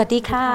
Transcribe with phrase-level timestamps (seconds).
[0.00, 0.48] วัสดีค่ะ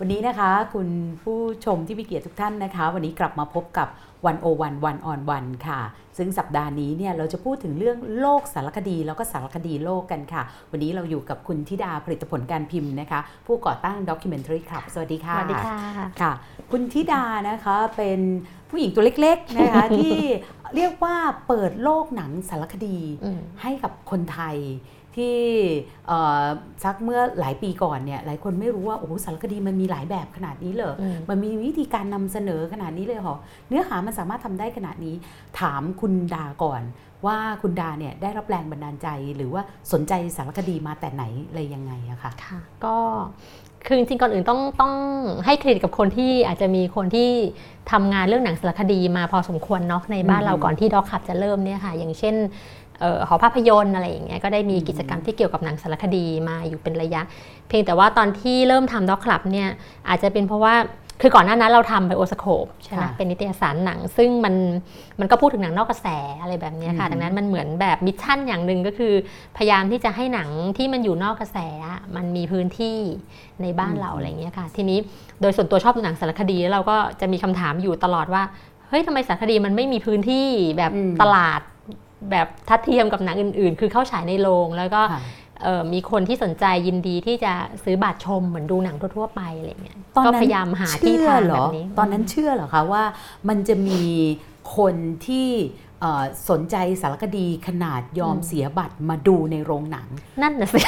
[0.00, 0.88] วันนี้นะคะ คุณ
[1.22, 3.88] ผู้ชมที่มีเกียรติทุกท่านนะคะ วันนี้กลับมาพบกับ
[4.26, 5.80] วันโอวันวันออนวันค่ะ
[6.18, 15.78] ซึ่งสัปดาห์นี้เนี่ยเราจะพูดถึงเรื่องโลกสารคดีแล้วก็สารคดีโลกกันค่ะ วันนี้เราอยู่กับคุณธิดาผลิตผลการพิมพ์นะคะ ผู้ก่อตั้ง Documentary Club สวัสดีค่ะสวัสดีค่ะ
[16.20, 16.32] ค่ะ
[16.72, 18.20] คุณธิดานะคะเป็น
[18.70, 20.16] ผู้หญิงตัวเล็กๆนะคะที่
[20.76, 21.16] เรียกว่า
[21.48, 24.56] เปิดโลกหนังสารคดีอืมให้กับคนไทย
[25.18, 25.36] ที่
[26.08, 26.42] เอ่อ
[26.84, 33.36] สักเมื่อหลายปีก่อนเนี่ยหลายคนไม่รู้ว่าโอ้โหสารคดีมันมีหลายแบบขนาดนี้เลยอืมมันมีวิธีการนำเสนอขนาดนี้เลยเหรอ
[33.68, 35.14] เนื้อหามันสามารถทำได้ขนาดนี้
[35.60, 36.82] ถามคุณดาก่อน
[37.26, 39.62] ว่าคุณดาเนี่ยได้รับแรงบันดาลใจหรือว่า
[39.92, 42.96] สนใจสารคดีมาแต่ไหนอะไรยังไงอะค่ะค่ะ ก็
[43.86, 44.92] คือจริงๆก่อนอื่นต้องต้อง
[45.46, 47.30] ให้เครดิตกับคนที่อาจจะมีคนที่
[47.92, 52.46] ทำงานเรื่องหนังสารคดีมาพอสมควรเนาะในบ้านอืมเราก่อนที่ด็อกขับจะเริ่มเนี่ยค่ะ อย่างเช่นเอ่อ
[53.28, 57.22] หอภาพยนตร์อะไรอย่างเงี้ยก็ได้มีอืมกิจกรรมที่เกี่ยวกับหนังสารคดีมาอยู่เป็นระยะ
[57.68, 59.68] เพียงแต่ว่าตอนที่เริ่มทำด็อกคลับเนี่ย
[60.08, 60.74] อาจจะเป็นเพราะว่า
[61.22, 64.54] คือก่อนหน้านั้นเราทำไบโอสโคปใช่ไหมค่ะเป็นนิตยสารหนัง ซึ่งมัน
[65.20, 66.06] มันก็พูดถึงหนังนอกกระแส
[66.40, 69.12] อะไรแบบเนี้ยค่ะอืมดังนั้นมันเหมือนแบบมิชชั่นอย่างหนึ่งก็คือ
[69.56, 72.98] พยายามที่จะให้หนังที่มันอยู่นอกกระแสอะมันมีพื้นที่
[73.62, 74.98] ในบ้านเราอะไรอย่างเงี้ยค่ะ ทีนี้
[75.40, 78.42] โดยส่วนตัวชอบดูหนังสารคดีแล้วเราก็จะมีคำถามอยู่ตลอดว่า
[78.88, 80.46] เฮ้ยทำไมสารคดีมันไม่มีพื้นที่
[80.78, 81.60] แบบอืมตลาด
[82.30, 85.20] แบบทัดเทียมกับหนังอื่น ๆ คือเข้าฉายในโรงแล้วก็ค่ะ
[85.62, 87.52] เอ่อมีคนที่สนใจยินดีที่จะ
[87.84, 93.04] ซื้อบัตรชมเหมือนดูหนังทั่ว ๆ ไปอะไรเงี้ยตอนก็นั้นพยายามหาที่เชื่อทางเหรแบอบนี้ ตอนนั้นเชื่อเหรอคะว่า
[93.48, 94.02] มันจะมี
[94.76, 94.94] คน
[95.26, 95.87] ที่เอ่อ
[96.50, 100.08] สนใจสารคดีขนาดยอมอืมเสียบัตรมาดูในโรงหนัง
[100.42, 100.80] นั่นน่ะสิ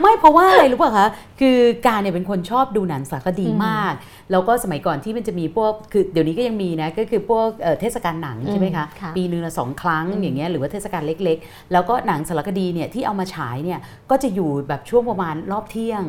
[0.00, 1.08] ไม่เพราะว่าอะไรรู้ป่ะคะ
[1.40, 3.94] คือการเนี่ยเป็นคนชอบดูหนังสารคดีอืมมาก
[4.30, 13.78] แล้วก็สมัยก่อนที่มันจะมีพวก คือเดี๋ยวนี้ก็ยังมีนะ ก็คือพวกเอ่อเทศกาลหนังใช่ไหมคะอืมค่ะปีหนึงละสองครั้งอืมอย่างเงี้ย หรือว่าเทศกาลเล็ก ๆ แล้วก็หนังสารคดีเนี่ยที่เอามาฉายเนี่ย
[14.10, 16.02] ก็จะอยู่แบบช่วงประมาณรอบเที่ยง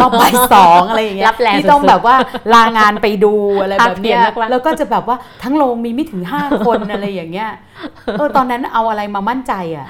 [0.00, 2.16] รอบบ่ายสองอะไรอย่างเงี้ยรับแรงที่ต้องสุดๆแบบว่า
[2.54, 7.50] ลางานไปดูอะไรแบบเนี้ยภาพเปลี่ยนมากๆแล้วก็จะแบบว่าทั้งโรงมีไม่ถึง5คนอะไรอย่างเงี้ย
[8.18, 9.86] เออตอนนั้นเอาอะไรมามั่นใจอะ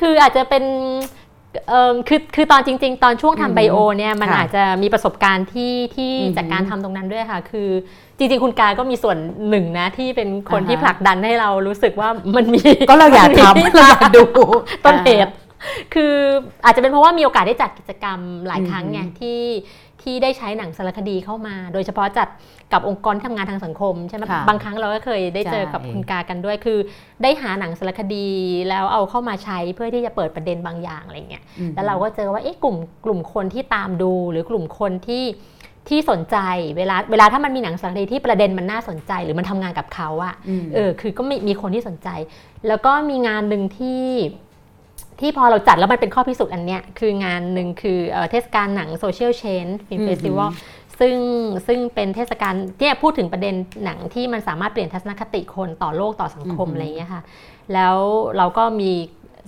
[0.00, 0.64] คืออาจจะเป็น
[1.68, 7.68] เอ่อคือคือตอนจริง ๆ ตอนช่วงอืมทำไบโอเนี่ยมันค่ะอาจจะมีประสบการณ์ที่ที่อืมจากการทำตรงนั้นด้วยค่ะ คือ
[8.18, 9.16] จริง ๆ คุณกายก็มีส่วน
[9.48, 14.24] หนึ่งนะที่เป็นคนอ่าฮะที่ผลักดันให้เรารู้สึกว่ามันมีก็เราอยากทำมันมีเราอยากดู
[14.84, 15.32] ต้นเหตุ
[15.94, 16.14] คือ
[16.64, 19.40] อาจจะเป็นเพราะว่ามีโอกาสได้จัดกิจกรรมหลายครั้งไงอืมที่
[20.04, 22.28] ที่ได้ใช้หนังสารคดีเข้ามา โดยเฉพาะจัด
[22.72, 26.78] กับองค์กรที่ทำงานทางสังคมใช่ไหมค่ะบางครั้งเราก็เคยได้เจอกับใช่คุณกากันด้วย คือ
[27.22, 28.28] ได้หาหนังสารคดี
[28.68, 35.24] แล้วเอาเข้ามาใช้เพื่อที่จะเปิดประเด็นบางอย่างอะไรเงี้ยอืมแล้วเราก็เจอว่าเอ๊ะกลุ่มกลุ่มคนที่ตามดูหรือกลุ่มคนที่
[35.88, 36.36] ที่สนใจ
[36.76, 42.08] เวลาเวลาถ้ามันมีหนังสารคดีที่ประเด็นมันน่าสนใจ หรือมันทำงานกับเขาอะมเออคือก็มีมีคนที่สนใจ
[42.68, 44.02] แล้วก็มีงานหนึ่งที่
[45.20, 50.50] ที่พอเราจัดแล้วมันเป็นข้อพิสูจน์อันเนี้ยคืองานหนึ่งคือเอ่อเทศกาลหนัง social change film อือหือ festival
[51.00, 51.16] ซึ่ง
[51.66, 53.54] ซึ่งเป็นเทศกาลเนี่ยพูดถึงประเด็น
[53.84, 57.22] หนังที่มันสามารถเปลี่ยนทัศนคติคนต่อโลกต่อสังคมอือหือออะไรอย่างเงี้ยค่ะ
[57.74, 57.96] แล้ว
[58.36, 58.90] เราก็มี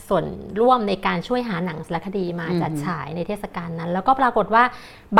[0.08, 0.24] ส่วน
[0.60, 4.64] ร่วมในการช่วยหาหนังสารคดีมาจัดฉายในเทศกาลนั้น แล้วก็ปรากฏว่า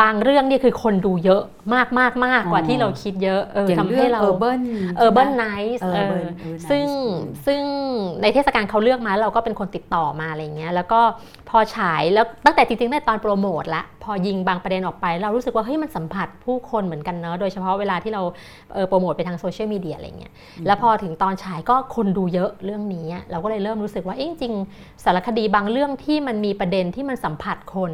[0.01, 1.43] บางเรื่องเนี่ยคือคนดูเยอะ
[1.75, 4.59] มากมากมากกว่าที่เราคิดเยอะเอออย่างทำเรื่ให้องเรา urban
[4.97, 7.63] เออเบิร์นใช่ไหมไนท์เออ Urban- Urban ซึ่ง Nights ซึ่ง
[8.23, 11.01] ในเทศกาลเขาเลือกมาเราก็เป็นคนติดต่อมาอะไรเงี้ยแล้วก็
[11.51, 18.23] พอฉายแล้วตั้งแต่จริงๆตั้งแต่ตอนโปรโมทละ พอยิงบางประเด็นออกไป เรารู้สึกว่าเฮ้ยมันสัมผัสผู้คนเหมือนกันเนอะโดยเฉพาะเวลาที่เรา
[18.75, 20.33] เออโปรโมทไปทางโซเชียลมีเดียอะไรเงี้ย
[20.67, 27.93] แล้วพอถึงตอนฉายก็คนดูเยอะเรื่องนี้อะเราก็เลยเริ่มรู้สึกว่าเอ๊ะจริงๆสารคดีบางเรื่องที่มันมีประเด็นที่มันสัมผัสคน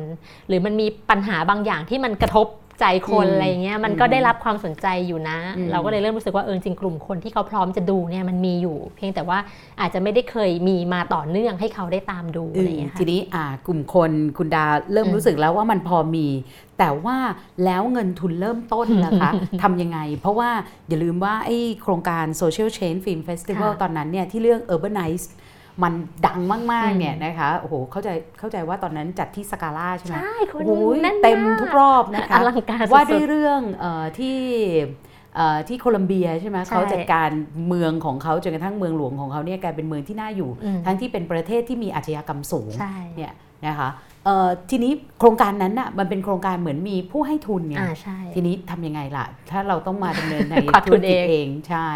[0.49, 2.47] หรือมันมีปัญหาบางอย่างที่มันกระทบ
[2.83, 9.39] ใจคนอืมอะไรเงี้ยมันก็ได้รับความสนใจอยู่นะอืมเราก็เลยเริ่มรู้สึกว่าเออจริงๆกลุ่มคนที่เขาพร้อมจะดูเนี่ยมันมีอยู่ เพียงแต่ว่า
[9.81, 16.29] อาจจะไม่ได้เคยมีมาต่อเนื่องให้เขาได้ตามดูอือะไรมเงี้ยค่ะทีนี้อ่ากลุ่มคนคุณดาเริ่มอืมรู้สึกแล้วว่ามันพอมี
[16.79, 17.19] แต่ว่า
[17.65, 19.31] แล้วเงินทุนเริ่มต้นนะคะ
[19.63, 20.51] ทำยังไง เพราะว่า
[20.89, 25.27] อย่าลืมว่าไอ้โครงการ Social Change Film Festival ค่ะตอนนั้นเนี่ยที่เรื่อง Urbanize
[25.83, 25.93] มัน
[26.27, 26.41] ดัง
[26.73, 28.09] มากๆเนี่ยนะคะโอ้โหเข้าใจ
[28.39, 34.39] เข้าใจว่าตอนนั้นจัดที่สกาล่าใช่ไหมใช่คนโอ้ยแน่นเต็มากทุกรอบนะคะอลังการสุดๆว่าด้วยเรื่องเออที่
[35.37, 37.31] เอ่อที่โคลัมเบียใช่ไหมใช่เขาจัดการ
[37.69, 43.33] เมืองของเขาจนกระทั่งเมืองหลวงของเขาเนี่ยกลายเป็นเมืองที่น่าอยู่อืมทั้งที่เป็นประเทศที่มีอาชญากรรมสูงใช่เนี่ย
[43.67, 44.12] นะคะเอ่อ
[44.71, 51.89] ทีนี้โครงการนั้นน่ะมันเป็นโครงการเหมือนมีผู้ให้ทุนไงอ่าใช่ทีนี้ทำยังไงล่ะ ถ้าเราต้องมาดำเนินในควักทุธุรนกิจเองเองใช่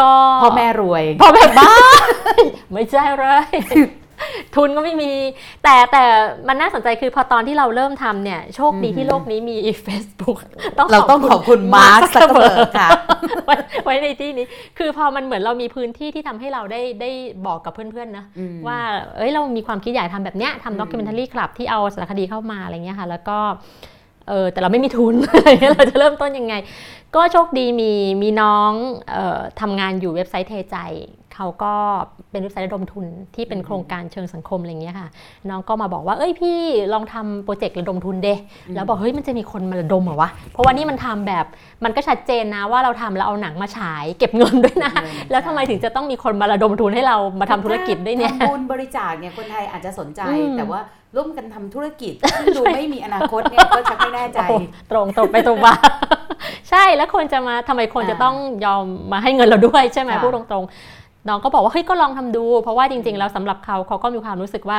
[0.00, 0.10] ก็
[0.42, 1.72] พ่อแม่รวยพ่อแม่บ้า
[2.72, 3.48] ไม่ใช่เลย
[4.54, 5.10] ทุนก็ไม่มี
[5.64, 6.04] แต่แต่
[6.48, 9.56] มันน่าสนใจคือพอตอนที่เราเริ่มทำเนี่ย โชคดีอือหือที่โลกนี้มี
[9.86, 10.38] Facebook
[10.92, 12.88] เราต้องขอบคุณมาร์คซักเคอร์เบิร์กค่ะ
[13.44, 14.46] ไว้ไว้ในที่นี้
[14.78, 17.10] คือพอมันเหมือนเรามีพื้นที่ที่ทำให้เราได้ได้
[17.46, 18.78] บอกกับเพื่อนๆนะอืมว่า
[19.16, 23.38] เอ้ยเรามีความคิดอยากทำแบบเนี้ยอืมทำ Documentary Club ที่เอาสารคดีเข้ามาอะไรเงี้ยค่ะ แล้วก็
[24.28, 26.54] เออแต่เราไม่มีทุนอะไรเงี้ยเราจะเริ่มต้นยังไง
[27.16, 27.92] ก็โชคดีมี
[28.22, 28.72] มีน้อง
[29.12, 30.76] เออทำงานอยู่เว็บไซต์เทใจ
[31.38, 31.74] เขาก็
[32.30, 33.04] เป็นเว็บไซต์ระดมทุน
[33.34, 35.08] ที่เป็นโครงการเชิงสังคมอะไรเงี้ยค่ะ
[35.48, 36.58] น้องก็มาบอกว่าเอ้ยพี่
[36.92, 38.28] ลองทำโปรเจกต์ระดมทุนเด
[38.74, 41.44] แล้วบอกเฮ้ยมันจะมีคนมาระดมเหรอวะเพราะว่านี่มันทำแบบ
[41.84, 50.80] มันก็ชัดเจนนะว่าเราทำแล้วเอาหนังมาฉาย เก็บเงินด้วยนะเงินแล้วทำไมถึงจะต้องมีคนมาระดมทุนให้เรามาทำธุรกิจด้วยเนี่ยทำบุญบริจาคเนี่ยคนไทยอาจจะสนใจอืมแต่ว่า
[51.16, 55.72] ร่วมกันทำธุรกิจซึ่งดูไม่มีอนาคตเนี่ยก็ชักไม่แน่ใจโอ้โหตรงตรงไปตรงมา
[56.70, 58.34] ใช่แล้วคนจะมาทำไมคนจะต้อง
[58.64, 60.97] ยอมมาให้เงินเราด้วยใช่ไหมค่ะพูดตรงๆ
[61.28, 64.78] น้องก็บอกว่าเฮ้ยก็ลองทำดู เพราะว่าจริงๆแล้วสำหรับเขาเขาก็มีความรู้สึกว่า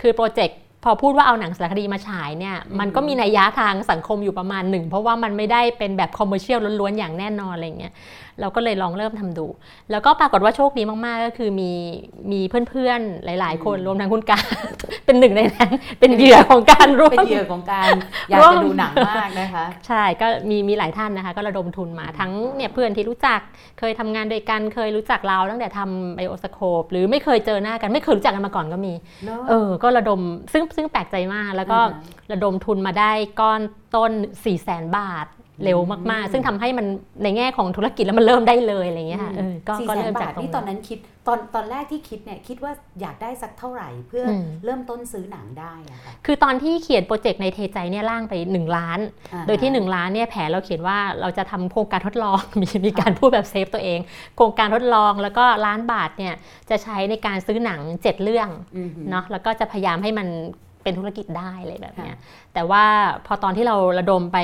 [0.00, 7.92] คือโปรเจกต์พอพูดว่าเอาหนังสารคดีมาฉายเนี่ยมันก็มีนัยยะทางสังคมอยู่ประมาณหนึ่งเพราะว่ามันไม่ได้เป็นแบบ commercial ล้วนๆอย่างแน่นอนอะไรเงี้ย
[8.40, 9.46] เราก็เลยลองเริ่มทำดู
[9.90, 11.70] แล้วก็ปรากฏว่าโชคดีมากๆ ก็คือมี
[12.32, 14.44] มีเพื่อนๆ หลาย ๆ คนรวมทั้งคุณการ
[15.06, 17.90] เป็นหนึ่งในนั้น เป็นเหยื่อของการร่วเป็นมเหยื่อของการ
[18.28, 23.40] อยากร่วมจะดูหนังมากนะคะ ใช่ก็มีมีหลายท่านนะคะ ก็ระดมทุนมาทั้งเนี่ยเพื่อนที่รู้จัก
[23.78, 28.92] เคยทำงานด้วยกันเคยรู้จักเราตั้งแต่ทำไบโอสโคปหรือไม่เคยเจอหน้ากันไม่เคยรู้จักกันมาก่อนก็มี
[29.48, 30.20] เออ ก็ระดม
[30.52, 33.60] ซึ่งซึ่งแปลกใจมากแล้วก็อ่าฮะระดมทุนมาได้ก้อน
[33.96, 35.26] ต้น4 0 0แสนบาท
[35.64, 36.86] เร็วมากอืมๆซึ่งทำให้มัน
[37.22, 49.00] ในแง่ของธุรกิจแล้วมันเริ่มได้เลยอะไรอย่างเงี้ยค่ะเออก็สี่ก็แสนเริ่มบาจากทตรงนี่ตอนนั้นคิดตอนตอนแรกที่คิดเนี่ยคิดว่าอยากได้สักเท่าไหร่เพื่ออมเริ่มต้นซื้อหนังได้อะค่ะคือตอนที่เขียนโปรเจกต์ในเทใจเนี่ยร่างไป 1 ล้าน
[49.32, 54.00] อ่าโดยที่ 1 ล้านเนี่ยแผนเราเขียนว่าเราจะทำโครงการทดลองมีมีการพูดแบบ save ตัวเอง
[54.36, 56.34] โครงการทดลองแล้วก็ล้านบาทเนี่ย
[56.70, 60.28] จะใช้ในการซื้อหนัง 7 เรื่องอือหือเนาะแล้วก็จะพยายามให้มัน
[60.86, 62.84] เป็นธุรกิจได้อะไรแบบเนี้ยค่ะแต่ว่า
[63.26, 64.38] พอตอนที่เราระดมไป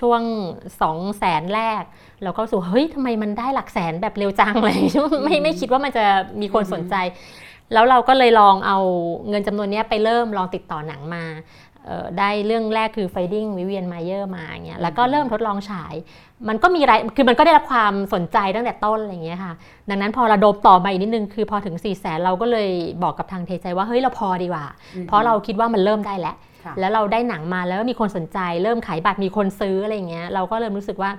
[0.00, 0.20] ช่วง
[0.64, 1.82] 2 0 0แสนแรก
[2.22, 4.78] เราก็รู้สึกว่าเฮ้ยทำไมมันได้หลักแสนแบบเร็วจังเลย
[5.24, 6.04] ไม่ไม่คิดว่ามันจะ
[6.40, 6.94] มีคนสนใจ
[7.72, 8.78] แล้วเราก็เลยลองเอา
[9.28, 11.65] เงินจำนวนเนี้ยไปเริ่มลองติดต่อหนังมาเอ่อ
[12.18, 15.94] ได้เรื่องแรกคือ Finding Vivian Mayer มาอย่างเงี้ยแล้วก็เริ่มทดลองฉาย
[16.48, 19.52] มันก็มีรายคือมันก็ได้รับความสนใจตั้งแต่ต้นอะไรอย่างเงี้ยค่ะ
[19.90, 22.70] ดังนั้นพอระดมต่อมาอีกนิดนึง คือพอถึง4ี่แสนเราก็เลย
[23.02, 31.10] บอกกับทางเทใจว่า เฮ้ย เราพอดีกว่าอืมเพราะเราคิดว่ามันเริ่มได้แล้วค่ะแล้วเราได้หนังมาแล้วมีคนสนใจ เริ่มขายบัตรมีคนซื้ออะไรอย่างเงี้ยเราก็เริ่มรู้สึกว่า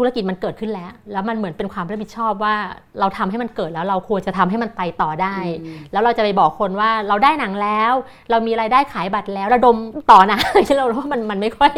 [0.00, 2.54] ธุรกิจมันเกิดขึ้นแล้ว แล้วมันเหมือนเป็นความรับผิดชอบว่า
[3.00, 7.92] เราทำให้มันเกิดแล้วเราควรจะทำให้มันไปต่อได้อืมแล้วเราจะไปบอกคนว่าเราได้หนังแล้ว
[8.30, 9.76] เรามีรายได้ขายบัตรแล้วระดม
[10.10, 11.72] ต่อนะที่เรารู้ว่ามันมันไม่ค่อย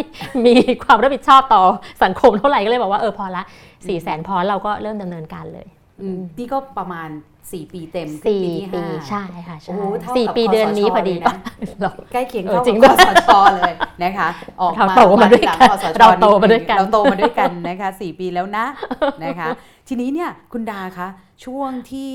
[0.46, 0.54] มี
[0.84, 1.62] ความรับผิดชอบต่อ
[2.04, 3.42] สังคมเท่าไหร่ก็เลยบอกว่าเออพอละ
[3.86, 5.66] สี่แสนพอเราก็เริ่มดำเนินการเลย
[6.00, 7.08] อืมนี่ก็ประมาณ
[7.50, 11.36] 4ปีเต็มสี่ที่ปีห้าใช่ค่ะใช่โอ้โหเท่าสี่กับปีเดือนนี้คสชพอดีเลยนะ
[11.80, 13.72] เราใกล้เคียงเออเท่าจริงกับด้วยคสชเลย
[14.02, 14.28] นะคะ
[14.60, 18.64] ออกเรามาโตมาด้วยกันทีหลังคสชเราโตมาด้วยกันเราโตมาด้วยกันนะคะสี่ปีแล้วนะ
[19.24, 19.48] นะคะ
[19.88, 21.08] ทีนี้เนี่ยคุณดาคะ
[21.44, 22.14] ช่วงที่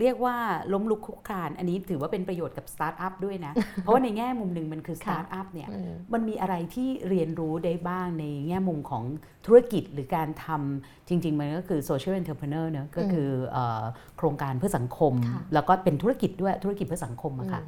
[0.00, 0.36] เรียกว่า
[0.72, 9.02] ล้มลุกคลุกคลาน อันนี้ถือว่าเป็นประโยชน์กับสตาร์ทอัพด้วยนะ เพราะว่าในแง่มุมหนึ่งมันคือสตาร์ทอัพเนี่ยอืมมันมีอะไรที่เรียนรู้ได้บ้างในแง่มุมของ
[9.46, 13.82] ธุรกิจหรือการทำจริง ๆ มันก็คือ social entrepreneur เนอะก็คือเอ่อ
[14.16, 17.62] โครงการเพื่อสังคมค่ะแล้วก็เป็นธุรกิจด้วยธุรกิจเพื่อสังคมอะค่ะ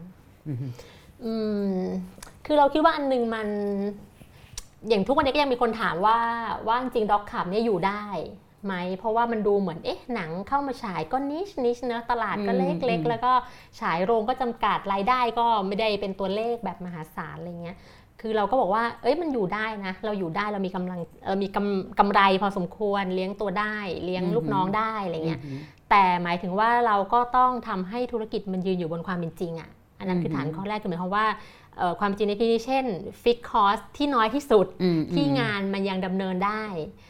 [0.49, 0.67] อือฮึ
[1.25, 1.35] อื
[1.75, 1.81] ม
[2.47, 3.49] คือเราคิดว่าอันหนึงมัน
[4.89, 6.19] อย่างทุกวันนี้ก็ยังมีคนถามว่า
[6.67, 8.05] ว่าจริงด็อกขับเนี่ยอยู่ได้
[8.65, 13.33] ไหม เพราะว่ามันดูเหมือนเอ๊ะหนังเข้ามาฉายก็นิชนิชเนอะตลาดก็เล็กๆ แล้วก็
[13.81, 17.77] ฉายโรงก็จำกัดรายได้ก็ไม่ได้เป็นตัวเลขแบบมหาศาลอะไรเงี้ย
[18.21, 25.57] คือเราก็บอกว่า เอ้ย มันอยู่ได้นะ เราอยู่ได้ เรามีกำลังเรามีกำกำไรพอสมควร เลี้ยงตัวได้ เลี้ยงลูกน้องได้อะไรเงี้ยอือฮึ
[25.91, 31.27] แต่หมายถึงว่าเราก็ต้องทำให้ธุรกิจมันยืนอยู่บนความเป็นจริงอะค่ะ อันนั้นคืออือฮึฐานข้อแรกคือหมายความว่า
[31.77, 32.85] เอ่อความจริงในที่นี้เช่น
[33.23, 37.10] fixed cost ที่น้อยที่สุดอืมที่อืมงานมันยังดำเนินได้เอ่อ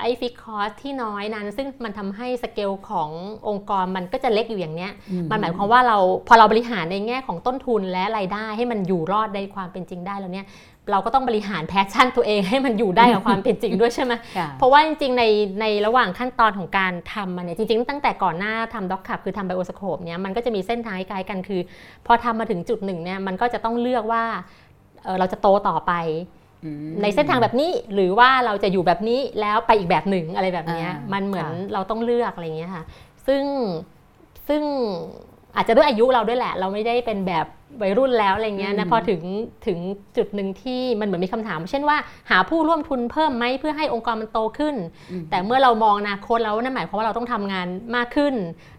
[0.00, 3.10] ไอ้ fixed cost ที่น้อยนั้น ซึ่งมันทำให้สเกลของ
[3.48, 10.46] องค์กรมันก็จะเล็กอยู่อย่างเนี้ยอืมันหมายความว่าเราพอเราบริหารในแง่ของต้นทุนและรายได้ให้มันอยู่รอดในความเป็นจริงได้แล้วเนี่ย
[10.90, 15.24] เราก็ต้องบริหาร passion ตัวเองให้มันอยู่ได้กับความเป็นจริงด้วยใช่ไหมค่ะเพราะว่าจริงๆ ใน
[15.60, 21.60] ในระหว่างขั้นตอนของการทำมันเนี่ยจริงๆ ตั้งแต่ก่อนหน้าทำด็อกขับคือทำไบโอสโคปเนี่ยมันก็จะมีเส้นทางคล้ายๆกันคือ
[22.06, 24.24] พอทำมาถึงจุดหนึ่งเนี่ยมันก็จะต้องเลือกว่า
[25.04, 25.92] เอ่อเราจะโตต่อไป
[26.24, 26.45] อืม
[27.02, 32.84] ในเส้นทางแบบนี้หรือว่าเราจะอยู่แบบนี้แล้วไปอีกแบบหนึ่งอะไรแบบเนี้ยอ่ามัมันเหมือนค่ะเราต้องเลือกอะไรอย่างเงี้ยค่ะ
[33.26, 33.44] ซึ่ง
[34.48, 34.62] ซึ่ง
[35.56, 37.46] อาจจะด้วยอายุเราด้วยแหละ เราไม่ได้เป็นแบบ
[37.82, 39.22] วัยรุ่นแล้วอะไรเงี้ยนะพอถึง
[39.66, 39.78] ถึง
[40.16, 41.96] จุดหนึ่งที่มันเหมือนมีคำถาม เช่นว่า
[42.30, 44.74] หาผู้ร่วมทุนเพิ่มไหมเพื่อให้องค์กรมันโตขึ้น
[45.10, 48.34] อืมแต่เมื่อเรามองอนาคตแล้วนั่นหมายความว่าเราต้องทำงานมากขึ้น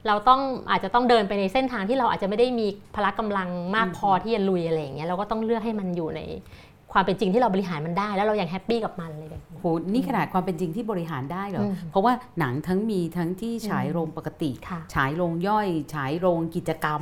[0.07, 0.41] เราต้อง
[0.71, 6.21] อาจจะต้องเดินไปในเส้นทางที่เราอาจจะไม่ได้มีพละกำลังมากพอที่จะลุยอะไรอย่างเงี้ยเราก็ต้องเลือกให้มันอยู่ใน
[6.97, 17.01] ความเป็นจริงที่เราบริหารมันได้ แล้วเรายังแฮปปี้กับมันเลยแบบนี้โหนี่ขนาดความเป็นจริงที่บริหารได้เหรออืมเพราะว่าหนังทั้งมีทั้งที่ฉายโรงปกติค่ะฉายโรงย่อยฉายโรงกิจกรรม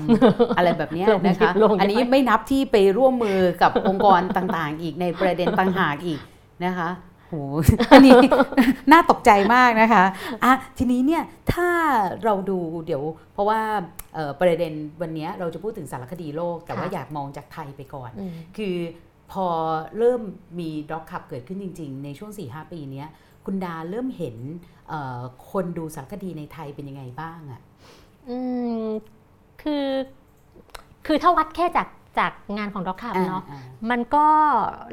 [0.57, 6.19] อะไรแบบเนี้ยโรงนะคะโรงย่อยอันนี้ไม่นับที่ไปร่วมมือกับองค์กรต่างๆ อีกในประเด็นต่างหากอีก
[6.65, 6.89] นะคะ
[7.29, 7.35] โห
[7.91, 8.19] อันนี้
[8.91, 10.03] น่าตกใจมากนะคะ
[10.43, 11.23] อะทีนี้เนี่ย
[11.53, 11.69] ถ้า
[12.23, 13.59] เราดูเดี๋ยว เพราะว่า
[14.15, 18.75] เอ่อประเด็นวันนี้เราจะพูดถึงสารคดีโลก แต่ว่าค่ะอยากมองจากไทยไปก่อนอืมคือ
[19.31, 19.47] พอ
[19.97, 20.21] เริ่ม
[20.59, 23.07] มีด็อกขับเกิดขึ้นจริง ๆ ในช่วง 4-5 ปีเนี้ย
[23.45, 24.37] คุณดาเริ่มเห็น
[24.89, 25.19] เอ่อ
[25.51, 27.61] คนดูสารคดีในไทยเป็นยังไงบ้างอะ
[28.29, 28.37] อื
[28.83, 28.85] ม
[29.61, 29.87] คือ
[31.05, 31.87] คือถ้าวัดแค่จาก
[32.19, 34.25] จากงานของด็อกคับเนาะอ่ามันก็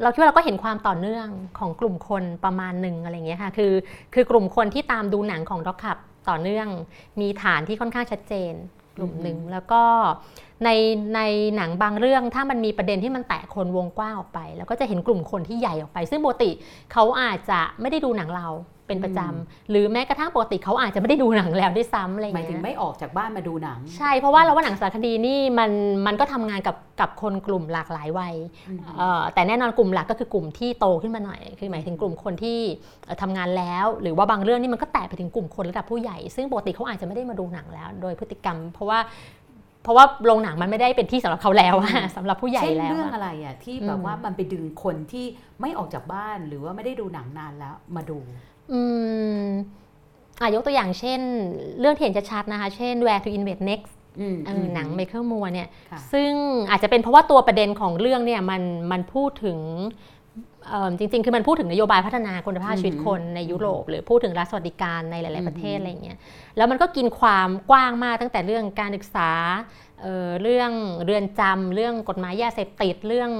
[0.01, 1.27] เราคิดว่าเราก็เห็นความต่อเนื่อง
[1.59, 3.73] ของกลุ่มคนประมาณหนึ่งอะไรอย่างเงี้ยค่ะคือ
[4.13, 5.97] คือกลุ่มคนที่ตามดูหนังของด็อกคับ
[6.29, 6.67] ต่อเนื่อง
[7.21, 8.53] มีฐานที่ค่อนข้างชัดเจน
[8.95, 9.81] กลุ่มหนึ่งแล้วก็
[10.63, 10.69] ใน
[11.15, 11.21] ใน
[11.55, 16.51] หนังบางเรื่องถ้ามันมีประเด็นที่มันแตะคนวงกว้างออกไป แล้วก็จะเห็นกลุ่มคนที่ใหญ่ออกไป ซึ่งปกติ
[16.93, 18.47] เขาอาจจะไม่ได้ดูหนังเรา
[18.93, 25.71] เป็นประจำหรือแม้กระทั่งปกติเขาอาจจะไม่ได้ดูหนังแล้วด้วยซ้ำอะไรอย่างหมายเงี้ยถึงไม่ออกจากบ้านมาดูหนัง ใช่ เพราะว่าเราว่าหนังสารคดีนี่มัน
[26.07, 28.35] มันก็ทำงานกับกับคนกลุ่มหลากหลายวัย
[28.69, 32.59] อืมเอ่อแต่แน่นอนกลุ่มหลักก็คือกลุ่มที่โตขึ้นมาหน่อย คือหมายถึงกลุ่มคนที่
[33.05, 38.99] เอ่อทำงานแล้ว หรือว่าบางเรื่องนี่มันก็แตะไปถึงกลุ่มคนระดับผู้ใหญ่ ซึ่งปกติเขาอาจจะไม่ได้มาดูหนังแล้ว โดยพฤติกรรม เพราะว่า
[39.83, 45.25] เพราะว่าโรงหนังมันไม่ได้เป็นที่สำหรับเขาแล้วอะสำหรับผู้ใหญ่เช่นแล้วเรื่องอะ อะไรอะที่อืมแบบว่ามันไปดึงคนที่
[45.61, 48.17] ไม่ออกจากบ้านหรือว่าไม่ได้ดูหนังนานแล้วมาดู
[48.71, 48.81] อื
[49.43, 49.47] ม
[50.41, 51.19] อะยกตัวอย่างเช่น
[51.79, 56.31] เรื่องที่เห็นชัดๆนะคะ เช่น Where to Invest Next อืมเออหนังไมเคิลมัวเนี่ยค่ะซึ่ง
[56.69, 59.57] อาจจะเป็นเพราะว่าตัวประเด็นของเรื่องเนี่ยมันมันพูดถึง
[60.69, 66.17] เอิ่มจริงๆ คือมันพูดถึงนโยบายพัฒนาคุณภาพชีวิตคนในยุโรป หรือพูดถึงรัฐสวัสดิการในหลาย ๆ ประเทศอืมอะไรอย่างเงี้ย
[66.57, 69.31] แล้วมันก็กินความกว้างมากตั้งแต่เรื่องการศึกษา
[70.01, 70.71] เอ่อเรื่อง
[71.05, 73.31] เรือนจำเรื่องกฎหมายยาเสพติด เรื่อง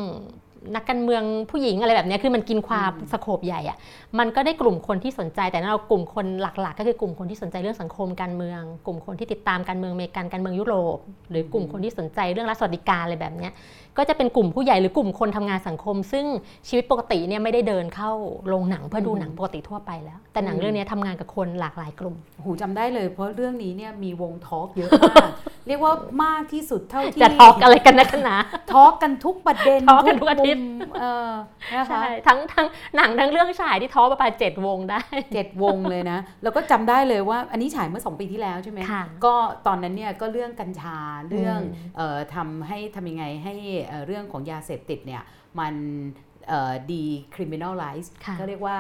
[0.76, 3.78] นักการเมืองผู้หญิงอะไรแบบเนี้ยคือมันกินความสโคปใหญ่อะ
[4.20, 10.98] มันก็ได้กลุ่มคนที่สนใจ แต่เรากลุ่มคนหลักๆ ก็คือกลุ่มคนที่สนใจเรื่องสังคมการเมือง กลุ่มคนที่ติดตามการเมืองอเมริกันการเมืองยุโรป
[11.30, 13.52] หรือกลุ่มคนที่สนใจเรื่องรัฐสวัสดิการอะไรแบบเนี้ย
[13.98, 16.26] ก็จะเป็นกลุ่มผู้ใหญ่หรือกลุ่มคนทำงานสังคม ซึ่ง
[16.68, 18.12] ชีวิตปกติเนี่ยไม่ได้เดินเข้า
[18.48, 25.30] โรงหนังเพื่อดูหนังปกติทั่วไปแล้ว แต่หนังเรื่องเนี้ยทำงานกับคนหลากหลายกลุ่มหูจำได้เลย เพราะเรื่องนี้เนี่ยมีวงทอล์กเยอะมาก
[25.68, 28.40] เรียกว่ามากที่สุดเท่าที่จะทอกอะไรกันนะกันนะ
[28.72, 31.30] ทอล์กกันทุกประเด็นทอล์กกันทุกอาทิตย์มุมเออ
[31.76, 35.02] นะคะใช่ทั้งทั้งหนังทั้งเรื่องฉายที่ท้อประมาณเจ็ดวงได้
[35.34, 39.34] เจ็ดวงเลยนะ แล้วก็จำได้เลยว่าอันนี้ฉายเมื่อสองปีที่แล้วใช่ไหมค่ะก็
[39.68, 40.98] ตอนนั้นเนี่ยก็เรื่องกัญชา
[41.30, 43.54] เรื่องอืมเอ่อทำให้ทำยังไงให้
[43.88, 45.22] เอ่อเรื่องของยาเสพติดเนี่ย
[45.60, 45.74] มัน
[46.92, 47.04] ดี
[47.36, 48.80] criminalize ค่ะก็เรียกว่า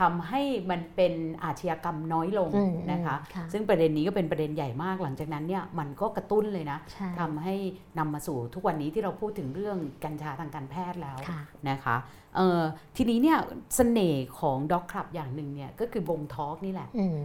[0.00, 1.14] ทำให้มันเป็น
[1.44, 7.54] อาชญากรรมน้อยลงอืมนะคะค่ะซึ่งประเด็นนี้ก็เป็นประเด็นใหญ่มากหลังจากนั้นเนี่ยมันก็กระตุ้นเลยนะใช่ทำให้
[7.98, 11.96] นำมาสู่ทุกวันนี้ที่เราพูดถึงเรื่องกัญชาทางการแพทย์แล้วค่ะนะคะ
[12.36, 12.60] เอ่อ
[12.96, 13.38] ทีนี้เนี่ย
[13.76, 17.18] เสน่ห์ของด็อกคลับอย่างหนึ่งเนี่ยก็คือวงทอล์กนี่แหละอืม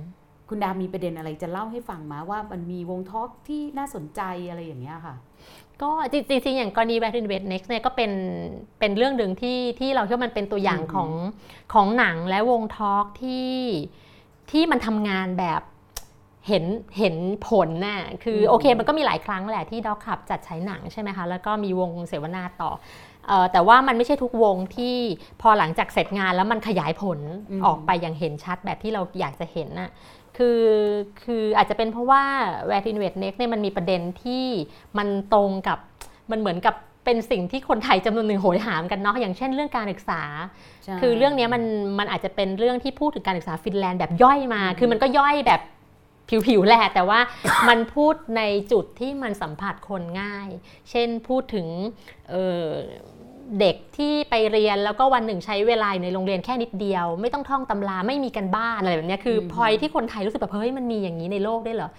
[0.50, 5.16] คุณดามีประเด็นอะไรจะเล่าให้ฟังมาว่ามันมีวงทอล์กที่น่าสนใจอะไรอย่างเงี้ยค่ะ
[5.82, 8.12] ก็จริงๆอย่างกรณี Back to Invest Next เนี่ยก็เป็น
[8.80, 11.10] เป็นเรื่องหนึ่งที่ที่เราคิดว่ามันเป็นตัวอย่างอืมของ
[11.74, 13.54] ของหนังและวงทอล์กที่
[14.52, 15.62] ที่มันทำงานแบบ
[16.48, 16.66] เห็น
[17.00, 17.16] เห็น
[17.48, 23.05] ผลน่ะคือโอเคมันก็มีหลายครั้งแหละที่ด็อกขับจัดฉายหนังใช่ไหมคะ แล้วก็มีวงเสวนาต่อเอ่อ
[23.52, 24.98] แต่ว่ามันไม่ใช่ทุกวงที่
[25.42, 27.20] พอหลังจากเสร็จงานแล้วมันขยายผล
[27.52, 29.90] อืมออกไปอย่างเห็นชัดแบบที่เราอยากจะเห็นน่ะ
[30.38, 30.62] คือ
[31.24, 32.24] คืออาจจะเป็นเพราะว่า
[32.70, 34.46] Where to Invest Next เนี่ยมันมีประเด็นที่
[34.98, 35.78] มันตรงกับ
[36.32, 40.22] มันเหมือนกับเป็นสิ่งที่คนไทยจำนวนหนึ่งโหยหามกันเนาะอย่างเช่นเรื่องการศึกษา
[40.84, 41.64] ใช่คือเรื่องเนี้ยมัน
[42.00, 45.62] มันอาจจะเป็นเรื่องที่พูดถึงการศึกษาฟินแลนด์แบบย่อยมา คือมันก็ย่อยแบบ
[46.48, 47.20] ผิวๆแหละ แต่ว่า
[47.70, 48.42] มันพูดใน
[48.72, 50.48] จุดที่มันสัมผัสคนง่าย
[50.90, 51.68] เช่นพูดถึง
[53.46, 61.90] เอ่อเด็กที่ไปเรียนแล้วก็วันหนึ่งใช้เวลาอยู่ในโรงเรียนแค่นิดเดียว ไม่ต้องท่องตำราไม่มีกันบ้านอะไรแบบเนี้ยคือพอยที่คนไทยรู้สึกแบบเฮ้ยมันมีอย่างนี้ในโลกได้วยเหรอ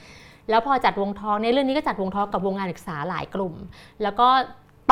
[0.51, 3.55] แล้วพอจัดวงทองในยเรื่องนี้ก็จัดวงทองกับวงการศึกษาหลายกลุ่ม
[4.03, 4.29] แล้วก็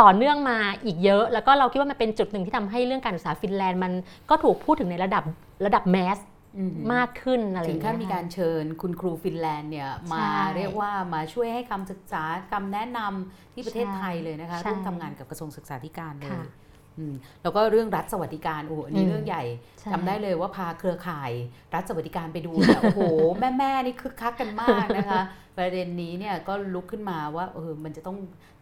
[0.01, 3.93] ต่อเนื่องมาอีกเยอะ แล้วก็เราคิดว่ามันเป็นจุดหนึ่งที่ทำให้เรื่องการศึกษาฟินแลนด์มัน
[4.31, 5.25] ก็ถูกพูดถึงในระดับ
[5.67, 6.34] ระดับแมสอื
[6.95, 16.45] มากขึ้นอะไรอถึงย่างขั้นเงี้ยมีการเชิญคุณครูฟินแลนด์เนี่ยมาใช่เรียกว่ามาช่วยให้คำศึกษาคำแนะนำที่ประเทศไทยเลยนะคะใช่ร่วมทำงานกับกระทรวงศึกษาธิการเลยค่ะ
[16.99, 19.45] อืมแล้วก็เรื่องรัฐสวัสดิการโอ้โหอันนี้อืมเรื่องใหญ่
[19.81, 21.31] ใช่จำได้เลยว่าพาเครือข่าย
[21.75, 23.01] รัฐสวัสดิการไปดูเนี่ยโอ้โห
[23.41, 25.21] แม่แม่ๆนี่คึกคักกันมากนะคะ
[25.59, 28.17] ประเด็นนี้เนี่ยก็ลุกขึ้นมาว่าเออมันจะต้อง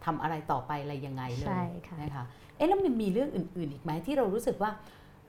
[0.05, 2.23] ทำอะไรต่อไปอะไรยังไงเลยใช่ค่ะนะคะ
[2.57, 4.71] เอ๊ะแล้วมันมีเรื่องอื่น ๆ อีกไหมที่เรารู้สึกว่า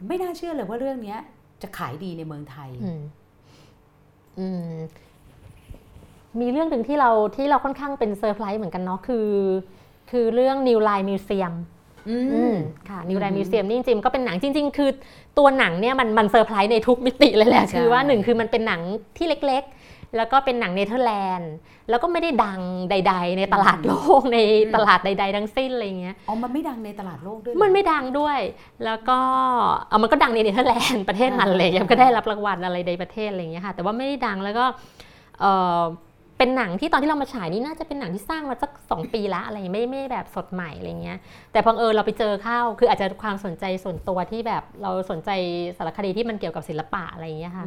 [0.09, 1.19] ไม่น่าเชื่อเลยว่าเรื่องเนี้ย
[1.63, 3.03] จะขายดีในเมืองไทยอืม
[4.39, 4.75] อืม
[6.41, 9.29] มีเรื่องหนึ่งที่เราที่เราค่อนข้างเป็นเซอร์ไพรส์เหมือนกันเนาะคือ
[10.11, 11.55] คือเรื่อง New Line Museum
[12.09, 12.57] อืมอืม
[12.89, 14.91] ค่ะ New อื Line ม Museum นี่จริงๆก็เป็นหนังจริง ๆ คือ
[15.39, 18.81] ตัวหนังเนี่ยมันมันเซอร์ไพรส์ในทุกมิติเลยแหละใช่คือว่าหนึ่งคือมันเป็นหนัง
[19.17, 19.65] ที่เล็ก
[20.17, 21.53] แล้วก็เป็นหนังเนเธอร์แลนด์
[21.91, 24.39] แล้วก็ไม่ได้ดังใด ๆ ในตลาดโลกใน
[24.75, 28.39] ตลาดใด ๆ ทั้งสิ้นอะไรเงี้ย อ๋อ มันไม่ดังในตลาดโลกด้วย มันไม่ดังด้วย
[28.85, 29.19] แล้วก็
[29.89, 34.65] เอามันก็ดังในเนเธอร์แลนด์ประเทศมันเลยยังก็ได้รับรางวัลอะไรในประเทศอะไรเงี้ยค่ะ แต่ว่าไม่ได้ดังแล้วก็
[36.37, 41.19] เออเป็นหนังที่ตอนที่เรามาฉายนี่น่าจะเป็นหนังที่สร้างมาสักสองปีละอะไรไม่ไม่แบบสดใหม่อะไรเงี้ย
[41.53, 45.31] แต่พอเออเราไปเจอเข้าคืออาจจะความสนใจส่วนตัวที่แบบเราสนใจ
[45.77, 47.67] สารคดีที่มันเกี่ยวกับศิลปะอะไรเงี้ยค่ะ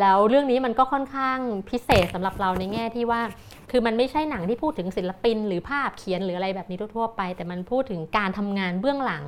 [0.00, 1.38] แล้วเรื่องนี้มันก็ค่อนข้าง
[1.70, 3.20] พิเศษสำหรับเราในแง่ที่ว่า
[3.70, 9.24] คือมันไม่ใช่หนังที่พูดถึงศิลปิน หรือภาพเขียนหรืออะไรแบบนี้ทั่วๆไป แต่มันพูดถึงการทำงานเบื้องหลัง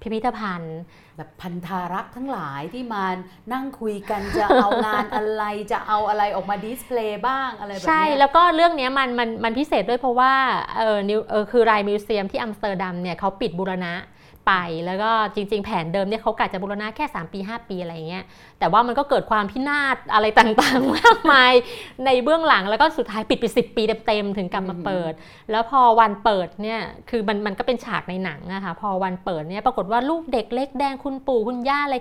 [0.00, 0.78] พิพิธภัณฑ์
[1.16, 3.04] แบบภัณฑารักษ์ทั้งหลายที่มา
[3.52, 10.32] นั่งคุยกันจะเอางานอะไรจะเอาอะไรออกมา display บ้างอะไรแบบใช่เนี้ยแล้วก็เรื่องเนี้ยมันมันมันพิเศษด้วยเพราะว่า
[10.78, 13.94] เออ New เออคือ Rijksmuseum ที่อัมสเตอร์ดัมเนี่ยเขาปิดบูรณะ
[14.48, 14.54] ไป
[14.86, 18.24] แล้วก็จริงๆ แผนเดิมเนี่ยเขากะจะบูรณะแค่ 3 ปี 5 ปีอะไรอย่างเงี้ย
[18.60, 21.52] แต่ว่ามันก็เกิดความพินาศอะไรต่างๆ มากมาย
[22.06, 25.12] ในเบื้องหลังแล้วก็สุดท้ายปิดไป10ปีเต็มๆถึงกลับมาเปิด
[25.50, 31.96] แล้วพอวันเปิดเนี่ยคือมันมันก็เป็นฉากในหนังอะค่ะพอวันเปิดเนี่ยปรากฏว่าลูกเด็กเล็กแดงคุณปู่คุณย่าอะไร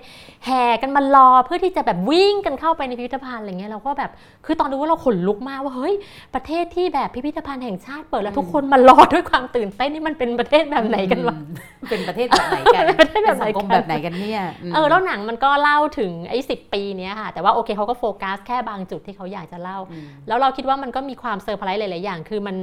[0.45, 4.11] แห่กันมารอเพื่อที่จะแบบวิ่งกันเข้าไปในพิพิธภัณฑ์อะไรเงี้ยเราก็แบบ
[4.45, 5.93] คือตอนดูว่าเราขนลุกมากว่าเฮ้ย
[6.35, 22.55] ประเทศที่แบบพิพิธภัณฑ์แห่งชาติเปิดแล้วทุกคนมารอด้วยความตื่นเต้นนี่มันเป็นประเทศแบบไหนกันวะอืมเป็นประเทศแบบไหนกันเป็นประเทศแบบไหนสังคมกันแบบไหนกันเนี่ยมเออแล้วหนังมันก็เล่าถึงไอ้สิบปีเนี้ยค่ะ แต่ว่าโอเคเขาก็โฟกัสแค่บางจุดที่เขาอยากจะเล่ามแล้วเราคิดว่ามันก็มีความเซอร์ไพรส์หลาย ๆ อย่าง คือมัน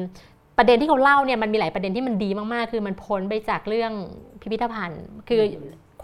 [0.59, 3.93] ประเด็นที่เขาเล่าเนี่ยมันมีหลายประเด็นที่มันดีมาก ๆ คือมันพ้นไปจากเรื่อง
[4.41, 5.43] พิพิธภัณฑ์ คือ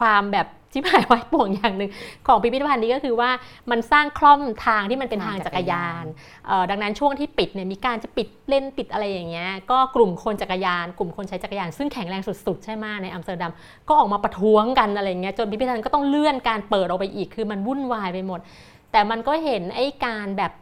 [0.01, 1.91] ความแบบ ชิบหายวายป่วงอย่างหนึ่ง
[2.27, 3.31] ของพิพิธภัณฑ์นี้ก็คือว่า
[3.71, 6.05] มันสร้างคร่อมทางที่มันเป็นทางจักรยาน
[6.47, 13.53] เอ่อดังนั้นช่วงที่ปิดเนี่ยมีการจะปิดเลนปิดอะไรอย่างเงี้ยก็กลุ่มคนจักรยาน กลุ่มคนใช้จักรยาน ซึ่งแข็งแรงสุดๆ ใช่ไหมในอัมสเตอร์ดัม
[13.89, 18.41] ก็ออกมาประท้วงกันอะไรเงี้ยจนพิพิธภัณฑ์ก็ต้องเลื่อนการเปิดออกไปอีกคือมันวุ่นวายไปหมด
[18.93, 20.53] แต่มันก็เห็นไอ้การแบบ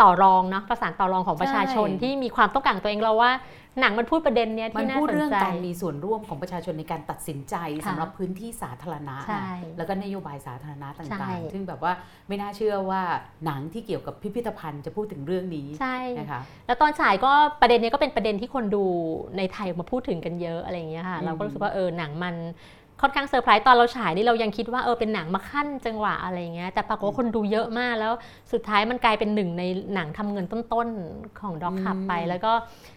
[0.00, 3.32] ต่อรองเนาะประสานต่อรองของประชาชนใช่ที่มีความต้องการของตัวเองเราว่า
[3.80, 11.92] หนังมันพูดประเด็นเนี้ยมันที่น่าพูดสนเรื่องใจการมีส่วนร่วมของประชาชนในการตัดสินใจค่ะสำหรับพื้นที่สาธารณะใช่นะแล้วก็นโยบายสาธารณะใช่ต่างๆ ซึ่งแบบว่า
[12.28, 13.02] ไม่น่าเชื่อว่า
[13.44, 18.84] หนังที่เกี่ยวกับพิพิธภัณฑ์จะพูดถึงเรื่องนี้ใช่นะคะ แล้วตอนฉายก็ประเด็นเนี้ยก็เป็นประเด็นที่คนดู
[19.36, 22.34] ในไทยมาพูดถึงกันเยอะอะไรอย่างเงี้ยค่ะอืมเราก็รู้สึกว่าเออหนังมัน
[23.00, 28.12] ค่อนข้างเซอร์ไพรส์ตอนเราฉายนี่เรายังคิดว่าเออเป็นหนังมาคั่นจังหวะอะไรอย่างเงี้ยแต่ปรากฏว่าคนดูเยอะมากแล้ว
[28.52, 29.62] สุดท้ายมันกลายเป็นหนึ่งใน
[29.94, 32.52] หนังทำเงินต้นๆของ Doc Club ไป แล้วก็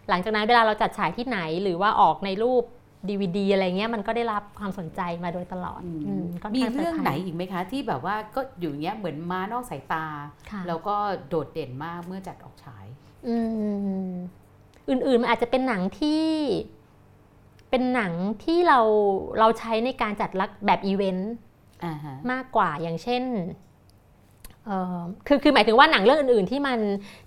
[0.09, 2.63] หลังจากนั้นเวลาเราจัดฉายที่ไหนหรือว่าออกในรูป
[3.09, 10.05] DVD อะไรเงี้ยมันก็ได้รับความสนใจมาโดยตลอดอืมอืมมีเซอร์ไพรส์เรื่องไหนอีกไหมคะ ที่แบบว่าก็อยู่อย่างเงี้ยเหมือนมานอกสายตา
[10.51, 10.95] ค่ะแล้วก็
[11.29, 12.85] โดดเด่นมากเมื่อจัดออกฉาย
[13.27, 13.35] อื
[14.09, 14.13] ม
[14.89, 16.23] อื่นๆมันอาจจะเป็นหนังที่
[17.73, 18.79] เป็นหนังที่เรา
[19.39, 21.33] เราใช้ในการจัดลักแบบอีเวนต์
[21.85, 23.23] อ่าฮะมากกว่าอย่างเช่น
[24.65, 26.79] เอ่อคือคือหมายถึงว่าหนังเรื่องอื่น ๆ ที่มัน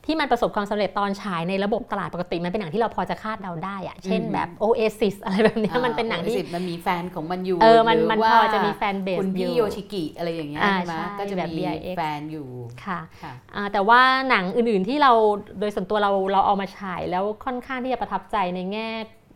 [0.07, 12.49] ที่มันประสบความสำเร็จตอนฉายในระบบตลาดปกติมันเป็นหนังที่เราพอจะคาดเดาได้อะเช่นแบบ Oasis อะไรแบบเนี้ยมันเป็นหนังที่สิมันมีแฟนของมันอยู่เออมันหรือมันว่าพอจะมีแฟนเบสคุณอพี่ยู่โยชิกิอะไรอย่างเงี้ยอ่าใช่ไหมใช่ก็จะแบบมี BIX แฟนอยู่
[12.85, 15.13] ค่ะค่ะอ่าแต่ว่าหนังอื่น ๆ ที่เรา
[15.61, 18.89] โดยส่วนตัวเราเราเอามาฉายแล้วค่อนข้างที่จะประทับใจในแง่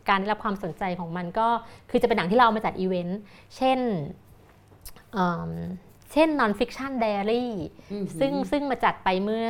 [0.09, 1.49] การได้รับความสนใจของมันก็
[1.91, 3.21] คือจะเป็นหนังที่เราเอามาจัดอีเวนต์
[3.57, 3.79] เช่น
[5.13, 5.53] เอิ่ม
[6.13, 7.47] เช่น non-fiction diary
[7.93, 9.49] อืมซึ่งซึ่งมาจัดไปเมื่อ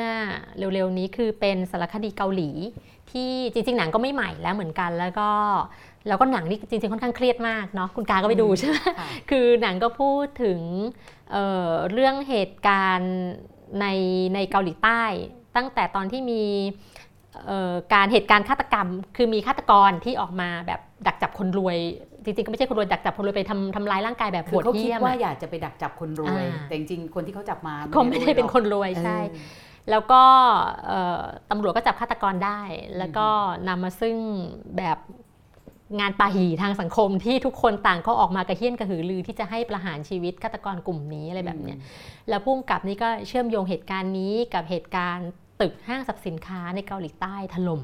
[0.59, 2.51] เร็วๆนี้คือเป็นสารคดีเกาหลี
[3.11, 5.31] ที่จริง ๆ หนังก็ไม่ใหม่แล้วเหมือนกันแล้วก็
[6.09, 10.61] แล้วก็หนังนี่จริง ๆ ค่อนข้างเครียดมากเนาะคุณกาก็ไปดูใช่ไหมค่ะคือหนังก็พูดถึง
[11.33, 13.15] เอ่อเรื่องเหตุการณ์
[13.81, 13.87] ใน
[14.35, 15.03] ในเกาหลีใต้
[15.57, 17.00] ตั้งแต่ตอนที่มีเอ่อ
[17.95, 21.77] การเหตุการณ์ฆาตกรรม คือมีฆาตกรที่ออกมาแบบดักจับคนรวย
[22.25, 29.19] จริงๆก็ไม่ใช่คนรวยดักจับคนรวยไปทำทำร้ายร่างกายแบบคืโหอดเขาคิดเหี้ยมว่าอะอยากจะไปดักจับคนรวยอ่าแต่จริงๆคนที่เขาจับมาเขาไม่ได้เป็นคนรวยเออใช่
[29.91, 30.23] แล้วก็
[30.87, 32.61] เอ่อตำรวจก็จับฆาตกรได้
[32.99, 33.27] แล้วก็
[33.69, 34.17] นำมาซึ่ง
[34.79, 34.99] แบบ
[36.01, 41.79] งานปาหีทางสังคมที่ทุกคนต่างก็ออกมากระเฮี้ยนกระหือรือที่จะให้ประหารชีวิตฆาตกรกลุ่มนี้อะไรแบบเนี้ย
[42.29, 45.29] แล้วพุ่มกับนี่ก็เชื่อมโยงเหตุการณ์นี้กับเหตุการณ์
[45.61, 47.83] ตึกห้างสรรพสินค้าในเกาหลีใต้ถล่ม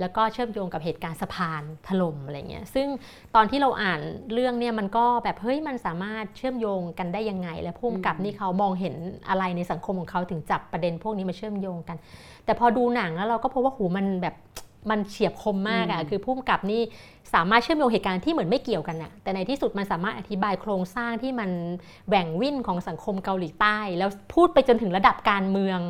[0.00, 2.88] แล้วก็เชื่อมโยงกับเหตุการณ์สะพานถล่มอะไรเงี้ย ซึ่ง
[3.34, 4.00] ตอนที่เราอ่าน
[4.32, 8.94] เรื่องเนี่ยมันก็แบบเฮ้ยมันสามารถเชื่อมโยงกันได้ยังไง และพุ่มกับนี่เขามองเห็น
[9.28, 11.96] อะไรในสังคมของเขาถึงจับประเด็นพวกนี้มาเชื่อมโยงกัน
[12.44, 14.36] แต่พอดูหนังแล้วเราก็พบว่าหูมันแบบ
[14.90, 16.82] มันเฉียบคมมากอะอืมคือพุ่มกับนี่
[17.34, 21.50] สามารถเชื่อมโยงเหตุการณ์ที่เหมือนไม่เกี่ยวกันอะแต่ในที่สุดมันสามารถอธิบายโครงสร้างที่มัน
[22.08, 25.80] แหว่งวิ่นของสังคมเกาหลีใต้ แล้วพูดไปจนถึงระดับการเมือง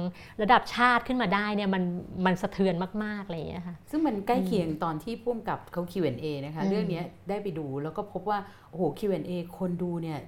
[0.43, 1.83] ระดับชาติขึ้นมาได้เนี่ยมัน
[2.27, 2.75] มันสะเทือน
[3.05, 8.39] มากๆอะไรอย่างเงี้ยค่ะซึ่งมันใกล้เคียงตอนที่พุ่มกับเขา Q&A นะคะอืมเรื่องเนี้ยได้ไปดูแล้วก็พบว่า
[8.71, 10.19] โอ้โห Q&A คนดูเนี่ย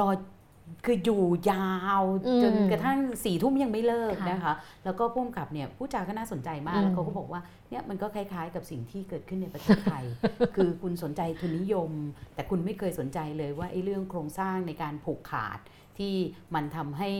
[0.00, 0.08] รอ
[0.84, 10.04] คืออยู่ยาวอืมจนกระทั่งสี่ทุ่มยังไม่เลิกค่ะนะคะ แล้วก็พุ่มกับเนี่ยผู้จาก็น่าสนใจมากอืมแล้วเขาก็บอกว่าเนี่ยมันก็คล้ายๆ กับสิ่งที่เกิดขึ้นในประเทศไทย
[10.56, 11.90] คือคุณสนใจทุนนิยม
[12.34, 15.58] แต่คุณไม่เคยสนใจเลยว่าไอ้เรื่องโครงสร้างในการผูกขาด
[15.98, 16.14] ที่
[16.54, 17.10] มันทำให้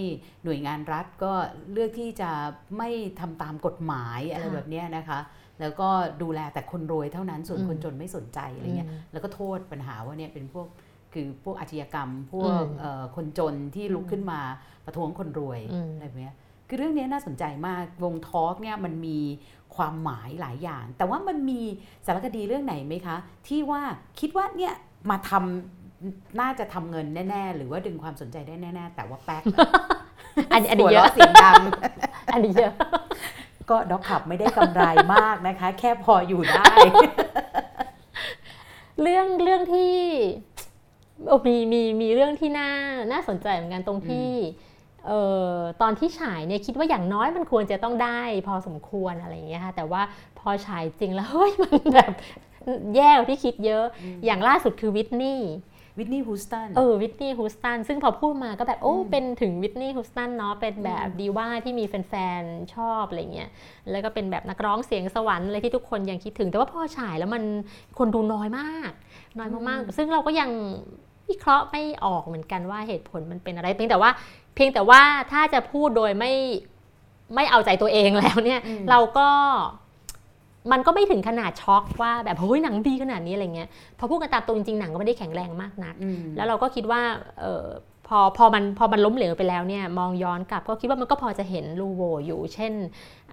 [0.44, 1.32] หน่วยงานรัฐก็
[1.72, 2.30] เลือกที่จะ
[2.78, 5.20] ไม่ทำตามกฎหมายอะไรค่ะแบบเนี้ยนะคะ
[5.60, 5.88] แล้วก็
[6.22, 10.66] ดูแลแต่คนรวยเท่านั้นส่วนอืมคนจนไม่สนใจอะไรเงี้ยอืมแล้วก็โทษปัญหาว่าเนี่ยเป็นพวก
[11.14, 14.40] คือพวกอาชญากรรม พวกอืมเอ่อคนจนที่ลุกขึ้นมา
[14.84, 16.34] ประท้วงคนรวยอืมอะไรแบบเนี้ย
[16.68, 19.18] คือเรื่องนี้น่าสนใจมากวงทอล์กเนี่ยมันมี
[19.76, 21.60] ความหมายหลายอย่าง แต่ว่ามันมี
[22.06, 23.16] สารคดีเรื่องไหนไหมคะ
[23.48, 23.82] ที่ว่า
[24.20, 24.74] คิดว่าเนี่ย
[25.10, 29.42] มาทำน่าจะทำเงินแน่ ๆ หรือว่าดึงความสนใจได้แน่ ๆ แต่ว่าแป๊ก
[30.52, 31.62] อันอันนี้หัวเยอะเราะเสียงดัง
[32.32, 32.74] อันนี้เยอะ
[33.70, 36.74] ก็ด็อกขับไม่ได้กำไรมากนะคะ แค่พออยู่ได้
[39.02, 39.94] เรื่องเรื่องที่
[40.62, 40.63] โอ้
[41.46, 42.70] มีมีมีเรื่องที่น่า
[43.12, 44.28] น่าสนใจเหมือนกันตรงที่
[45.06, 45.20] เอ่
[45.54, 50.02] อตอนที่ฉายเนี่ยคิดว่าอย่างน้อยมันควรจะต้องได้พอสมควรอะไรอย่างเงี้ยค่ะแต่ว่า
[50.38, 52.12] พอฉายจริงแล้วเฮ้ยมันแบบ
[52.96, 55.40] แย่กว่าที่คิดเยอะอืมอย่างล่าสุดคือวิทนี่
[55.98, 63.50] วิทนี่ฮูสตันเออวิทนี่ฮูสตันซึ่งพอพูดมาก็แบบโอ้อืมเป็นถึงวิทนี่ฮูสตันเนาะเป็นแบบอืมดีว่าที่มีแฟนๆชอบอะไรเงี้ย
[63.90, 67.42] แล้วก็เป็นแบบนักร้องเสียงสวรรค์อะไรที่ทุกคนยังคิดถึง แต่ว่าพอฉายแล้วมัน
[67.98, 68.92] คนดูน้อยมาก
[69.38, 70.50] น้อยมากๆ ซึ่งเราก็ยัง
[71.28, 74.10] วิเคราะห์ไม่ออกเหมือนกันว่าเหตุผลมันเป็นอะไร เพียงแต่ว่า
[74.54, 75.00] เพียงแต่ว่า
[75.32, 76.32] ถ้าจะพูดโดยไม่
[77.34, 79.28] ไม่เอาใจตัวเองแล้วเนี่ยอืมเราก็
[80.72, 87.02] มันก็ไม่ถึงขนาดช็อกว่าแบบเฮ้ยหนังดีขนาดนี้อะไรเงี้ยพอพูดกันตามตรงจริงๆหนังก็ไม่ได้แข็งแรงมากนักอืมแล้วเราก็คิดว่า
[87.40, 87.66] เออ
[88.08, 92.72] พอพอมันพอมันล้มเหลวไปแล้วเนี่ยมองย้อนกลับก็คิดว่ามันก็พอจะเห็นรูโหวอยู่ เช่น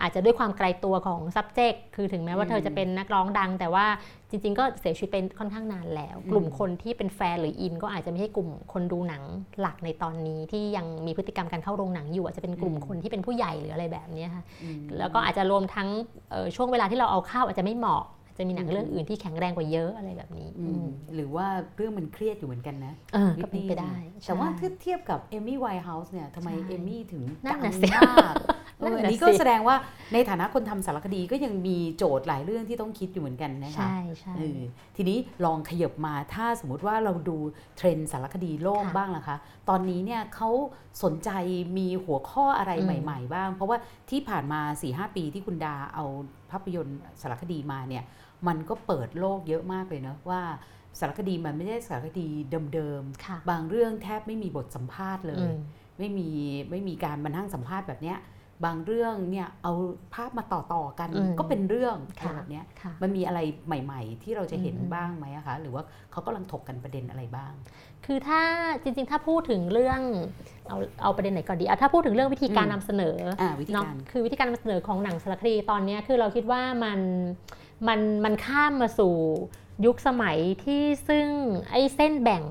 [0.02, 3.86] อาจจะด้วยความไกลตัวของ subject คือถึงแม้ว่าอืมเธอจะเป็นนักร้องดัง แต่ว่า
[4.30, 9.24] จริง ๆ ก็เสียชีวิตเป็นค่อนข้างนานแล้วอืมกลุ่มคนที่เป็นแฟนหรืออิน ก็อาจจะไม่ใช่กลุ่มคนดูหนัง
[9.60, 15.90] หลักในตอนนี้ที่ยังมีพฤติกรรมการเข้าโรงหนังอยู่ อาจจะเป็นกลุ่มคนที่เป็นผู้ใหญ่หรืออะไรแบบเนี้ยค่ะอืมแล้วก็อาจจะรวมทั้ง
[16.32, 23.96] เอ่อช่วงเวลาที่เราเอาเข้าอาจจะไม่เหมาะอา จจะมีหนังอืมเรื่องอื่นที่แข็งแรงกว่าเยอะอะไรแบบนี้อือืมมหรือว่าเรื่องมันเครียดอยู่เหมือนกันนะเออก็เป็นไปได้
[24.28, 28.36] แต่ว่าใช่ถ้าเทียบกับเอมี่ไวน์เฮาส์เนี่ยทำไมใช่เอมี่ถึงนั่นดัน่ะงสิมาก
[28.80, 29.76] เอนั่นอน่ะอันนี้ก็สิแสดงว่า
[30.14, 34.60] ในฐานะคนทำสารคดีก็ยังมีโจทย์หลายเรื่องที่ต้องคิดอยู่เหมือนกันนะคะใช่ใช่เออ
[34.96, 37.38] ทีนี้ลองขยับมาถ้าสมมติว่าเราดู
[37.78, 39.38] เทรนด์สารคดีโลกค่ะบ้างล่ะคะ
[39.70, 40.50] ตอนนี้เนี่ยเขา
[41.04, 41.30] สนใจ
[41.78, 43.78] มีหัวข้ออะไรอืมใหม่ ๆ บ้าง เพราะว่า
[44.10, 46.06] ที่ผ่านมา4-5ปีที่คุณดาเอา
[46.52, 48.04] ภาพยนตร์สารคดีมาเนี่ย
[48.48, 50.42] มันก็เปิดโลกเยอะมากเลยเนอะว่า
[51.00, 52.28] สารคดีมันไม่ได้สารคดี
[52.74, 55.58] เดิมค่ะๆบางเรื่องแทบไม่มีบทสัมภาษณ์เลอืยม
[56.00, 56.30] ไม่มี
[56.72, 58.20] ไม่มีการมานั่งสัมภาษณ์แบบเนี้ย
[58.66, 59.74] บางเรื่องเนี่ยเอา
[60.16, 67.54] ภาพมาต่อๆกันอืมก็เป็นเรื่องอะไรค่ะแบบเนี้ยค่ะมันมีอะไรใหม่ๆ ที่เราจะเห็นอืมบ้างไหมอะคะหรือว่าเขากำลังถกกันประเด็นอะไรบ้าง
[68.06, 68.42] คือถ้า
[68.84, 70.00] จริงๆ ถ้าพูดถึงเรื่อง
[70.70, 77.00] เอาเอาประเด็นไหนก่อนดีเอาถ้าพูดถึงเรื่องวิธีการอืมนำเสนออ่าวิธีเนาะการคือวิธีการนำเสนอของหนังสารคดีตอนเนี้ยคือเราคิดว่ามัน
[77.88, 79.14] มันมันข้ามมาสู่
[79.86, 81.28] ยุคสมัยที่ซึ่ง
[81.72, 82.44] ไอ้เส้นแบ่ง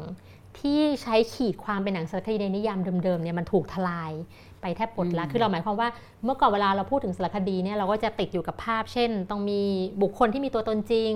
[0.61, 4.13] ที่ใช้ขีดความเป็นหนังสารคดีในนิยามเดิมๆเนี่ยมันถูกทลาย
[4.61, 5.89] ไปแทบหมดแล้วอืมคือเราหมายความว่า
[6.25, 9.63] เมื่อก่อนเวลาเราพูดถึงสารคดีเนี่ยเราก็จะติดอยู่กับภาพ เช่น ต้องมี
[10.03, 11.13] บุคคลที่มีตัวตนจริง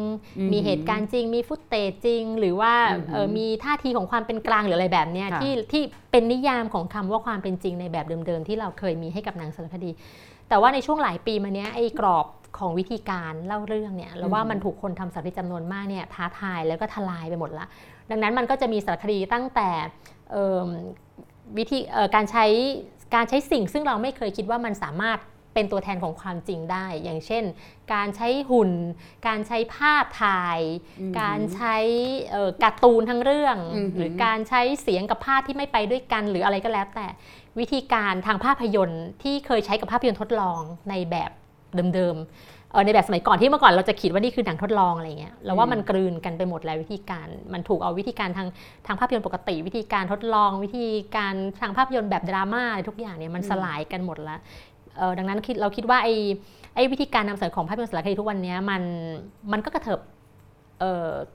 [0.52, 9.90] มีเหตุการณ์จริง มีฟุตเตจจริง หรือว่าอือหือเอ่อมีท่าทีของความเป็นกลางหรืออะไรแบบเนี้ยค่ะที่ที่เป็นนิยามของคำว่าความเป็นจริงในแบบเดิมๆ ที่เราเคยมีให้กับหนังสารคดี
[10.54, 12.26] แต่ว่าในช่วงหลายปีมาเนี้ยไอ้กรอบ
[12.58, 17.66] ของวิธีการเล่าเรื่องเนี่ยเราว่ามันถูกคนทำสารคดีจำนวนมากเนี่ยท้าทายแล้วก็ทลายไปหมดละ
[18.10, 19.70] ดังนั้นมันก็จะมีสารคดีตั้งแต่
[20.30, 20.68] เอิ่ม
[21.58, 22.46] วิธีเอ่อการใช้
[23.14, 25.18] การใช้สิ่งซึ่งเราไม่เคยคิดว่ามันสามารถ
[25.54, 27.44] เป็นตัวแทนของความจริงได้ อย่างเช่น
[27.94, 28.70] การใช้หุ่น
[29.26, 30.60] การใช้ภาพถ่าย
[31.00, 31.76] อืมการใช้
[32.30, 37.06] เอ่อการ์ตูนทั้งเรื่องอือหือหรือการใช้เสียงกับภาพที่ไม่ไปด้วยกันหรืออะไรก็แล้วแต่
[37.60, 41.30] วิธีการทางภาพยนตร์ที่เคยใช้กับภาพยนตร์ทดลองในแบบ
[41.94, 48.48] เดิมๆเอ่อในแบบสมัยก่อนที่เมื่อก่อนเราจะคิดว่านี่คือหนังทดลองอะไรเงี้ยเราว่ามันกลืนกันไปหมดแล้ววิธีการ มันถูกเอาวิธีการทาง
[48.86, 50.86] ทางภาพยนตร์ปกติ วิธีการทดลอง วิธี
[51.16, 54.40] การทางภาพยนตร์แบบดราม่าอะไรทุกอย่างเนี่ยมันอืมสลายกันหมดแล้ว
[54.96, 56.14] เอ่อดังนั้นคิดเราคิดว่าไอ้
[56.74, 58.82] ไอ้วิธีการนำเสนอของภาพยนตร์สารคดีทุกวันเนี้ยมัน
[59.52, 60.13] มันก็กระเถิบเอ่อ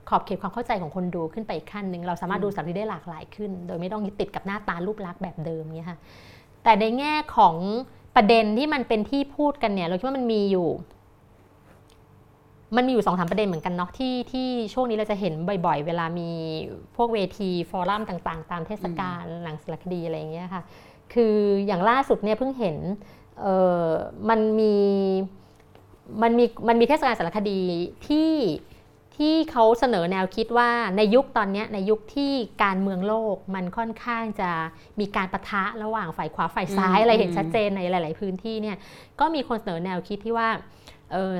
[0.09, 5.97] ขอบเขตความเข้าใจของคนดูขึ้นไปอีกขั้นหนึ่งเราสามารถดูสารคดีได้หลากหลายขึ้น โดยไม่ต้องยึดติดกับหน้าตารูปลักษณ์แบบเดิมเนี่ยค่ะ
[6.63, 7.55] แต่ในแง่ของ
[8.15, 10.69] ประเด็นที่มันเป็นที่พูดกันเนี่ย เราคิดว่ามันมีอยู่
[12.75, 15.33] มันมีอยู่สองสามประเด็นเหมือนกันเนาะที่ที่ช่วงนี้เราจะเห็น
[15.65, 16.29] บ่อย ๆ เวลามี
[16.95, 20.61] พวกเวทีฟอรัมต่างๆ ตามเทศกาลหนังสารคดีอะไรอย่างเงี้ยค่ะ
[21.13, 21.35] คือ
[21.65, 22.77] อย่างล่าสุดเนี่ยเพิ่งเห็น
[23.41, 23.47] เอ
[23.85, 23.87] อ
[24.29, 24.75] มันมี
[26.21, 27.59] มันมีมันมีเทศกาลสารคดี
[28.07, 28.29] ที่
[29.19, 32.31] ทที่เขาเสนอแนวคิดว่าในยุคตอนนี้ในยุคที่
[32.63, 34.51] การเมืองโลกมันค่อนข้างจะ
[34.99, 38.77] มีการประทะระหว่างฝ่ายขวาฝ่ายซ้ายอะไรเห็นชัดเจนในหลาย ๆ พื้นที่เนี่ย
[39.19, 40.49] ก็มีคนเสนอแนวคิดที่ว่า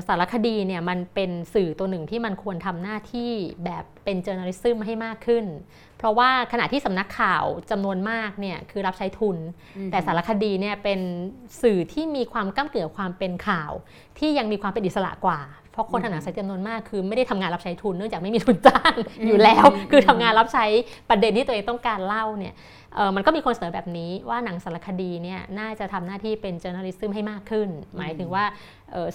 [0.08, 3.30] สารคดีเนี่ยมันเป็นสื่อตัวหนึ่งที่มันควรทำหน้าที่
[3.64, 5.44] แบบเป็นเจอร์นัลิซึมให้มากขึ้น
[5.98, 9.36] เพราะว่าขณะที่สำนักข่าวจำนวนมากเนี่ยคือรับใช้ทุน
[9.90, 11.00] แต่สารคดีเนี่ยเป็น
[11.62, 13.72] สื่อที่มีความก้ามเกี่ยวความเป็นข่าว
[14.18, 18.94] ที่ยังมีความเป็นอิสระกว่าเพ ราะคนทำหนังสือจำนวนมากคือไม่ได้ทำงานรับใช้ทุนเนื่องจากไม่มีทุนจ้าง
[19.26, 20.66] อยู่แล้ว คือทำงานรับใช้
[21.10, 22.54] ประเด็นที่ตัวเองต้องการเล่าเนี่ย
[23.16, 28.44] มันก็มีคนเสนอแบบนี้ว่าหนังสารคดีเนี่ยน่าจะทำหน้าที่เป็น journalism ให้มากขึ้น หมายถึงว่า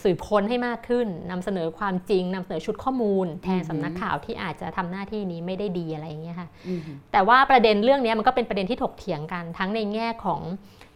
[0.04, 6.48] สืบค้นให้มากขึ้นนำเสนอความจริงนำเสนอชุดข้อมูล แทนสำนักข่าวที่อาจจะทำหน้าที่นี้ไม่ได้ดีอะไรอย่างเงี้ยค่ะ
[7.12, 10.42] แต่ว่าประเด็นเรื่องนี้มันก็เป็นประเด็นที่ถกเถียงกันทั้งในแง่ของ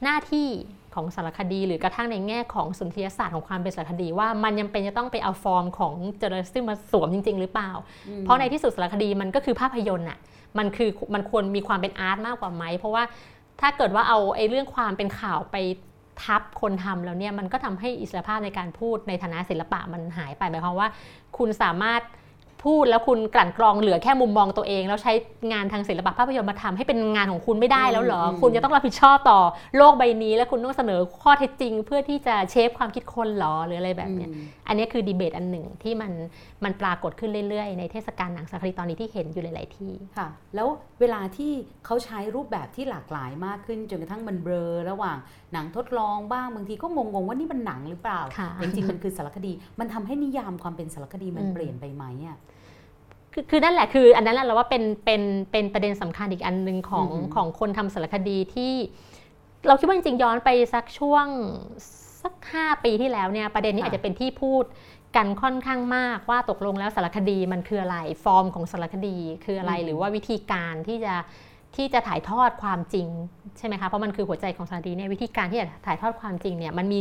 [0.03, 0.49] หน้าที่
[0.95, 7.71] ของสารคดี หรือกระทั่งในแง่ของสุนทรียศาสตร์ของความเป็นสารคดี ว่ามันยังเป็นจะต้องไปเอาฟอร์มของเจอร์ซิมาสวมจริง ๆ หรือเปล่า
[8.21, 10.19] เพราะในที่สุดสารคดีมันก็คือภาพยนตร์อะ
[10.57, 13.03] มันคือมันควรมีความเป็นอาร์ตมากกว่าไหมเพราะว่า
[13.61, 15.57] ถ้าเกิดว่าเอาไอ้เรื่องความเป็นข่าวไป
[16.23, 20.89] ทับคนทำแล้วเนี่ยมันก็ทำให้อิสรภาพในการพูดในฐานะศิลปะมันหายไปหมายความว่า
[21.37, 22.01] คุณสามารถ
[22.63, 25.13] พูดแล้วคุณกลั่นกรองเหลือแค่มุมมองตัวเอง แล้วใช้
[25.51, 29.39] งานทางศิลปะภาพยนตร์มาทำให้เป็นงานของคุณไม่ได้แล้วเหรอ คุณจะต้องรับผิดชอบต่อ
[29.77, 34.27] โลกใบนี้ และคุณต้องเสนอข้อเท็จจริง เพื่อที่จะเชฟความคิดคนหรอหรืออะไรแบบนี้
[34.67, 36.11] อันนี้คือดีเบตอันหนึ่งที่มัน
[36.63, 40.67] มันปรากฏขึ้นเรื่อยๆ ในเทศกาลหนังสารคดีตอนนี้ที่เห็นอยู่หลาย ๆ ที่ค่ะ แล้ว
[41.01, 41.51] เวลาที่
[41.85, 45.17] เขาใช้รูปแบบที่หลากหลายมากขึ้นจนกระทั่งมันเบลอระหว่าง
[45.53, 48.21] หนังทดลองบ้างบางทีก็งงๆว่านี่มันหนังหรือเปล่า
[48.61, 52.37] จริงๆมันคือสารคดี มันทำให้นิยามความเป็นสารคดีมันเปลี่ยนไปไหมอะ
[53.33, 58.73] คือคือนั่นแหละคือ อันนั้นแหละเราว่าเป็นเป็นเป็นประเด็นสำคัญอีกอันหนึ่งของของคนทำสารคดีที่
[59.67, 61.25] เราคิดว่าจริงๆย้อนไปสักช่วง
[62.23, 64.63] สักห้าปีที่แล้วเนี่ยประเด็นนี้อาจจะเป็นที่พูด
[65.15, 71.15] กันค่อนข้างมากว่าตกลงแล้วสารคดีมันคืออะไร ฟอร์มของสารคดีคืออะไรหรือว่าวิธีการที่จะ
[71.75, 73.07] ที่จะถ่ายทอดความจริง
[73.57, 76.99] ใช่ไหมคะเพราะมันคือหัวใจของสารคดีเนี่ยวิธีการที่จะถ่ายทอดความจริงเนี่ยมันมี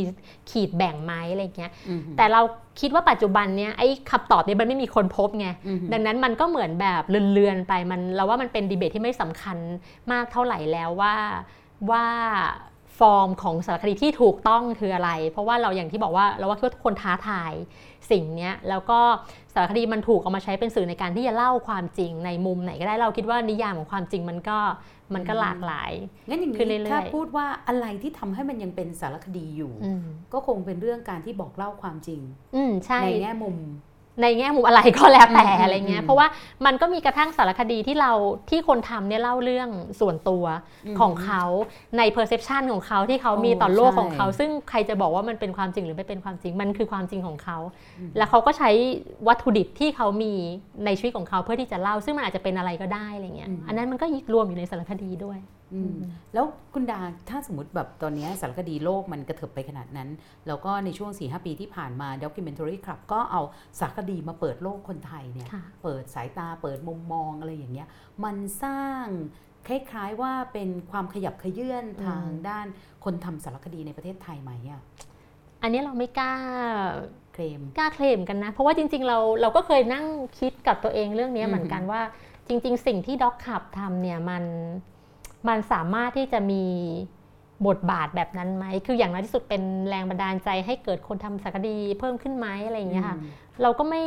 [0.49, 1.71] ขีดแบ่งไหมอะไรเงี้ย
[2.17, 2.41] แต่เรา
[2.79, 5.47] คิดว่าปัจจุบันเนี่ยไอ้คำตอบนี้มันไม่มีคนพบไง
[5.93, 9.57] ดังนั้นมันก็เหมือนแบบเลือนๆไปมันเราว่ามันเป็นดีเบตที่ไม่สำคัญ
[10.11, 11.15] มากเท่าไหร่แล้วว่า
[11.91, 12.05] ว่า
[12.99, 17.53] ฟอร์มของสารคดีที่ถูกต้องคืออะไร เพราะว่าเราอย่างที่บอกว่าเราว่าคิดว่าทุกคนท้าทาย
[18.11, 18.99] สิ่งนี้แล้วก็
[19.53, 24.59] สารคดีมันถูกเอามาใช้เป็นสื่อในการที่จะเล่าความจริงในมุมไหนก็ได้เราคิดว่านิยามของความจริงมันก็
[25.13, 25.91] มันก็หลากหลาย
[26.27, 29.73] งั้นอย่างนี้ถ้าพูดว่าอะไรที่ทำให้มันยังเป็นสารคดีอยู่
[30.33, 32.21] ก็คงเป็นเรื่องการที่บอกเล่าความจริง
[33.03, 33.57] ในแง่มุม
[34.21, 36.27] ในแง่มุมอะไรก็แล้วแต่อะไรเงี้ยเพราะว่า
[36.65, 38.11] มันก็มีกระทั่งสารคดีที่เรา
[38.49, 40.43] ที่คนทำเนี่ยเล่าเรื่องส่วนตัว
[40.99, 41.43] ของเขา
[41.97, 47.57] ในเพอร์เซพชันของเขาที่เขามีต่อโลกของเขา ซึ่งใครจะบอกว่ามันเป็นความจริงหรือไม่เป็นความจริงมันคือความจริงของเขา
[48.17, 48.69] แล้วเขาก็ใช้
[49.27, 50.33] วัตถุดิบที่เขามี
[50.85, 55.39] ในชีวิตของเขาเพื่อที่จะเล่า ซึ่งมันอาจจะเป็นอะไรก็ได้อะไรเงี้ยอันนั้นมันก็รวมอยู่ในสารคดีด้วย
[56.33, 60.09] แล้วคุณดาถ้าสมมติแบบตอนนี้สารคดีโลกมันกระเถิบไปขนาดนั้น
[60.47, 63.41] แล้วก็ในช่วง4ีหปีที่ผ่านมา Documentary Club ก็เอา
[63.79, 65.47] สารคดีมาเปิดโลกคนไทยเนี่ย
[65.83, 67.87] เปิดสายตาเปิดมุมมองอะไรอย่างเงี้ย
[68.23, 69.03] มันสร้าง
[69.67, 72.65] คล้ายๆว่าเป็นความขยับขยื่นทางด้าน
[73.03, 74.81] คนทำสารคดีในประเทศไทยไหมอะ
[75.61, 76.33] อันนี้เราไม่กล้า
[77.33, 80.05] เคลมกล้าเคลมกันนะ เพราะว่าจริง ๆ เราเราก็เคยนั่ง
[80.39, 82.01] คิดกับตัวเองเรื่องนี้เหมือนกันว่า
[82.47, 84.43] จริง ๆ สิ่งที่ด็อกขับทำเนี่ยมัน
[85.47, 86.63] มันสามารถที่จะมี
[87.67, 93.17] บทบาทแบบนั้นไหม คืออย่างน้อยที่สุดเป็นแรงบันดาลใจให้เกิดคนทำสารคดีเพิ่มขึ้นไหมอะไรอย่างเงี้ยค่ะ
[93.61, 94.03] เราก็ไม่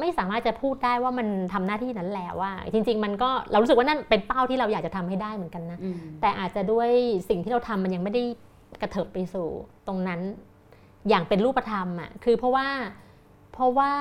[0.00, 5.78] ไม่สามารถจะพูดได้ว่ามันทำหน้าที่นั้นแล้วว่า จริง ๆ มันก็เรารู้สึกว่านั่นเป็นเป้าที่เราอยากจะทำให้ได้เหมือนกันนะ
[6.20, 6.88] แต่อาจจะด้วย
[7.28, 8.22] สิ่งที่เราทำมันยังไม่ได้
[8.80, 9.48] กระเถิบไปสู่
[9.86, 10.20] ตรงนั้น
[11.08, 12.68] อย่างเป็นรูปธรรมอะ คือเพราะว่า
[13.52, 13.92] เพราะว่า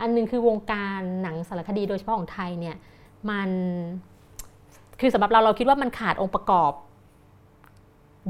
[0.00, 2.76] อันนึงคือวงการหนังสารคดีโดยเฉพาะของไทยเนี่ย
[3.30, 3.50] มัน
[5.00, 6.72] คือสำหรับเราเราคิดว่ามันขาดองค์ประกอบ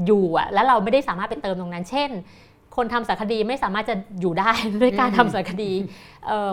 [0.05, 2.09] อยู่อะแล้วเราไม่ได้สามารถไปเติมตรงนั้น เช่น
[2.75, 5.71] คนทำสารคดีไม่สามารถจะอยู่ได้ด้วยการทำสารคดี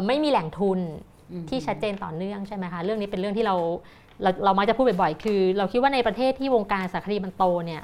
[0.07, 0.78] ไม่มีแหล่งทุน
[1.48, 3.57] ที่ชัดเจนต่อเนื่องใช่ไหมคะเรื่องนี้เป็นเรื่องที่เรา
[4.22, 7.83] เราเรามักจะพูดบ่อยๆ คือ เราคิดว่าในประเทศที่วงการสารคดีมันโตเนี่ย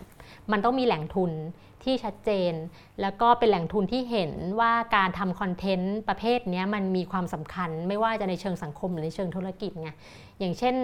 [0.52, 1.30] มันต้องมีแหล่งทุน
[1.84, 2.52] ที่ชัดเจน
[3.00, 9.90] แล้วก็เป็นแหล่งทุนที่เห็นว่าการทำคอนเทนต์ประเภทนี้มันมีความสำคัญไม่ว่าจะในเชิงสังคมหรือในเชิงธุรกิจไง
[10.40, 10.74] อย่างเช่น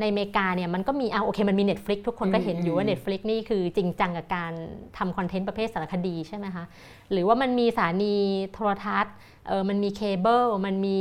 [0.00, 4.52] ในอเมริกาเนี่ยมันก็มีเอาโอเคมันมี Netflix ทุกคนก็เห็นอยู่ว่า Netflix นี่คือจริงจังกับการ
[4.98, 6.64] ทำคอนเทนต์ประเภทสารคดีใช่ไหมคะ
[7.12, 8.14] หรือว่ามันมีสถานี
[8.52, 9.14] โทรทัศน์
[9.48, 11.00] เออมันมีเคเบิลมันมี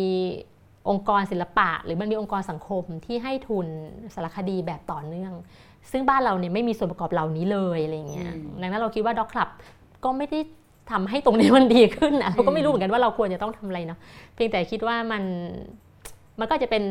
[0.89, 3.67] องค์กรศิลปะ หรือมันมีองค์กรสังคมที่ให้ทุน
[4.15, 5.33] สารคดีแบบต่อเนื่อง
[5.91, 9.49] ซึ่งบ้านเราเนี่ยไม่มีส่วนประกอบเหล่านี้เลยอะไรเงี้ยดังนั้นเราคิดว่าด็อกคลับ
[10.03, 10.39] ก็ไม่ได้
[10.91, 13.99] ทำให้ตรงนี้มันดีขึ้นนะเราก็ไม่รู้เหมือนกันว่าเราควรจะต้องทำอะไรเนาะ
[14.35, 15.23] เพียงแต่คิดว่ามัน
[16.39, 16.83] มันก็จะเป็น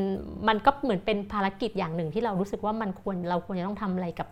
[0.49, 4.29] มันก็เหมือนเป็นภารกิจอย่างหนึ่งที่เรารู้สึกว่ามันควรเราควรจะต้องทำอะไรกับ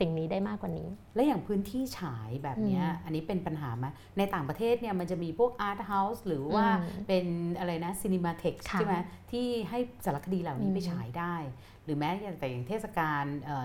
[0.00, 3.86] สิ่งนี้ได้มากกว่านี้ และอย่างพื้นที่ฉายแบบเนี้ยอืมอันนี้เป็นปัญหาไหม
[4.18, 7.24] ในต่างประเทศเนี่ยมันจะมีพวก art house หรือว่าอืมเป็น
[7.58, 8.96] อะไรนะ cinematheque ค่ะใช่ไหม
[9.30, 11.34] ที่ให้สารคดีเหล่านี้อืมไปฉายได้
[11.84, 13.24] หรือแม้แต่อย่างเทศกาล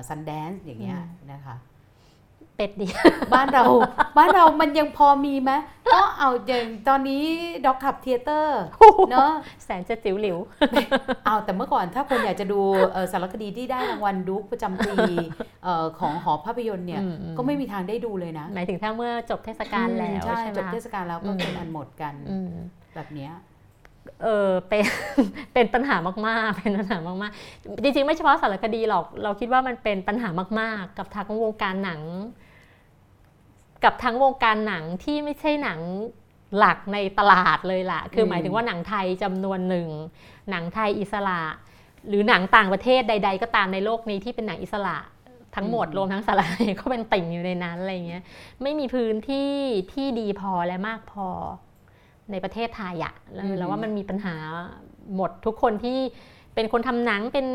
[0.09, 1.55] ซันแดนซ์อย่างเงี้ยอืมนะคะ
[2.61, 2.87] เป็ดดี
[3.33, 3.63] บ้านเรา
[4.17, 5.51] บ้านเรามันยังพอมีไหม
[5.93, 7.23] ก็เอาอย่างตอนนี้
[7.65, 8.61] Doc Club Theater
[9.11, 9.31] เนาะ
[9.63, 10.37] แสนจะจิ๋วหลิว
[11.25, 12.59] เอาแต่เมื่อก่อนถ้าคนอยากจะดู
[12.93, 14.95] เอ่อสารคดีที่ได้รางวัลดุ๊กประจำปี
[15.63, 22.51] เอ่อของหอภาพยนตร์เนี่ยอืมอืมก็ไม่มีทางได้ดูเลยนะ หมายถึงถ้าเมื่อจบเทศกาลแล้วใช่ใช่ไหมจบคะเทศกาลแล้วก็เป็นอืมอันหมดกันอืม
[22.95, 23.33] แบบเนี้ย
[24.23, 24.85] เออเป็น
[25.53, 25.95] เป็นปัญหา
[26.27, 32.01] มากๆ เป็นปัญหามากๆ จริงๆ ไม่เฉพาะสารคดีหรอก เราคิดว่ามันเป็นปัญหามากๆ กับทั้งวงการหนัง
[33.83, 35.79] กับทั้งวงการหนังที่ไม่ใช่หนัง
[36.57, 39.89] หลักในตลาดเลยล่ะ คือมหมายถึงว่าหนังไทยจำนวนหนึ่ง
[40.49, 41.41] หนังไทยอิสระ
[42.07, 44.97] หรือหนังต่างประเทศใด ๆ ก็ตามในโลกนี้ที่เป็นหนังอิสระ
[45.55, 48.23] ทั้งหมดรวมทั้งสารคดีก็เป็นติ่งอยู่ในนั้นอะไรเงี้ย
[48.61, 49.51] ไม่มีพื้นที่
[49.93, 51.27] ที่ดีพอและมากพอ
[52.31, 54.35] ในประเทศไทยอะแล้วอืมแล้วว่ามันมีปัญหา
[55.15, 55.99] หมดทุกคนที่
[56.55, 57.47] เป็นคนทำหนังเป็น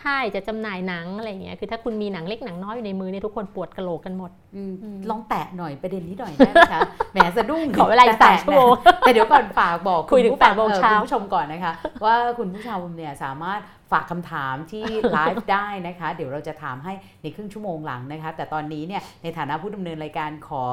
[0.00, 6.80] ค่ายจะจำหน่ายหนังอะไรเงี้ยคือถ้าคุณมีหนังเล็กหนังน้อยอยู่ในมือเนี่ยทุกคนปวดกระโหลกกันหมดอืมอืมลองแตะหน่อยประเด็นนี้หน่อยได้ไหมคะ
[7.12, 11.72] แหมสะดุ้งขอเวลาอีกแต่สามชั่วโมงแต่แต่เดี๋ยวก่อนฝากบอกคุยถึงณผู้ฟัแปดโมงอ่อเช้าคุณผู้ชมก่อนนะคะ
[12.04, 13.60] ว่าคุณผู้ชมเนี่ยสามารถ
[13.92, 20.64] ฝากคำถามที่ไลฟ์ได้นะคะ เดี๋ยวเราจะถามให้ในครึ่งชั่วโมงหลังนะคะ แต่ตอนนี้เนี่ยในฐานะผู้ดำเนินรายการขอ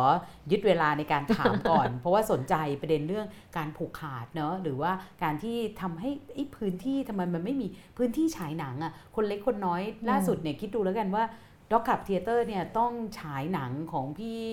[0.51, 3.27] ยึดเวลาในการถามก่อน เพราะว่าสนใจประเด็นเรื่อง
[3.58, 4.91] การผูกขาดเนอะหรือว่า
[5.23, 11.23] การที่ทำให้ไอ้พื้นที่ทำไมมันไม่มีพื้นที่ฉายหนังอะคนเล็กคนน้อยล่าสุดเนี่ยคิดดูแล้วกันว่า
[11.71, 14.45] ด็อกขับเทเตอร์เนี่ยต้องฉายหนังของพี่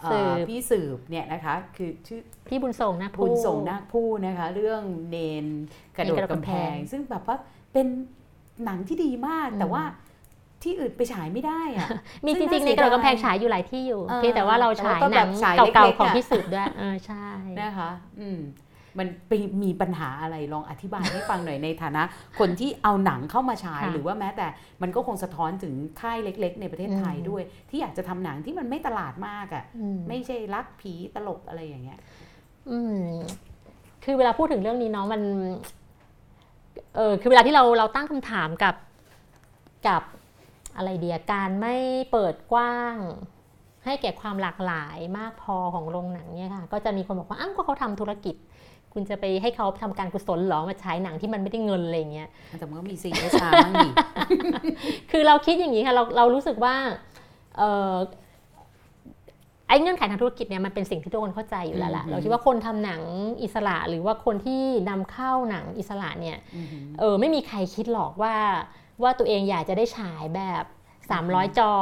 [0.00, 5.46] เอ่อสืบพี่สืบเนี่ยนะคะคือชื่อพี่บุญส่งนะบุญส่งนาคผู้นะคะ เรื่องเนน
[5.96, 7.36] กระโดดเนนกระโดดกำกำแพแพงงซึ่งแบบว่า
[7.74, 7.86] เป็น
[8.64, 9.82] หนังที่ดีมากอืมแต่ว่า
[10.62, 11.88] ที่อื่นไปฉายไม่ได้อะ
[12.26, 17.26] มีซึ่จงริงๆ ในน่าเสียกระโดดกำแพงดายฉายอยู่หลายที่อยู่เออเพียงแต่ว่าเราแต่ว่าฉายก็หแบนับงฉายเก่าเล็กๆๆของอะพี่สืบด้วยเออใช่
[17.60, 18.40] นะคะอืม
[18.98, 19.32] มันไป
[19.62, 22.02] มีปัญหาอะไรลองอธิบายให้ฟังหน่อยในฐานะ
[22.38, 24.46] คนที่เอาหนังเข้ามาฉายค่ะหรือว่าแม้แต่
[24.82, 31.98] มันก็คงสะท้อนถึงค่ายเล็ก ๆ ในประเทศไทยอืมด้วย ที่อยากจะทำหนังที่มันไม่ตลาดมากอะ่ะอืมไม่ใช่รักผีตลกอะไรอย่างเงี้ย
[32.70, 32.98] อืม
[34.04, 35.22] คือเวลาพูดถึงเรื่องนี้เนาะมัน
[36.96, 38.74] เออคือเวลาที่เราเราตั้งคำถามกับ
[39.88, 40.02] กับ
[40.76, 41.76] อะไรเดียการไม่
[42.12, 42.94] เปิดกว้าง
[43.84, 48.34] ให้แก่ความหลากหลายมากพอของโรงหนังเนี่ยค่ะ ก็จะมีคนบอกว่าอ้าวก็เขาทำธุรกิจ
[48.92, 53.88] คุณจะไปให้เขาทำการกุศลเหรอมาฉายหนังที่มันไม่ได้เงินอะไรอย่างเงี้ยแต่มันก็มีซีเอชาบ้างดิ
[55.10, 56.74] คือเราคิดอย่างนี้ค่ะเราเรารู้สึกว่า
[57.56, 63.02] เอ่อไอ้เงื่อนไขทางธุรกิจเนี่ยมันเป็นสิ่งที่ทุกคนเข้าใจอยู่แล้วล่ะอืมเราคิดว่าคนทำหนัง
[63.42, 68.34] อิสระหรือว่าคนที่นำเข้าหนังอิสระเนี่ยอือหือเออไม่มีใครคิดหรอกว่า
[69.02, 70.64] ว่าตัวเองอยากจะได้ฉายแบบ
[71.10, 71.72] 300 จอ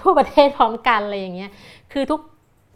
[0.00, 1.50] ทั่วประเทศพร้อมกันอะไรอย่างเงี้ย
[1.92, 2.20] คือทุก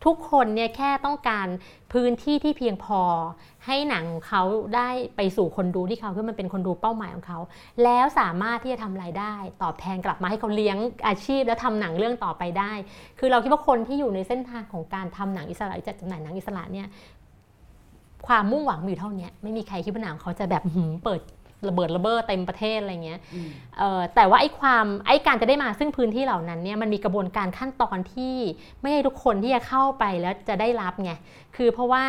[0.04, 1.46] ทุกคนเนี่ยแค่ต้องการ
[1.92, 3.02] พื้นที่ที่เพียงพอ
[3.66, 4.42] ให้หนังเขา
[4.76, 7.38] ได้ไปสู่คนดูที่เขาคือมันเป็นคนดูเป้าหมายของเขา
[7.84, 12.72] แล้วสามารถที่จะทำรายได้ ตอบแทนกลับมาให้เขาเลี้ยงอาชีพ แล้วทำหนังเรื่องต่อไปได้
[13.18, 16.86] คือเราคิดว่าคนที่อยู่ในเส้นทางของการทำหนังอิสระจัดจำหน่ายหนังอิสระเนี่ย
[18.26, 20.62] ความมุ่งหวังมีอยู่เท่านี้ไม่มีใครคิดว่าหนังเขาจะแบบ
[21.04, 21.20] เปิด
[21.68, 28.34] ระเบิดระเบ้อเต็มประเทศอะไรเงี้ยอืมเอ่อแต่ว่าไอ้ความไอ้การจะได้มาซึ่งพื้นที่เหล่านั้นเนี่ยมันมีกระบวนการขั้นตอนที่
[28.80, 31.12] ไม่ให้ทุกคนที่จะเข้าไปแล้วจะได้รับไง
[31.56, 32.04] คือเพราะว่า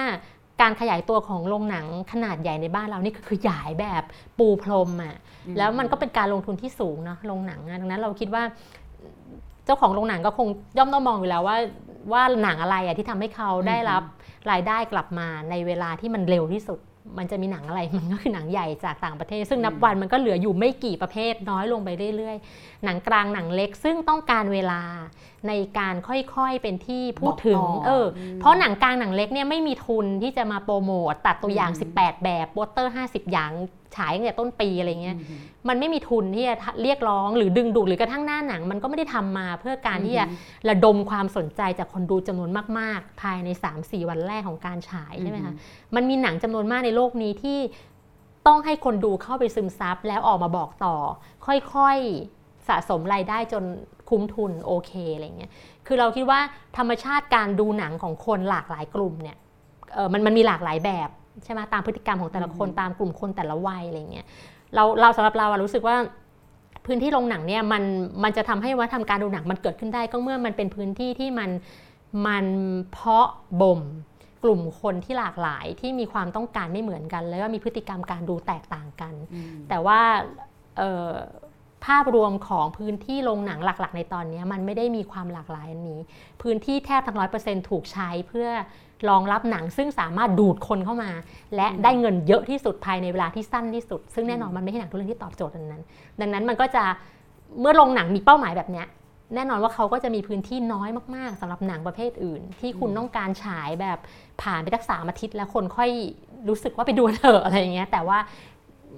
[0.61, 4.03] การขยายตัวของโรงหนังขนาดใหญ่ในบ้านเรานี่คือขยายแบบ
[4.37, 5.15] ปูพรมอะ
[5.47, 8.43] อืมแล้วมันก็เป็นการลงทุนที่สูงเนาะโรงหนังอะดังนั้นเราคิดว่า
[9.65, 11.57] เจ้าของโรงหนังก็คงย่อมต้องมองอยู่แล้วว่า
[12.11, 14.03] ว่าหนังอะไรอะที่ทำให้เขาได้รับ
[14.51, 16.79] รายได้กลับมาในเวลาที่มันเร็วที่สุด
[17.17, 24.81] มันจะมีหนังอะไรมันก็คือหนังใหญ่จากต่างประเทศ ซึ่งนับอืมวันมันก็เหลืออยู่ไม่กี่ประเภทน้อยลงไปเรื่อยๆ หนังกลางหนังเล็กซึ่งต้องการเวลา
[25.47, 33.51] ในการค่อยๆเป็นที่พูดถึงบอกต่อเออมเพราะหนังกลางหนังเล็กเนี่ยไม่มีทุนที่จะมาโปรโมตตัดตัวอย่างอืม18 แบบโปสเตอร์ 50 อย่าง
[33.95, 35.39] ฉายตั้งแต่ต้นปีอะไรเงี้ยอืม
[35.69, 40.25] มันไม่มีทุนที่จะเรียกร้องหรือดึงดูดหรือกระทั่งหน้าหนัง มันก็ไม่ได้ทำมาเพื่อการที่จะ
[40.69, 42.49] ระดมความสนใจจากคนดูจำนวน
[42.79, 43.49] มาก ๆ ภายใน
[43.79, 45.53] 3-4 วันแรกของการฉายใช่ไหมคะ
[45.95, 47.59] มันมีหนังจำนวนมากในโลกนี้ที่
[48.47, 50.95] ต้องให้คนดูเข้าไปซึมซับแล้วออกมาบอกต่อ
[51.45, 53.63] ค่อยๆสะสมรายได้จน
[54.11, 55.51] คุ้มทุนโอเคอะไรเงี้ย
[55.87, 56.39] คือเราคิดว่า
[56.77, 59.37] ธรรมชาติการดูหนังของคนหลากหลายกลุ่มเนี่ย
[59.93, 61.09] เออมันมันมีหลากหลายแบบ
[61.43, 64.25] ใช่ไหมตามพฤติกรรมของแต่ละคนอืมตามกลุ่มคนแต่ละวัยอะไรเงี้ย
[64.75, 65.95] เราเราสำหรับเราอะรู้สึกว่า
[66.85, 67.83] พื้นที่โรงหนังเนี่ยมัน
[68.23, 71.49] มันจะทำให้วัฒนธรรมการดูหนังมันเกิดขึ้นได้ก็เมื่อมันเป็นพื้นที่ที่มัน
[72.27, 72.45] มัน
[72.91, 73.27] เพาะ
[73.61, 73.81] บ่ม
[74.43, 79.13] กลุ่มคนที่หลากหลายที่มีความต้องการไม่เหมือนกัน แล้วก็มีพฤติกรรมการดูแตกต่างกัน
[79.69, 79.99] แต่ว่า
[81.85, 85.99] ภาพรวมของพื้นที่โรงหนังหลักๆ ในตอนนี้มันไม่ได้มีความหลากหลายอันนี้
[86.41, 88.47] พื้นที่แทบทั้งร้อยเปอร์เซ็นต์ถูกใช้เพื่อ
[89.09, 91.11] รองรับหนังซึ่งสามารถดูดคนเข้ามา
[91.55, 95.83] และได้เงินเยอะที่สุดภายในเวลาที่สั้นที่สุด ซึ่งแน่นอนมันไม่ใช่หนังทุกเรื่องที่ตอบโจทย์นั้น
[96.21, 96.83] ดังนั้นมันก็จะ
[97.59, 98.83] เมื่อโรงหนังมีเป้าหมายแบบนี้
[99.35, 103.97] แน่นอนว่าเขาก็จะมีพื้นที่น้อยมากๆสำหรับหนังประเภทอื่น ที่คุณต้องการฉายแบบ
[104.41, 105.89] ผ่านไปสักสามอาทิตย์แล้วคนค่อย
[106.49, 108.17] รู้สึกว่าไปดูเถอะอะไรอย่างเงี้ยแต่ว่า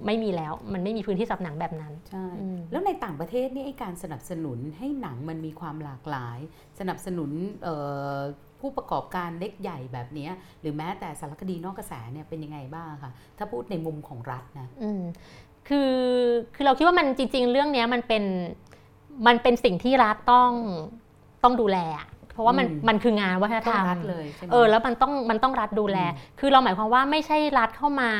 [0.06, 2.26] ไม่มีแล้วมันไม่มีพื้นที่สำหรับหนังแบบนั้นใช่
[2.72, 6.38] แล้วในต่างประเทศนี่การสนับสนุนให้หนังมันมีความหลากหลาย
[6.80, 7.30] สนับสนุน
[8.60, 10.28] ผู้ประกอบการเล็กใหญ่แบบนี้
[10.60, 14.68] หรือแม้แต่สารคดีนอกกระแสเนี่ยเป็นยังไงบ้างคะถ้าพูดในมุมของรัฐนะ
[15.68, 15.92] คือ
[16.54, 18.24] คือเราคิดว่ามันจริง ๆ เรื่องนี้มันเป็น
[19.26, 20.50] มันเป็นสิ่งที่รัฐต้อง
[21.44, 21.78] ต้องดูแล
[22.32, 25.98] เพราะว่ามันมันคืองานวัฒนธรรมเลยเออแล้วมันต้องมันต้องรัฐดูแล
[26.40, 28.10] คือเราหมายความว่าไม่ใช่รัฐเข้ามา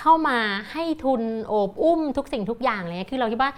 [0.00, 0.38] เข้ามา
[0.72, 3.50] ให้ทุนโอบอุ้มทุกสิ่งทุกอย่างเลยคือเราคิดว่า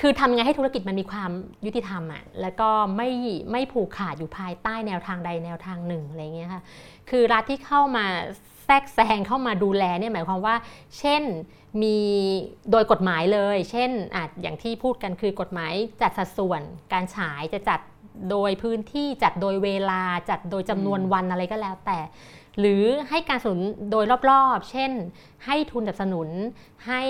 [0.00, 1.30] คือทำยังไงให้ธุรกิจมันมีความ
[1.66, 3.10] ยุติธรรมอะ แล้วก็ไม่
[3.52, 6.62] ไม่ผูกขาดอยู่ภายใต้แนวทางใดแนวทางหนึ่งอะไรเงี้ยค่ะ
[7.10, 8.06] คือรัฐที่เข้ามา
[8.64, 10.54] แทรกแซงเข้ามาดูแลเนี่ยหมายความว่า
[10.98, 11.22] เช่น
[11.82, 11.98] มี
[12.70, 17.80] โดยกฎหมายเลย เช่นอาจอย่างที่พูดกันคือกฎหมายจัดสัดส่วนการฉายจะจัด
[18.30, 21.98] โดยพื้นที่จัดโดยเวลาจัดโดยจำนวนวันอะไรก็แล้วแต่
[22.60, 24.90] หรือให้การสนับสนุนโดยรอบๆ เช่น
[25.46, 26.28] ให้ทุนสนับสนุน
[26.86, 27.02] ให้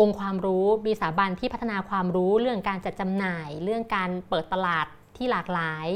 [0.00, 4.86] องค์ความรู้ มีสถาบันที่พัฒนาความรู้เรื่องการจัดจำหน่าย เรื่องการเปิดตลาด
[5.16, 5.86] ที่หลากหลาย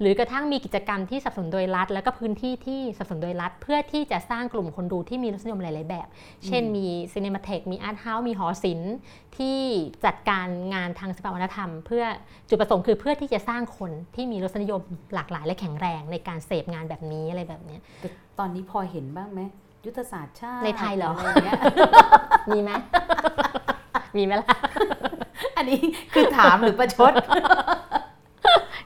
[0.00, 6.06] หรือกระทั่งมีกิจกรรมที่สนับสนุนโดยรัฐ แล้วก็พื้นที่ที่สนับสนุนโดยรัฐ เพื่อที่จะสร้างกลุ่มคนดูที่มีรสนิยมหลาย ๆ แบบ
[6.46, 8.94] เช่นมี cinematheque มี art house มีหอศิลป์
[9.36, 9.58] ที่
[10.04, 12.04] จัดการงานทางศิลปวัฒนธรรม เพื่อ
[12.48, 14.80] จุดประสงค์คือเพื่อที่จะสร้างคนที่มีรสนิยม
[15.14, 17.78] หลากหลายและแข็งแรงในการเสพงานแบบนี้อะไรแบบนี้
[18.38, 19.40] ตอนนี้พอเห็นบ้างไหม
[19.86, 21.12] ยุทธศาสตร์ชาติในไทยเหรอ
[22.50, 22.70] มีไหม
[24.16, 24.48] มีไหมล่ะ
[25.56, 25.80] อันนี้
[26.14, 27.12] คือถามหรือประชด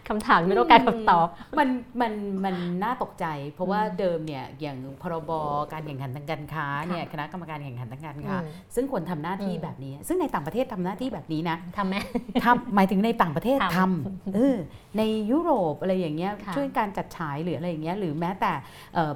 [0.08, 1.26] คำถามไม่ต้องการคำตอบ
[1.58, 1.68] มัน
[2.00, 2.12] มัน
[2.44, 2.54] มัน
[2.84, 5.30] น่าตกใจ เพราะว่าเดิมเนี่ยอย่างพรบ
[5.72, 8.36] การแข่งขันทางการค้าเนี่ยคณะกรรมการแข่งขันทางการค้า
[8.74, 11.94] ซึ่งควรทำหน้าที่แบบนี้ ซึ่งในต่างประเทศทำหน้าที่แบบนี้นะทำไหม
[12.44, 14.56] ทำหมายถึงในต่างประเทศทำเออ
[14.98, 18.52] ในยุโรปอะไรอย่างเงี้ยช่วยการจัดฉายหรืออะไรอย่างเงี้ยหรือแม้แต่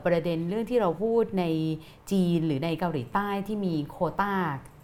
[0.04, 1.44] ประเด็นเรื่องที่เราพูดใน
[2.10, 4.32] จีนหรือในเกาหลีใต้ที่มีโคต้า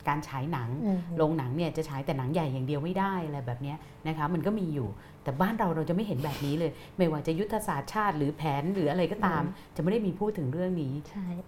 [0.08, 0.68] การฉายหนัง
[1.16, 3.74] โรงหนังเนี่ยจะฉายแต่หนังใหญ่อย่างเดียวไม่ได้อะไรแบบนี้
[4.06, 4.88] นะคะมันก็มีอยู่
[5.28, 9.42] แต่บ้านเราเราจะไม่เห็นแบบนี้เลย ไม่ว่าจะยุทธศาสตร์ชาติ หรือแผนหรืออะไรก็ตาม
[9.76, 10.92] จะไม่ได้มีพูดถึงเรื่องนี้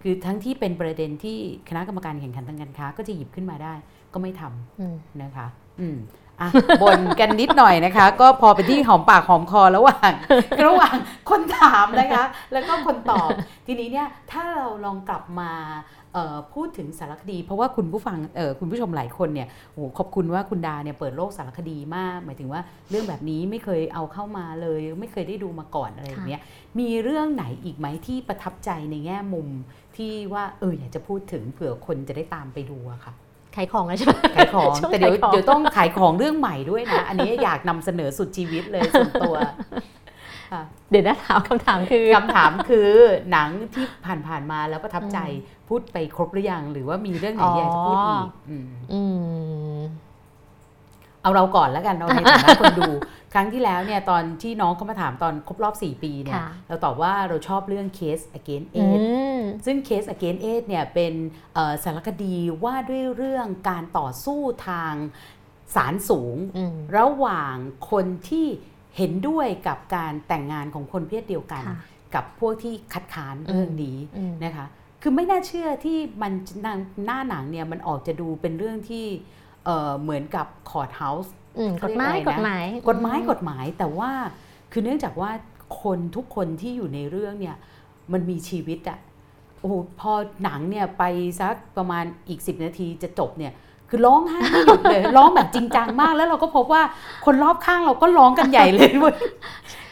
[0.03, 1.37] คือทั้งที่เป็นประเด็นที่
[1.69, 3.73] คณะกรรมการแข่งขันทางการค้า ก็จะหยิบขึ้นมาได้
[4.13, 5.47] ก็ไม่ทำนะคะ
[5.79, 5.97] อืม
[6.41, 6.49] อะ
[6.81, 10.11] บนกันนิดหน่อยนะคะ ก็พอไปที่หอมปากหอมคอระหว่าง
[10.65, 10.95] ระหว่าง
[11.29, 12.23] คนถามนะคะ
[12.53, 13.29] แล้วก็คนตอบ
[13.67, 15.51] ทีนี้เนี่ยถ้าเราลองกลับมา
[16.53, 18.17] พูดถึงสารคดี เพราะว่าคุณผู้ฟัง
[18.59, 26.41] คุณผู้ชมหลายคนเนี่ยโอ้ขอบคุณว่าคุณดาเนี่ยเปิดโลกสารคดีมาก หมายถึงว่าเรื่องแบบนี้ไม่เคยเอาเข้ามาเลย ไม่เคยได้ดูมาก่อนอะไรอย่างเงี้ย
[26.79, 29.47] มีเรื่องไหนอีกไหมที่ประทับใจในแง่มุม
[29.97, 33.13] ที่ว่าเอออยากจะพูดถึงเผื่อคนจะได้ตามไปดูอะค่ะ
[33.55, 39.35] ขายของแล้วใช่ไหมขายของ แต่เดี๋ยวเดี๋ยวต้องขายของเรื่องใหม่ด้วยนะ อันนี้อยากนำเสนอสุดชีวิตเลยส่วนตัว
[40.91, 42.89] เดี๋ยวนะถามคำถามคือคำถามคือ
[43.31, 45.17] หนังที่ผ่านๆมาแล้วประทับใจ
[45.67, 48.29] พูดไปครบหรือยังหรือว่ามีเรื่องไหนอยากจะพูดอีก
[51.21, 52.89] เอาเราก่อนแล้วกันเราในฐานะคนดู
[53.33, 59.05] ครั้งที่แล้วเนี่ยตอนที่น้องเขามาถามตอนครบรอบ 4 ปีเนี่ยเราตอบว่าเราชอบเรื่อง Case Against Age
[59.65, 61.13] ซึ่ง Case Against Age เนี่ยเป็น
[61.83, 64.93] สารคดีว่าด้วยเรื่องการต่อสู้ทาง
[65.75, 66.37] สารสูง
[66.97, 67.55] ระหว่าง
[67.91, 68.47] คนที่
[68.97, 71.63] เห็นด้วยกับการแต่งงานของคนเพศเดียวกัน
[72.15, 73.97] กับพวกที่คัดค้านเรื่องนี้
[74.45, 74.65] นะคะ
[75.01, 76.33] คือไม่น่าเชื่อที่มัน
[77.05, 79.05] หน้าหนังเนี่ยมันออกจะดูเป็นเรื่องที่
[80.01, 81.33] เหมือนกับคอร์ดเฮาส์
[81.83, 84.11] กฎหมายกฎหมายกฎหมายกฎหมายแต่ว่า
[84.71, 85.31] คือเนื่องจากว่า
[85.81, 87.57] คนทุกคนที่อยู่ในเรื่องเนี่ย
[88.13, 88.99] มันมีชีวิตอะ
[89.59, 90.11] โอ้พอ
[90.43, 91.03] หนังเนี่ยไป
[91.39, 93.53] สักประมาณอีกสิบนาทีจะจบเนี่ย
[93.91, 96.81] คือร้องไห้ไม่หยุดเลยร้องแบบจริงจังมากแล้วเราก็พบว่า
[97.25, 99.15] คนรอบข้างเราก็ร้องกันใหญ่เลยเว้ย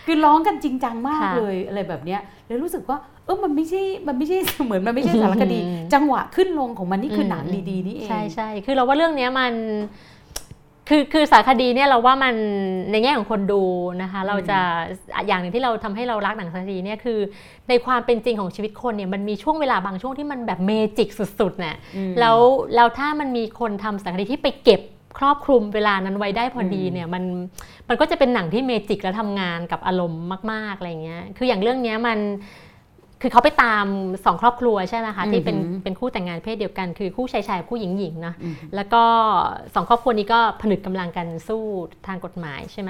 [0.06, 5.60] คือร้องกันจริงจังมากเลยอะไรแบบเนี้ยเลยรู้สึกว่าเออมันไม่ใช่มันไม่ใช่เหมือนมันไม่ใช่สารคดี
[5.94, 9.54] จังหวะขึ้นลงของมันนี่คือหนังดีๆนี่เองใช่ใช่คือเราว่าเรื่องนี้มัน
[10.90, 12.36] คือคือสารคดีเนี่ยเราว่ามัน
[12.92, 13.62] ในแง่ของคนดู
[14.02, 14.60] นะคะเราจะ
[15.28, 17.20] อย่างหนึ่งที่เราทำให้เรารักหนังสารคดีเนี่ยคือ
[17.70, 21.76] ในความเป็นจริงของชีวิตคนเนี่ยมันมีช่วงเวลาบางช่วงที่มันแบบเมจิกสุดๆเนี่ย
[22.20, 22.38] แล้ว
[22.76, 24.82] แล้วถ้ามันมีคนทำสารคดีที่ไปเก็บ
[25.20, 27.24] ครอบคลุมเวลานั้นไว้ได้พอดีเนี่ยมัน
[27.90, 32.20] มันก็จะเป็นหนังที่เมจิกและทำงานกับอารมณ์มากๆอะไรเงี้ยคืออย่างเรื่องนี้มัน
[33.22, 33.86] คือเขาไปตาม
[34.26, 39.04] สองครอบครัวใช่ไหมคะที่เป็นอือหือเป็นคู่แต่งงานเพศเดียวกัน คือคู่ชายชายคู่หญิงหญิงเนาะอืมแล้วก็
[39.74, 41.64] สองครอบครัวนี้ก็ผนึกกำลังกันสู้
[42.08, 42.90] ทางกฎหมายใช่ไหม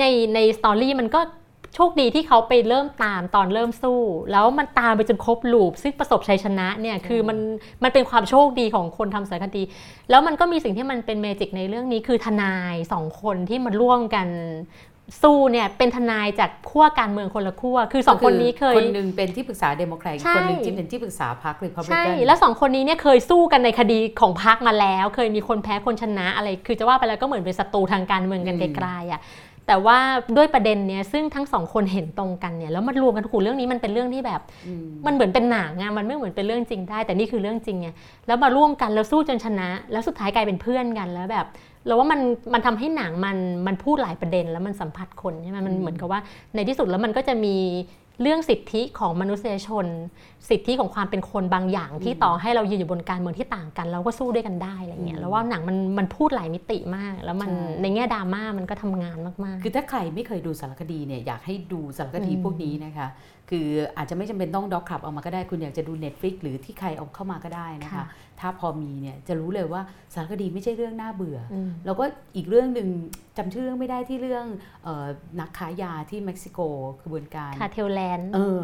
[0.00, 1.20] ในในสตอรี่มันก็
[1.74, 4.00] โชคดีที่เขาไปเริ่มตามตอนเริ่มสู้
[4.32, 7.38] แล้วมันตามไปจนครบ loop ซึ่งประสบชัยชนะเนี่ยคือมัน
[7.82, 9.62] มันเป็นความโชคดีของคนทำสารคดี
[10.10, 14.28] แล้วมันก็มีสิ่งที่มันเป็น magic ในเรื่องนี้คือทนายสองคนที่มาร่วมกัน
[15.22, 29.22] สู้เนี่ยเป็นทนายจากขั้วการเมืองคนละขั้วคือสองคนนี้เคยคนหนึ่งเป็นที่ปรึกษาเดโมแครตอีกใช่คนหนึ่งที่เป็นที่ปรึกษาพรรครีพับลิกันใช่แล้วสองคนนี้เนี่ยเคยสู้กันในคดีของพรรคมาแล้ว เคยมีคนแพ้คนชนะอะไร คือจะว่าไปแล้วก็เหมือนเป็นศัตรูทางการเมืองกันไกลๆอะ
[29.68, 29.98] แต่ว่า
[30.36, 37.88] ด้วยประเด็นเนี้ยซึ่งทั้งสองคนเห็นตรงกันเนี่ยแล้วมันรวมกันถูกเรื่องนี้มันเป็นเรื่องที่แบบอืมมันเหมือนเป็นหนังอะมันไม่เหมือนเป็นเรื่องจริงได้ แต่นี่คือเรื่องจริงไง
[38.26, 41.46] แล้วมาร่วมกันแล้วสู้จนชนะ แล้วสุดท้ายกลายเป็นเพื่อนกันแล้วแบบ
[41.86, 42.20] เราว่ามัน
[42.54, 46.20] มันทำให้หนังมันมันพูดหลายประเด็นแล้วมันสัมผัสคนใช่ไหมมันเหมือนกับว่า
[46.54, 47.56] ในที่สุดแล้วมันก็จะมี
[48.22, 49.86] เรื่องสิทธิของมนุษยชน
[50.50, 63.08] สิทธิของความเป็นคนบางอย่างที่ต่อให้เรายืนอยู่บนการเมืองที่ต่างกัน เราก็สู้ด้วยกันได้อะไรเงี้ยแล้วว่าหนังมันมันพูดหลายมิติมาก แล้วมันใช่ในแง่ดราม่ามันก็ทำงานมากๆ คือถ้าใครไม่เคยดูสารคดีเนี่ยอยากให้ดูสารคดีอืมพวกนี้นะคะ
[63.50, 68.06] คืออาจจะไม่จำเป็นต้องด็อกคลับเอามาก็ได้คุณอยากจะดู Netflix หรือที่ใครเอาเข้ามาก็ได้นะคะค่ะ
[68.40, 69.80] ถ้าพอมีเนี่ยจะรู้เลยว่า
[70.14, 72.04] สารคดีไม่ใช่เรื่องน่าเบื่อออืมแล้วก็
[72.36, 72.88] อีกเรื่องหนึ่ง
[73.36, 74.46] จำชื่อเรื่องไม่ได้ที่เรื่อง
[74.84, 75.06] เออ
[75.40, 76.58] นักค้ายาที่เม็กซิโก
[77.02, 78.58] ขบวนการคาเทลแลนด์เออ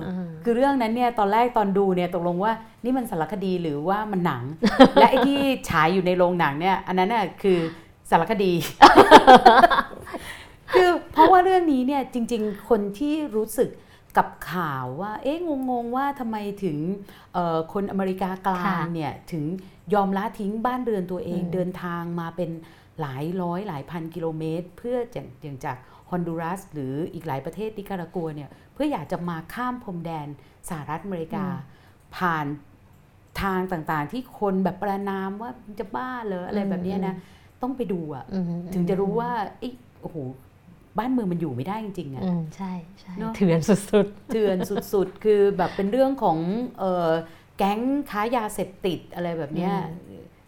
[0.44, 2.52] คือเรื่องนั้นเนี่ยตอนแรกตอนดูเนี่ยตกลงว่า
[2.84, 4.42] นี่มันสารคดีหรือว่ามันหนัง
[4.94, 7.58] และไอ้ที่ฉายอยู่ในโรงหนังเนี่ยอันนั้นน่ะคือ
[8.10, 8.52] สารคดี
[10.72, 13.68] คือเพราะว่าเรื่องนี้เนี่ยจริง ๆ คนที่รู้สึก
[14.16, 15.38] กับข่าวว่า เอ๊ะ
[15.70, 16.78] งงๆว่าทำไมถึง
[17.34, 19.44] เอ่อคนอเมริกากลางค่ะเนี่ยถึง
[19.94, 22.50] ยอมละทิ้งบ้านเรือนตัวเองอืมเดินทางมาเป็น
[23.00, 25.76] หลายร้อยหลายพันกิโลเมตร เพื่ออย่างอย่างจาก
[26.10, 30.26] ฮอนดูรัสหรืออีกหลายประเทศนิการากัวเนี่ยเพื่ออยากจะมาข้ามพรมแดน
[30.68, 31.44] สหรัฐอเมริกา
[32.16, 32.46] ผ่าน
[33.42, 37.14] ทางต่างๆ ที่คนแบบประนามว่ามันจะบ้าเหรออะไรแบบเนี้ยนะ
[37.62, 38.44] ต้องไปดูอะอืม
[38.74, 40.16] ถึงจะรู้ว่าเอ้ยโอ้โห
[40.98, 44.56] บ้านเมืองมันอยู่ไม่ได้จริงๆอะอืมใช่ใช่เนอะเถื่อนสุดเถื่อน
[44.92, 46.38] สุดๆ คือแบบเป็นเรื่องของ
[46.78, 47.10] เออ
[47.58, 47.80] แก๊ง
[48.10, 49.74] ค้ายาเสพติดอะไรแบบเนี้ย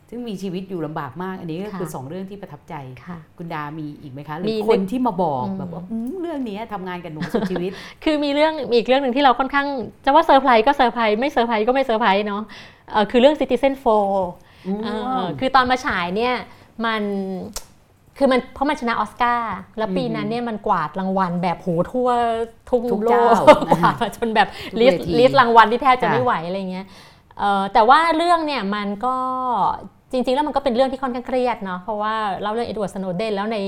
[0.09, 7.73] ซึ่งมีชีวิตอยู่ลำบากมาก อันนี้ก็ค่ะคือสองเรื่องที่ประทับใจๆค่ะคุณดามีอีกไหมคะหรืมีอคนที่มาบอกอืมแบบว่าอืมเรื่องนี้ทำงานกับหนูสุดชีวิต
[8.05, 9.67] คือมีเรื่องมีอีกเรื่องหนึ่งที่เราค่อนข้าง
[10.05, 12.43] จะว่าเซอร์ไพรส์ก็เซอร์ไพรส์ไม่เซอร์ไพรส์ก็ไม่เซอร์ไพรส์เนาะ
[12.91, 14.89] เอ่อคือเรื่อง Citizen 4เอ
[15.19, 16.35] อคือตอนมาฉายเนี่ย
[16.85, 17.03] มัน
[18.19, 22.09] คือมันเพราะมันชนะออสการ์แล้วปีนั้นเนี่ยมันกวาดรางวัลแบบโหทั่ว
[22.71, 26.87] ทุกทุกโลเจ้ากกวาดมาจนแบบทุก list เวที list รางวัลที่แทบจะค่ะไม่ไหวอะไรเงี้ย
[27.39, 29.17] เอ่อแต่ว่าเรื่องเนี่ยมันก็
[30.13, 33.59] จริงๆ แล้วมันก็เป็นเรื่องที่ค่อนข้างเครียดเนาะเพราะว่าเล่าเรื่องเอ็ดเวิร์ดสโนว์เดนแล้วใน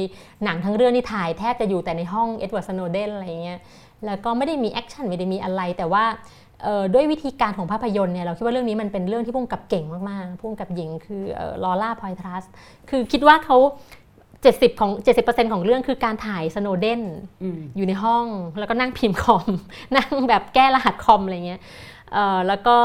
[0.45, 3.59] หนังทั้งเรื่องนี่ถ่ายแทบจะอยู่แต่ในห้องเอ็ดเวิร์ดสโนว์เดนอะไรเงี้ย
[4.07, 6.05] แล้วก็ไม่ได้มี action ไม่ได้มีอะไร แต่ว่า
[6.65, 11.23] เอ่อด้วยวิธีการของภาพยนตร์เนี่ยเราคิดว่าเรื่องนี้มันเป็นเรื่องที่ผู้กำกับเก่งมากๆผู้กำกับหญิงคือ
[11.65, 12.45] ลอร่าพอยทราส
[12.91, 13.57] คือคิดว่าเขา
[14.55, 14.91] 70ของ
[15.23, 17.03] 70%ของเรื่องคือการถ่ายสโนว์เดน
[17.43, 18.27] อืมอยู่ในห้อง
[18.59, 19.47] แล้วก็นั่งพิมพ์คอม
[19.97, 21.61] นั่งแบบแก้รหัสคอมอะไรเงี้ย
[22.13, 22.79] เอ่อแล้วก็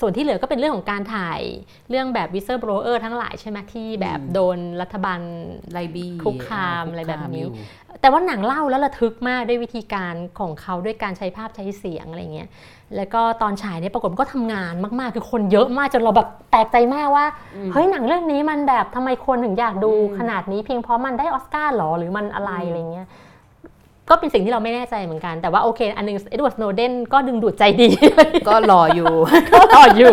[0.00, 1.40] ส่วนที่เหลือก็เป็นเรื่องของการถ่าย
[1.90, 5.20] เรื่องแบบ whistleblower ทั้งหลายใช่ไหมที่แบบอืมโดนรัฐบาล
[5.72, 12.48] ไล่บี้คุกคามอะไรแบบนี้คุกคามอยู่แต่ว่าหนังเล่าแล้วระทึกมากด้วยวิธีการของเขาด้วยการใช้ภาพใช้เสียงอะไรเงี้ย
[12.96, 23.08] แล้วก็ตอนฉายเนี่ยปรากฏมันก็ทำงานมาก ๆ คือคนเยอะมากจนเราแบบแปลกใจมากว่าอืมเฮ้ยหนังเรื่องนี้มันแบบทำไมคนถึงอยากดูอืมขนาดนี้เพียงเพราะมันได้ออสการ์หรอหรือมันอะไรอืมอะไรเงี้ย
[24.10, 27.88] ก็เป็นสิ่งที่เราไม่แน่ใจเหมือนกัน แต่ว่าโอเค อันหนึงเอ็ดเวิร์ดสโนว์เดนก็ดึงดูดใจดี
[28.48, 29.12] ก็รออยู่
[29.52, 30.12] ก็รออยู่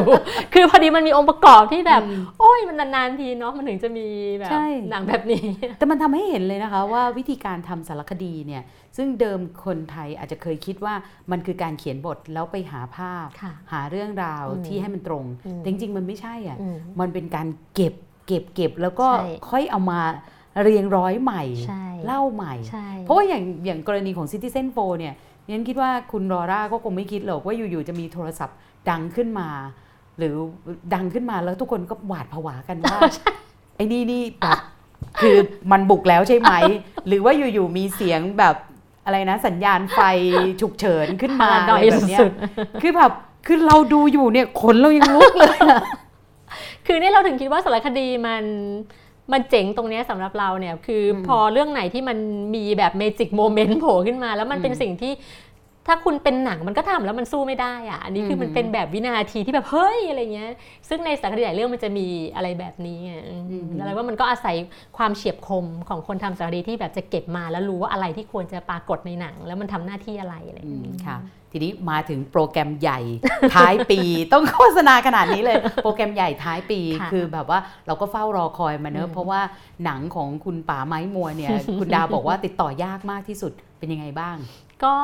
[0.53, 4.07] คือพอดีมันมีองค์ประกอบที่แบบอืมโอ้ยมันนานๆทีเนาะมันถึงจะมี
[4.37, 5.45] แบบใช่หนังแบบนี้
[5.77, 8.63] แต่มันทำให้เห็นเลยนะคะว่าวิธีการทำสารคดีเนี่ย
[8.97, 10.93] ซึ่งเดิมคนไทยอาจจะเคยคิดว่า
[11.31, 17.93] มันคือการเขียนบทแล้วไปหาภาพค่ะหาเรื่องราวอืมที่ให้มันตรงอืมแต่จริงๆมันไม่ใช่อะอืมมันเป็นการเก็บ
[18.27, 20.01] เก็บเก็บแล้วก็ใช่ค่อยเอามา
[20.61, 25.13] เรียงร้อยใหม่ใช่เล่าใหม่ใช่เพราะว่าอย่างอย่างกรณีของ Citizen 4เนี่ย
[25.51, 28.57] ยันคิดว่าคุณรอร่าก็คงไม่คิดหรอกว่าอยู่ๆจะมีโทรศัพท์
[28.89, 29.49] ดังขึ้นมา
[30.17, 30.35] หรือ
[30.93, 32.99] ดังขึ้นมาแล้วทุกคนก็หวาดผวากันว่า
[33.75, 34.59] ไอ้นี่นี่แบบ
[35.21, 35.37] คือ
[35.71, 36.53] มันบุกแล้วใช่ไหม
[37.07, 38.55] หรือว่าอยู่ๆมีเสียงแบบ
[39.05, 39.99] อะไรนะ สัญญาณไฟ
[40.61, 42.31] ฉุกเฉินขึ้นมาพาราอะนอไรยแบบเนี้ยสุด
[42.81, 43.11] คือแบบ
[43.47, 48.43] คือเราดูอยู่เนี่ยขนเรายังลุกเลยอะๆคือเนี่ยเราถึงคิดว่าสารคดีมัน
[49.31, 52.17] มันเจ๋งตรงเนี้ยสำหรับเราเนี่ย คืออมพอเรื่องไหนที่มัน
[52.55, 55.11] มีแบบ magic moment โผล่ขึ้นมา แล้วมันเป็นอืมสิ่งที่
[55.87, 60.51] ถ้าคุณเป็นหนังมันก็ทำแล้วมันสู้ไม่ได้อะอันนี้คืออมมันเป็นแบบวินาทีที่แบบเฮ้ยอะไรเงี้ย
[60.89, 64.55] ซึ่งในสารคดีหลายเรื่องมันจะมีอะไรแบบนี้ไงอืมแล้วเราว่ามันก็อาศัย
[64.97, 71.19] ความเฉียบคมของคนทำสารคดีที่แบบจะเก็บมาแล้วรู้ว่าอะไรที่ควรจะปรากฏในหนัง แล้วมันทำหน้าที่อะไรอะไรอย่างอืมเงี้ยค่ะ
[71.55, 72.99] ทีนี้มาถึงโปรแกรมใหญ่
[73.55, 73.99] ท้ายปี
[74.33, 79.41] ต้องโฆษณาขนาดนี้เลย โปรแกรมใหญ่ท้ายปีค่ะคือแบบว่าเราก็เฝ้ารอคอยมาเนอือะมเพราะว่า
[79.85, 84.35] หนังของคุณป๋าไม้มัวเนี่ย คุณดาบอกว่าติดต่อยากมากที่สุดเป็นยังไงบ้าง
[84.83, 84.95] ก็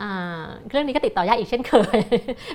[0.00, 1.98] อ่าเรื่องนี้ก็ติดต่อยากอีกเช่นเคย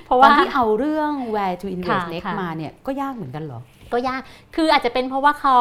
[0.04, 3.60] เพราะตอว่านที่เอาเรื่อง Where to Invest ค่ะ Next ค่ะมาเนี่ยก็ยากเหมือนกันเหรอ
[3.92, 4.20] ก็ยาก
[4.56, 5.60] คืออาจจะเป็นเพราะว่าเขา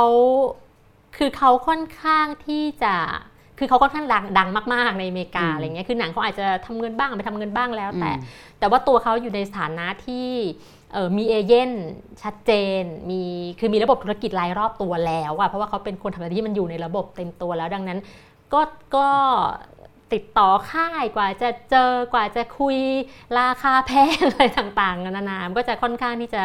[1.17, 2.95] คือเขาค่อนข้างที่จะ
[3.59, 8.21] คือเขาค่อนข้างดังดังมาก ๆ ในอเมริกาอืมอะไรเงี้ย คือหนังเขาอาจจะทำเงินบ้างไม่ทำเงินบ้างแล้ว แต่อืม
[8.59, 10.27] แต่ว่าตัวเขาอยู่ในสถานะที่
[10.93, 11.71] เอ่อมีเอเย่น
[12.23, 13.21] ชัดเจน มี
[13.59, 17.99] คือมีระบบธุรกิจรายรอบตัวแล้วอะเพราะว่าเขาเป็นคนทำอะไรที่มันอยู่ในระบบเต็มตัวแล้วดังนั้น
[18.53, 18.61] ก็
[18.95, 19.07] ก็
[20.13, 22.77] ติดต่อค่ายกว่าจะเจอกว่าจะคุย
[23.39, 26.43] ราคาแพงอะไรต่างๆนานามันก็จะค่อนข้างที่จะ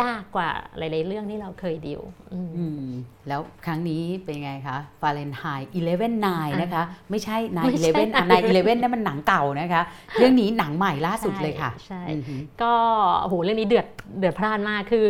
[0.00, 0.48] ยากกว่า
[0.78, 2.00] หลายๆเรื่องที่เราเคยดิว
[2.32, 2.90] อืมอืม
[3.28, 9.82] แล้วครั้งนี้เป็นไงคะฟาเรนไฮต์11นะคะ ไม่ใช่ไม่ใช่9 11อะ9 11นั่นมันหนังเก่านะคะ
[10.18, 12.72] เรื่องนี้หนังใหม่ล่าสุดเลยค่ะ ใช่อือหือก็
[13.20, 13.86] โอ้โหเรื่องนี้เดือด
[14.18, 15.08] เดือดพล่านมากคือ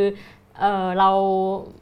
[0.60, 1.10] เออเรา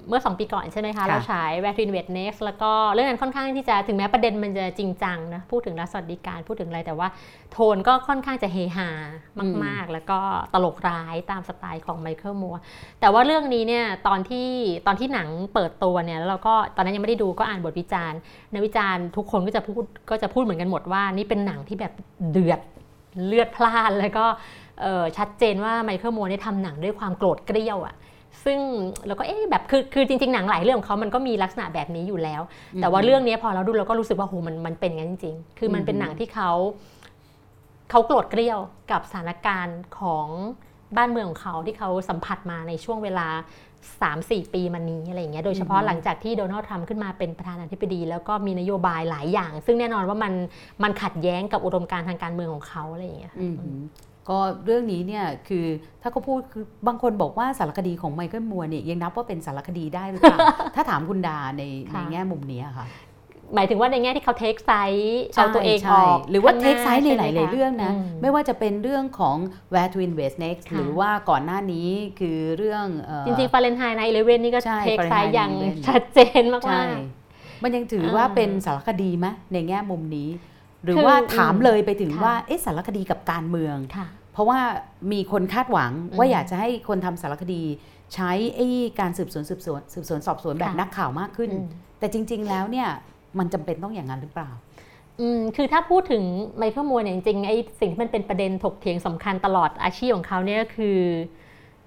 [0.09, 7.09] เมื่อ 2 ปีก่อนใช่ไหมคะค่ะเราฉาย w e t i n v e t Next แล้วก็เรื่องนั้นค่อนข้างที่จะถึงแม้ประเด็นมันจะจริงจังนะ พูดถึงรัฐสวัสดิการพูดถึงอะไรแต่ว่า
[7.53, 8.89] โทนก็ค่อนข้างจะเฮฮา
[9.64, 10.18] มาก ๆ แล้วก็
[10.55, 12.57] ตลกร้ายตามสไตล์ของไมเคิลมัว
[13.01, 14.49] แต่ว่าเรื่องนี้เนี่ยตอนที่
[14.87, 18.18] ตอนที่หนังเปิดตัวเนี่ยแล้วเราก็ตอนนั้นยังไม่ได้ดูก็อ่านบทวิจารณ์
[18.53, 21.93] ในกวิจารณ์ทุกคนก็จะพูดก็จะพูดเหมือนกันหมดว่านี่เป็นหนังที่แบบ
[22.31, 22.61] เดือด
[23.27, 24.24] เลือดพล่านแล้วก็
[24.83, 27.95] เอ่อชัดเจนว่าไมเคิลมัวเนี่ยทำหนังด้วยความโกรธเกรี้ยวอะ
[28.45, 28.59] ซึ่ง
[29.07, 32.43] เราก็เอ๊ะแบบคือคือจริง ๆ หนังหลายเรื่องของเขามันก็มีลักษณะแบบนี้อยู่แล้ว
[32.76, 36.51] แต่ว่าเรื่องนี้พอเราดูเราก็รู้สึกว่าโหมันมันเป็นงั้นจริง ๆ คือมันเป็นหนังที่เขา
[37.91, 38.59] เขาโกรธเกรี้ยว
[38.91, 40.26] กับสถานการณ์ของ
[40.97, 43.28] บ้านเมืองของเขาที่เขาสัมผัสมาในช่วงเวลา
[43.91, 50.32] 3-4 ปีมานี้อะไรอย่างเงี้ยโดยเฉพาะหลังจากที่โดนัลด์ทรัมป์ขึ้นมาเป็นประธานาธิบดี แล้วก็มีนโยบายหลายอย่าง ซึ่งแน่นอนว่ามัน
[50.82, 53.78] มันขัดแย้งกับอุดมการณ์ทางการเมืองของเขาอะไรอย่างเงี้ยอือหือ
[54.29, 55.66] ก็เรื่องนี้เนี่ยคือ
[56.03, 60.39] ถ้าเขาพูดคือบางคนบอกว่าสารคดีของไมเคิลมัวร์เนี่ยยังนับว่าเป็นสารคดีได้หรือเปล่า
[60.74, 62.87] ถ้าถามคุณดาในในค่ะแง่มุมนี้อะค่ะ
[63.55, 69.37] หมายถึงว่าในแง่ที่เขา take side เอาตัวเองอใช่อกหรือว่าข้ง take side ในช่หไมลายๆคะเรื่องนะมไม่ว่าจะเป็นเรื่องของ
[69.72, 71.89] Where to Invade Next ค่ะหรือว่าก่อนหน้านี้
[72.20, 80.29] คือเรื่องเอ่อจริงๆ Fahrenheit nine eleven นี่ก็ใช่ take side Fahrenheit อย่าง9/11ชัดเจนมาใช่กมันยังถืออ่าว่าเป็นสารคดีไหมในแง่มุมนี้
[80.87, 84.61] หรือคือว่าถามเลยไปถึงค่ะว่าเอ๊ะสารคดีกับการเมืองๆค่ะเพราะว่า
[85.12, 87.62] มีคนคาดหวังอืมว่าอยากจะให้คนทำสารคดี
[88.14, 88.68] ใช้ไอ้
[89.01, 91.66] การสืบสวนสืบสวนสืบสวนสอบสวนแบบค่ะนักข่าวมากขึ้นอืม
[91.99, 92.89] แต่จริง ๆ แล้วเนี่ย
[93.39, 94.51] มันจำเป็นต้องอย่างนั้นหรือเปล่า
[95.20, 96.24] อืมคือถ้าพูดถึง
[96.59, 100.99] ไมเคิลมัวเนี่ยจริงๆไอ้สิ่งที่มันเป็นประเด็นถกเถียงสำคัญตลอดอาชีพของเขาเนี่ยก็คือ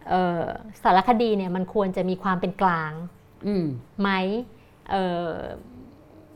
[0.10, 0.44] เอ่อ
[0.84, 2.92] สารคดีเนี่ยมันควรจะมีความเป็นกลาง
[3.48, 3.66] อืม
[4.02, 4.10] ไหม
[4.90, 5.34] เอ่อ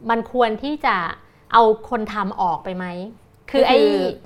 [0.10, 0.98] มันควรที่จะ
[1.54, 2.88] เอาคนทำออกไปไหม
[3.52, 3.80] คือไอ้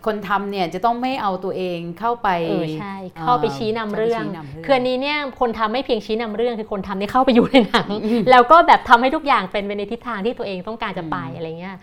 [0.06, 7.90] คนทำเนี่ยจะต้องไม่เอาตัวเองเข้าไปเออใช่เข้าไปชี้นำเรื่องข้าไปชี้นำเรื่องคืออันนี้เนี่ยคนทำไม่เพียงชี้นำเรื่องคือคนทำเนี่ยเข้าไปอยู่ในหนัง
[8.32, 11.76] แล้วก็แบบทำให้ทุกอย่างเป็นไปในทิศทางที่ตัวเองต้องการจะไปอืมอะไรเงี้ย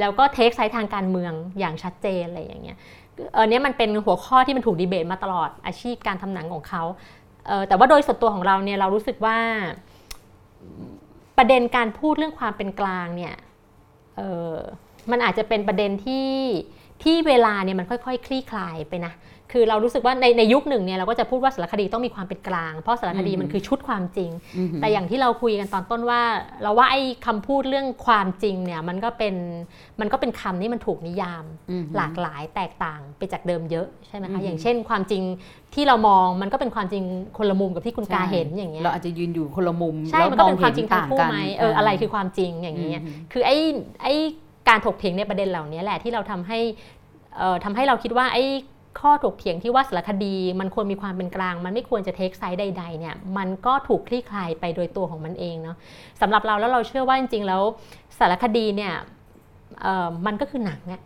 [0.00, 2.76] แล้วก็เทคไซต์ทางการเมืองอย่างชัดเจนอะไรอย่างเงี้ย
[3.34, 6.82] เออเนี่ยมันเป็นหัวข้อที่มันถูกดีเบตมาตลอดอาชีพการทำหนังของเขา
[7.48, 9.36] เออแต่ว่าโดยส่วนตัวของเราเนี่ยเรารู้สึกว่า
[11.38, 13.34] ประเด็นการพูดเรื่องความเป็นกลางเนี่ย
[14.16, 14.22] เอ
[14.52, 14.54] อ
[15.10, 16.28] มันอาจจะเป็นประเด็นที่
[17.02, 19.14] ที่เวลาเนี่ยมันค่อยๆ คลี่คลายไปนะ
[19.52, 26.20] คือเรารู้สึกว่าในในยุคหนึ่งเนี่ยเราก็จะพูดว่าสารคดีต้องมีความเป็นกลาง เพราะสารคดีอืมมันคือชุดความจริงอือหือแต่อย่างที่เราคุยกันตอนต้นว่า
[26.62, 29.34] เราว่าไอ้คำพูดเรื่องความจริงเนี่ยมันก็เป็น
[30.00, 35.22] มันก็เป็นคำที่มันถูกนิยามอือหือหลากหลายแตกต่างไปจากเดิมเยอะใช่ไหมอืคะมอย่างเช่น ความจริง
[35.74, 37.04] ที่เรามองมันก็เป็นความจริง
[37.38, 43.56] คนละมุมกับที่คุณกาใช่เห็นอย่างเงี้ย เราอาจจะยืนอยู่คนละมุมใช่แล้วมันก็เป็นความจริงห็ทั้งคู่ไหมเอออะไรคือความจริงอย่างอืเงี้ยมคือไอ้
[44.02, 44.14] ไอ้
[44.68, 46.58] การถกเถียงในประเด็นเหล่านี้แหละที่เราทำให้
[47.64, 48.44] ทำให้เราคิดว่าไอ้
[49.00, 55.76] ข้อถกเถียงที่ว่าสารคดีมันควรมีความเป็นกลาง มันไม่ควรจะเทคไซด์ใดๆเนี่ยมันก็ถูกคลี่คลายไปโดยตัวของมันเองเนาะ
[56.20, 57.62] สำหรับเราแล้วเราเชื่อว่าจริงๆแล้ว
[58.18, 58.92] สารคดีเนี่ย
[60.26, 61.02] มันก็คือหนังอะ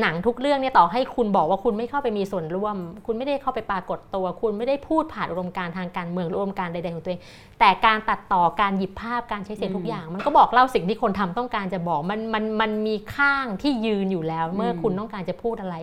[0.00, 2.76] หนังทุกเรื่องเนี่ยต่อให้คุณบอกว่าคุณไม่เข้าไปมีส่วนร่วม
[3.06, 7.22] คุณไม่ได้เข้าไปปรากฏตัว คุณไม่ได้พูดผ่านอุดมการณ์ทางการเมืองหรืออุดมการณ์ใดๆของตัวเอง
[7.60, 15.76] แต่การตัดต่อการหยิบภาพการใช้เสียงทุกอย่าง มันก็บอกเล่าสิ่งที่คนทำต้องการจะบอกมันมันมันมีข้างที่ยืนอยู่แล้ว เมื่อคุณต้องการจะพูดอะไร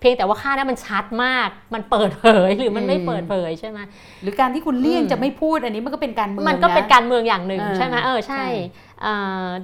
[0.00, 3.78] เพียงแต่ว่าข้างนั้นมันชัดมาก มันเปิดเผยหรือมันไม่เปิดเผยใช่ไหม
[4.22, 8.87] หรือการที่คุณเลี่ยงอืมจะไม่พูดอันนี้มันก็เป็นการเมืองมันก็เป็นนะการเมืองอย่างหนึ่งเออใช่ไหมเออใช่ใช่เอ่อ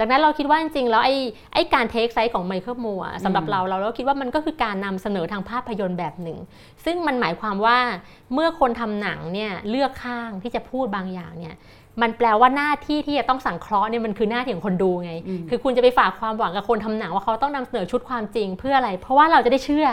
[0.01, 1.16] ดังนั้นเราคิดว่าจริงๆ แล้วไอ้
[1.55, 6.39] ไอ้การเทคไซส์ของไมเคิลมัวสำหรับอืมเราเราเราคิดว่ามันก็คือการนำเสนอทางภาพยนตร์แบบหนึ่ง
[6.85, 7.78] ซึ่งมันหมายความว่า
[8.32, 11.57] เมื่อคนทำหนังเนี่ยเลือกข้างที่จะพูดบางอย่างเนี่ย
[12.03, 19.86] มันแปลว่าหน้าที่ที่จะต้องสังเคราะห์เนี่ยมันคือหน้าที่ของคนดูไงอืมคือคุณจะไปฝากความหวังกับคนทำหนังว่าเขาต้องนำเสนอชุดความจริงเพื่ออะไร เพราะว่าเราจะได้เชื่อ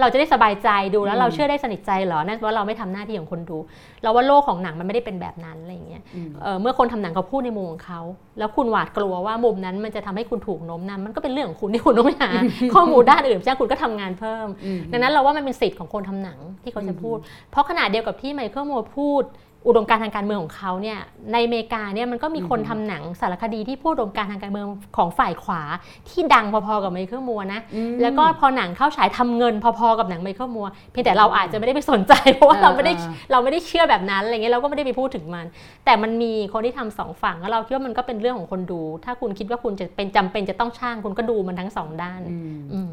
[0.00, 3.58] เราจะได้สบายใจดูแล้วเราเชื่อได้สนิทใจเหรอนั่นว่าเราไม่ทำหน้าที่ของคนดู
[4.02, 8.00] เราว่าโลกของหนังมันไม่ได้เป็นแบบนั้นอะไรอย่างเงี้ยอืมเอ่อเมื่อคนทำหนังเขาพูดในมุมของเขา
[8.38, 12.30] แล้วคุณหวาดกลัวว่ามุมนั้นมันจะทำให้คุณถูกโน้มนำมันก็เป็นเรื่องของคุณที่คุณต้องไปหา
[12.74, 17.16] ข้อมูลด้านอื่นใช่ไหมคุณก็ทำงานเพิ่มอืมดังนั้นเราว่ามันเป็นสิทธิ์ของคนทำหนังที่เขาจะพูด
[17.50, 19.24] เพราะขณะเดียวกับที่ไมเคิล มัวร์พูด
[19.66, 20.98] อุดมการณ์ทางการเมืองของเขาเนี่ย
[21.32, 25.62] ในอเมริกาเนี่ยมันก็มีคนอืมทำหนังสารคดีที่พูดอุดมการณ์ทางการเมืองของฝ่ายขวา
[26.08, 35.46] ที่ดังพอๆกับไมเคิลมัวร์นะอืมแล้วก็พอหนังเข้าฉายทำเงินพอๆกับหนังไมเคิลมัวร์เพียงแต่เราอาจจะไม่ได้ไปสนใจ เพราะว่าเราไม่ได้อ่าเราไม่ได้เชื่อแบบนั้นอะไรเงี้ยเราก็ไม่ได้ไปพูดถึงมัน
[35.84, 42.92] แต่มันมีคนที่ทำสองฝั่งแล้วเราคิดว่ามันก็เป็นเรื่องของคนดู ถ้าคุณคิดว่าคุณจะเป็นจำเป็นจะต้องช่างคุณก็ดูมันทั้งสองด้านอืมอืม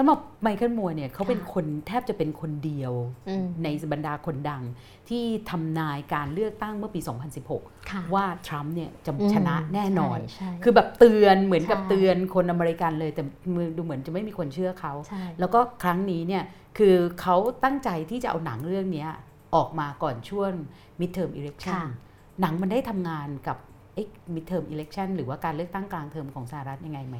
[0.00, 2.92] สำหรับไมเคิลมัวร์เนี่ยเขาเป็นค่ะคนแทบจะเป็นคนเดียว
[3.28, 4.62] อืมในบรรดาคนดัง
[5.08, 7.00] ที่ทำนายการเลือกตั้งเมื่อปี
[7.44, 13.22] 2016ค่ะว่าทรัมป์เนี่ยจะอืมชนะแน่นอนใช่ใช่คือแบบเตือนเหมือนกับใช่เตือนคนอเมริกันเลย แต่
[13.54, 16.44] มือดูเหมือนจะไม่มีคนเชื่อเขาใช่แล้วก็ครั้งนี้เนี่ย
[16.78, 19.10] คือเขาตั้งใจที่จะเอาหนังเรื่องเนี้ย
[19.54, 20.52] ออกมาก่อนช่วง
[21.00, 21.86] midterm election ค่ะ
[22.40, 23.56] หนังมันได้ทำงานกับ
[23.94, 27.16] เอ๊ะ midterm election หรือว่าการเลือกตั้งกลางเทอมของสหรัฐยังไงไหม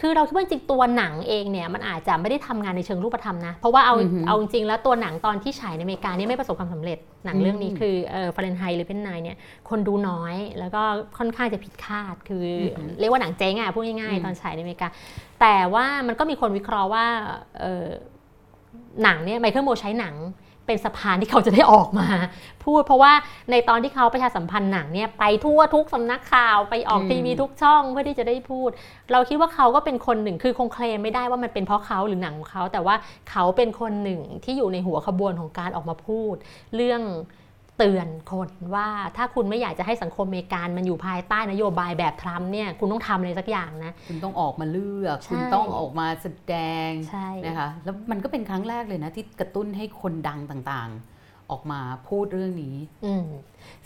[0.00, 9.36] คือเราคิดว่าจริงๆตัวหนังเองเนี่ยมันอาจจะไม่ได้ทำงานในเชิงรูปธรรมนะ เพราะว่าเอาอือหือเอาจริงๆแล้วตัวหนังตอนที่ฉายในอเมริกาเนี่ยไม่ประสบความสำเร็จหนังเรื่องนี้อืมคือเอ่อฟาเรนไฮต์หรือเป็นไนเนี่ย
[9.68, 10.82] คนดูน้อยแล้วก็
[11.18, 14.88] ค่อนข้างจะผิดคาด คือออหือเรียกว่าหนังเจ๊งอะพูดง่ายอืมๆตอนฉายในอเมริกา
[15.40, 17.06] แต่ว่ามันก็มีคนวิเคราะห์ว่า
[17.60, 17.88] เอ่อ
[19.02, 20.14] หนังเนี่ยไมเคิลโมใช้หนัง
[20.68, 22.08] เป็นสะพานที่เขาจะได้ออกมา
[22.64, 23.12] พูดเพราะว่า
[23.50, 28.70] ในตอนที่เขาประชาสัมพันธ์หนังเนี่ยไปทั่วทุกสำนักข่าวไปออกทีวีทุกช่องเพื่อที่จะได้พูด
[29.12, 32.94] เราคิดว่าเขาก็เป็นคนหนึ่งคือคงเคลมไม่ได้ว่ามันเป็นเพราะเขาหรือหนังของเขา แต่ว่า
[33.30, 36.34] เขาเป็นคนหนึ่งที่อยู่ในหัวขบวนของการออกมาพูด
[36.76, 37.02] เรื่อง
[37.78, 46.54] เตือนคนว่าถ้าคุณไม่อยากจะให้สังคมอเมริกันมันอยู่ภายใต้นโยบายแบบทรัมป์เนี่ยคุณต้องทำอะไรสักอย่างนะ คุณต้องออกมาเลือกใช่คุณต้องออกมาแสด
[46.88, 53.24] งใช่นะคะแล้วมันก็เป็นครั้งแรกเลยนะที่กระตุ้นให้คนดังต่างๆ ออกมาพูดเรื่องนี้อืม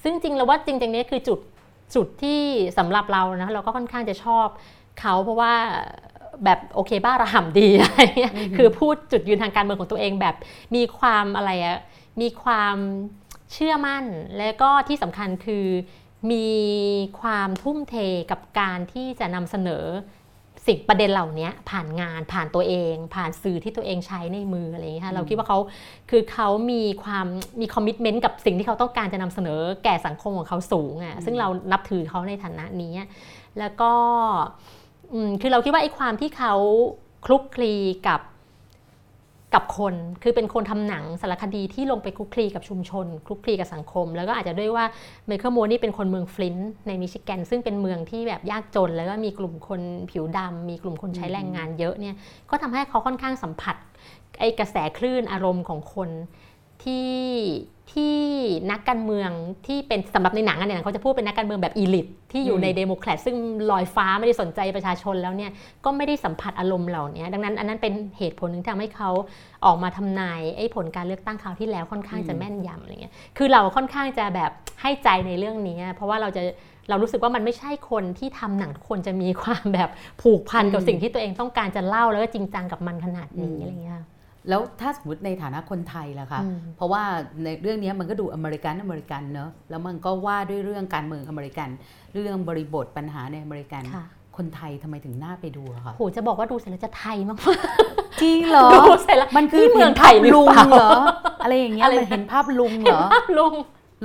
[0.02, 1.38] ซึ่งจริงเราว่าจริงๆเนี่ยคือจุด
[1.94, 2.40] จุดที่
[2.78, 4.46] สำหรับเรานะเราก็ค่อนข้างจะชอบ
[5.00, 5.52] เขาเพราะว่า
[6.44, 10.36] แบบโอเคบ้าระห่ำดีอะไรเงี้ยคือพูดจุดยืนทางการเมืองของตัวเองแบบ
[10.74, 11.78] มีความอะไรอะ
[12.20, 12.76] มีความ
[13.52, 14.04] เชื่อมั่น
[14.38, 15.66] และก็ที่สำคัญคือ
[16.32, 16.48] มี
[17.20, 17.94] ความทุ่มเท
[18.30, 19.84] กับการที่จะนำเสนอ
[20.66, 25.58] สิ่งประเด็นเหล่านี้ผ่านงานผ่านตัวเอง ผ่านสื่อที่ตัวเองใช้ในมืออะไรอย่างเงี้ยค่ะเราคิดว่าเขา
[26.10, 27.26] คือเขามีความ
[27.60, 32.94] มีคอมมิชเมนต์กับสิ่งที่เขาต้องการจะนำเสนอแก่สังคมของเขาสูงอะ่ะซึ่งเรานับถือเขาในฐานะนี้
[33.58, 33.92] แล้วก็
[35.12, 36.54] อืมคือเราคิดว่าไอ้ความที่เขา
[37.26, 37.74] คลุกคลี
[38.08, 38.20] กับ
[39.54, 44.84] กับคนคือเป็นคนทำหนังสารคดีที่ลงไปคลุกคลีกับชุมชนคลุกคลีกับสังคม แล้วก็อาจจะด้วยว่า
[45.26, 49.80] ไมเคิลโมนี่เป็นคนเมืองฟลินต์ในมิชิแกน ซึ่งเป็นเมืองที่แบบยากจน แล้วก็มีกลุ่มคน
[50.10, 52.14] ผิวดำมีกลุ่มคนใช้แรงงานเยอะเนี่ย
[52.50, 53.76] ก็ทำให้เขาค่อนข้างสัมผัส
[54.40, 56.10] ไอ้กระแสคลื่นอารมณ์ของคน
[56.84, 57.08] ที่
[57.94, 58.16] ที่
[58.70, 59.30] นักการเมือง
[59.66, 63.36] ที่เป็นสำหรับในหนังอันเนี้ยเขาจะพูดเป็นนักการเมืองแบบอีลิทที่อยู่อืมในเดโมแครตซึ่ง
[63.70, 65.50] ลอยฟ้าไม่ได้สนใจประชาชนแล้วเนี่ย
[65.84, 69.10] ก็ไม่ได้สัมผัสอารมณ์เหล่านี้ดังนั้นอันนั้นเป็นเหตุผลหนึ่งที่ทำให้เขา
[69.64, 76.42] ออกมาทำนายไอ้ผลการเลือกตั้งคราวที่แล้วค่อนข้างจะแม่นยำอะไรเงี้ยคือเราค่อนข้างจะแบบให้ใจในเรื่องนี้ เพราะว่าเราจะ
[76.88, 79.90] เรารู้สึกว่ามันไม่ใช่คนที่ทำหนังทุกคนจะมีความแบบ
[80.22, 84.04] ผูกพันกับอืมสิ่งที่ตัวเองต้องการจะเล่าแล้วก็จริงจังกับมันขนาดนี้อืมอะไรเงี้ยค่ะ
[84.48, 87.02] แล้วถ้าสมมติในฐานะคนไทยล่ะคะอืมเพราะว่า
[87.44, 91.68] ในเรื่องนี้มันก็ดูอเมริกันอเมริกันเนอะแล้วมันก็ว่าด้วยเรื่องการเมืองอเมริกัน
[92.14, 97.38] เรื่องบริบทปัญหาในอเมริกันค่ะคนไทยทำไมถึงน่าไปดูอะคะโหจะบอกว่าดูเสร็จแล้วจะไทยมาก
[98.22, 100.90] จริงเหรอๆดูเสร็จแล้วมันคือเมืองไทยหรือเปล่า เห็นภาพลุงเหรอ
[101.42, 103.00] อะไรอย่างเงี้ยอะไรนะมันเห็นภาพลุงเหรอ
[103.38, 103.54] ลุง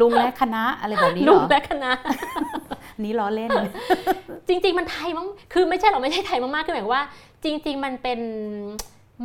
[0.02, 1.92] ลุงและคณะอะไรแบบนี้เหรลุงและคณะ
[3.04, 3.52] นี่ล้อเล่น
[4.48, 7.04] จริง ๆ มันไทยมั้งคือไม่ใช่หรอกไม่ใช่ไทยมากๆคือหมายความว่า
[7.44, 8.20] จริง ๆ มันเป็น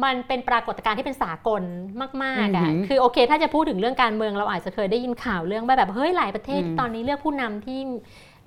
[0.05, 1.63] มันเป็นปรากฏการณ์ที่เป็นสากล
[2.23, 7.81] มากๆอือะอหือคือโอเค ถ้าจะพูดถึงเรื่องการเมืองเราอาจจะเคยได้ยินข่าวเรื่องว่าแบบเฮ้ยหลายประเทศอืมตอนนี้เลือกผู้นำที่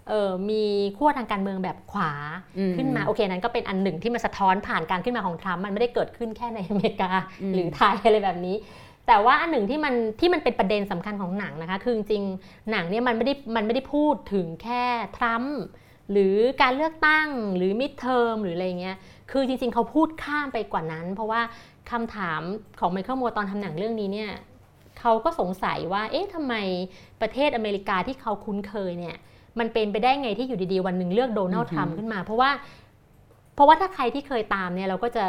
[0.10, 0.64] เอ่อมี
[0.98, 2.12] ขั้วทางการเมืองแบบขวา
[2.58, 7.10] อืมขึ้นมาโอเคนั้นก็เป็นอันหนึ่งที่มันสะท้อนผ่านการขึ้นมาของทรัมป์มันไม่ได้เกิดขึ้นแค่ในอเมริกา
[7.42, 8.56] อืมหรือไทยอะไรแบบนี้
[9.08, 14.84] แต่ว่าอันหนึ่งที่มันที่มันเป็นประเด็นสำคัญของหนังนะคะคือจริงๆหนังเนี่ยมันไม่ได้มันไม่ได้พูดถึงแค่
[15.18, 15.60] ทรัมป์
[16.12, 18.98] หรือการเลือกตั้งหรือมิดเทอมหรืออะไรเงี้ย
[19.32, 21.42] คือจริงๆ เขาพูดข้ามไปกว่านั้น เพราะว่า
[21.92, 22.42] คำถาม
[22.80, 24.32] ของไมเคิลมัวตอนทำหนังเรื่องนี้เนี่ย
[25.00, 26.54] เขาก็สงสัยว่า เอ๊ะทำไม
[27.22, 29.16] ประเทศอเมริกาที่เขาคุ้นเคยเนี่ย
[29.60, 32.52] มันเป็นไปได้ไงที่อยู่ดีๆ วันหนึ่งเลือกโดนัลด์อือฮึทรัมป์ขึ้นมา เพราะว่า
[33.56, 35.26] เพราะว่าถ้าใครที่เคยตามเนี่ยเราก็จะ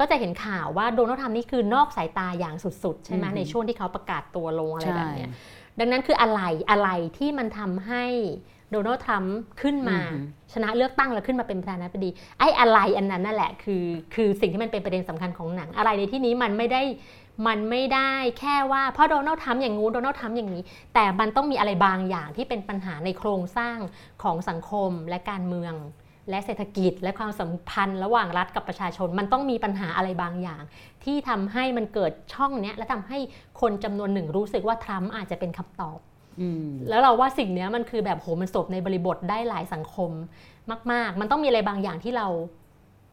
[0.00, 5.30] ก็จะเห็นข่าวว่าโดนัลด์ทรัมป์นี่คือนอกสายตาอย่างสุดๆ ใช่ไหมอือฮึในช่วงที่เขาประกาศตัวลงอะไรแบบเนี้ย
[5.78, 6.40] ดังนั้นคืออะไร
[6.70, 6.88] อะไร
[7.18, 8.04] ที่มันทำให้
[8.72, 16.82] โดนัลด์ทรัมป์ขึ้นมาอือหือชนะเลือกตั้งแล้วขึ้นมาเป็นประธานาธิบดี ไอ้อะไรอันนั้นนั่นแหละคือ คือสิ่งที่มันเป็นประเด็นสำคัญของหนัง อะไรในที่นี้มันไม่ได้
[17.46, 20.62] มันไม่ได้แค่ว่าเพราะโดนัลด์ทรัมป์อย่างงู้นโดนัลด์ทรัมป์อย่างนี้
[20.94, 23.78] แต่มันต้องมีอะไรบางอย่างที่เป็นปัญหาในโครงสร้าง
[24.22, 25.74] ของสังคมและการเมือง
[26.30, 30.62] และเศรษฐกิจและความสัมพันธ์ระหว่างรัฐกับประชาชน มันต้องมีปัญหาอะไรบางอย่าง
[31.04, 33.18] ที่ทำให้มันเกิดช่องเนี้ยและทำให้
[33.60, 36.15] คนจำนวนหนึ่งรู้สึกว่าทรัมป์อาจจะเป็นคำตอบอืม
[36.88, 40.10] แล้วเราว่าสิ่งเนี้ยมันคือแบบโหมันสบในบริบทได้หลายสังคม
[40.92, 42.26] มาก ๆ มันต้องมีอะไรบางอย่างที่เรา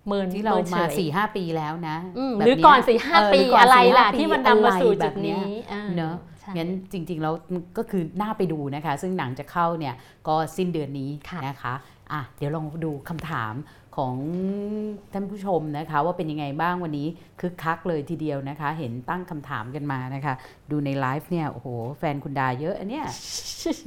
[0.07, 7.34] เมินที่เรามินฉมายสี่ห้าปีแล้วนะอืมแบบหรือเยก่อนสี่ห้าเปีหก่นอะไร4-5ล่ะปีที่มันนำมาสู่อะไรจุดแบบยนี้อ่าเนอะใช่งั้นจริง ๆ แล้ว
[7.78, 9.95] ก็คือน่าไปดูนะคะ ซึ่งหนังจะเข้าเนี่ย
[10.28, 11.74] ก็สิ้นเดือนนี้ค่ะนะคะ
[12.11, 13.53] อะเดี๋ยวลองดูคำถาม
[13.96, 14.16] ของ
[15.14, 17.08] ท่านผู้ชมนะคะว่าเป็นยังไงบ้างวันนี้
[17.39, 20.34] คึกคักเลยทีเดียวนะคะ เห็นตั้งคำถามกันมานะคะ
[20.72, 21.68] ดูในไลฟ์เนี่ยโอ้โห
[22.00, 23.06] แฟนคุณดาเยอะอันเนี้ย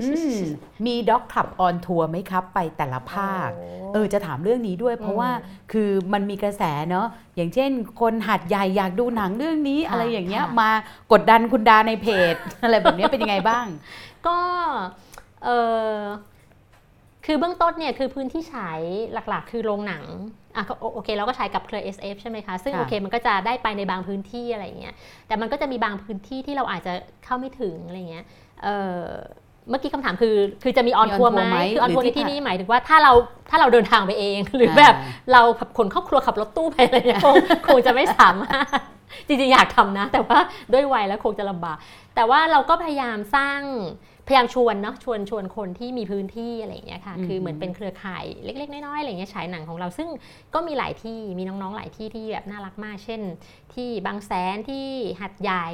[0.00, 0.38] อืม
[0.86, 3.50] มีด็อกขับออนทัวร์ไหมครับ ไปแต่ละภาค
[3.92, 5.30] เออจะถามเรื่องนี้ด้วย เพราะว่า
[5.72, 10.70] คือมันมีกระแสเนาะอย่างเช่น คนหัดใหญ่อยากดูหนังเรื่องนี้ค่ะอะไรอย่างเงี้ยค่ะมา
[11.12, 13.66] กดดันคุณดาในเพจ อะไรแบบเนี้ยเป็นยังไงบ้าง
[14.26, 14.38] ก็
[15.44, 15.48] เอ
[15.90, 15.92] อ
[17.26, 18.80] คือเบื้องต้นเนี่ยคือพื้นที่ฉาย
[19.12, 20.04] หลักๆ คือโรงหนัง
[20.56, 24.94] อะก็โอโอเคเราก็ฉายกับเครือ SF ใช่ไหมคะ ซึ่งค่ะโอเคมันก็จะได้ไปในบางพื้นที่อะไรอย่างเงี้ย
[25.26, 26.92] แต่มันก็จะมีบางพื้นที่ที่เราอาจจะ
[27.24, 28.24] เข้าไม่ถึงอะไรเงี้ย
[28.62, 28.68] เอ
[28.98, 29.00] อ
[29.68, 33.12] เมื่อกี้คำถามคือคือจะมีออนมี on ทัวร์ไหม tour ไหมคือออนทัวร์หรืในอที่ที่นี้หมายถึงว่าถ้าเรา
[33.50, 37.34] ถ้าเราเดินทางไปเอง หรือแบบอ่าเราแบบขนครอบครัวขับรถตู้ไปอะไรเนี่ยคง
[37.68, 38.66] คงจะไม่สามารถ
[39.26, 40.38] จริงๆอยากทำนะ แต่ว่า
[40.72, 41.76] ด้วยวัยแล้วคงจะลำบาก
[42.14, 43.60] แต่ว่าเราก็พยายามสร้าง
[44.26, 50.08] พยายามชวนเนาะชวนชวนคนที่มีพื้นที่อะไรอย่างเงี้ยค่ะอืมคือเหมือนเป็นเครือข่ายเล็ก ๆ น้อยๆอะไรอย่างเงี้ยฉายหนังของเรา ซึ่ง
[50.54, 53.20] ก็มีหลายที่มีน้องๆหลายที่ที่แบบน่ารักมาก เช่น
[53.74, 54.86] ที่บางแสนที่
[55.20, 55.68] หัดใหญ่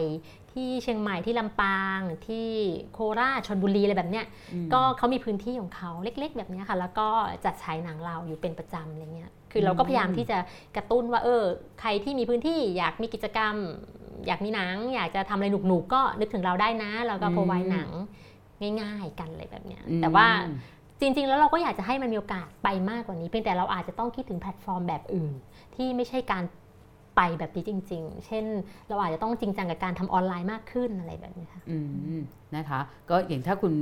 [0.53, 2.49] ที่เชียงใหม่ที่ลำปางที่
[2.93, 7.09] โคราชชลบุรีอะไรแบบเนี้ยอืมก็เขามีพื้นที่ของเขาเล็ก ๆ แบบเนี้ยค่ะ แล้วก็
[7.45, 10.39] จัดฉายหนังเราอยู่เป็นประจำอะไรเงี้ยคือเราก็พยายามที่จะ
[10.77, 11.43] กระตุ้นว่าเออ
[11.81, 13.55] ใครที่มีพื้นที่อยากมีกิจกรรม
[14.27, 17.91] อยากมีหนัง อยากจะทำอะไรหนุกๆก็นึกถึงเราได้นะเราก็อืมพอไว้หนัง
[18.81, 20.27] ง่าย ๆ กันอะไรแบบเนี้ยอืมแต่ว่า
[21.01, 25.33] จริง ๆ แล้วเราก็อยากจะให้มันมีโอกาสไปมากกว่านี้ เพียงแต่เราอาจจะต้องคิดถึงแพลตฟอร์มแบบอื่น
[25.75, 26.45] ที่ไม่ใช่การ
[27.17, 28.45] ไปแบบนี้จริง ๆ เช่น
[28.89, 31.79] เราอาจจะต้องจริงจังกับการทำออนไลน์มากขึ้นอะไรแบบนี้ค่ะอื
[32.17, 32.21] ม
[32.57, 33.75] นะคะ ก็อย่างถ้าคุณ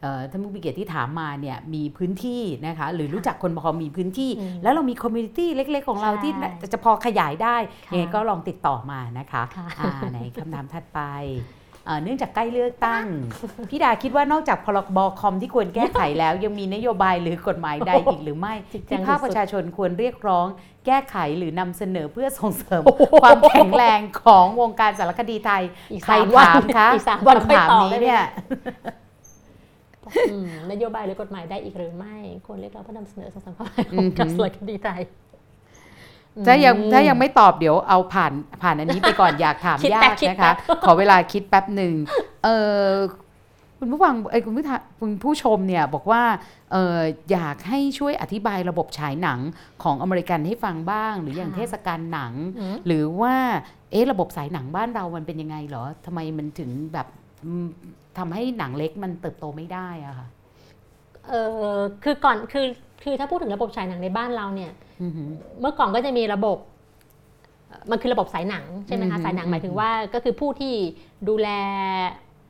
[0.00, 6.32] เอ่อท่านผู้มีเกียรติที่ถามมาเนี่ยมีพื้นที่นะคะหรือรู้จักคนพอมีพื้นที่อืมแล้วเรามี community เล็ก ๆ ของเราใช่ที่
[6.72, 7.56] จะพอขยายได้
[7.86, 11.00] ค่ะยังไงก็ลองติดต่อมานะคะค่ะอ่าในคำถามถัดไป
[11.88, 13.04] เอ่อเนื่องจากใกล้เลือกตั้ง
[13.70, 20.46] พี่ดาคิดว่านอกจากพรบคอมที่ควรแก้ไขแล้ว ยังมีนโยบายหรือกฎหมายใดอีกหรือไม่จริงจัที่งภาคสุดๆประชาชนควรเรียกร้อง
[20.86, 22.82] แก้ไขหรือนำเสนอเพื่อส่งเสริม
[23.22, 25.62] ความแข็งแรงของวงการสารคดีไทย
[25.92, 28.22] อีกใครสามวันถามคะอีกสามวันค่อยคำถามตอบนี้ได้ไหมเนี่ย
[30.30, 32.16] อืมนโยบายหรือกฎหมายได้อีกหรือไม่
[32.46, 35.00] ควรเรียกร้องเพื่อนำเสนอสังคมขอืองอหือการสารคดีไทย
[36.46, 38.32] ถ้ายังอืมถ้ายังไม่ตอบเดี๋ยวเอาผ่าน
[38.62, 41.94] ผ่านอันนี้ไปก่อนอยากถามคิดยาแป๊กบคิดนะคะแป๊บขอเวลาคิดแป๊บหนึ่ง
[42.44, 42.48] เอ
[42.82, 42.88] อ
[43.80, 46.22] คุณผู้ฟังเอยคุณผู้ทาคุณผู้ชมเนี่ยบอกว่า
[46.72, 46.98] เออ
[47.32, 49.38] อยากให้ช่วยอธิบายระบบฉายหนัง
[49.82, 53.34] ของอเมริกันให้ฟังบ้าง หรืออย่างค่ะเทศกาลหนังอืมหรือว่า
[53.90, 57.06] เอ๊ะระบบสายหนังบ้านเรามันเป็นยังไงเหรอทำไมมันถึงแบบ
[57.44, 57.66] อืม
[58.18, 60.26] ทำให้หนังเล็กมันเติบโตไม่ได้อะค่ะ
[61.28, 61.34] เอ
[61.72, 62.66] อคือก่อนคือ
[63.02, 64.72] คือถ้าพูดถึงระบบฉายหนังในบ้านเราเนี่ย
[65.02, 65.28] อือหือ
[65.60, 66.58] เมื่อก่อนก็จะมีระบบ
[67.68, 70.74] เอ่อมันคือระบบสายหนังใช่ไหมอืคะมสายหนังอืมหมายถึงว่าก็คือผู้ที่
[71.28, 71.48] ดูแล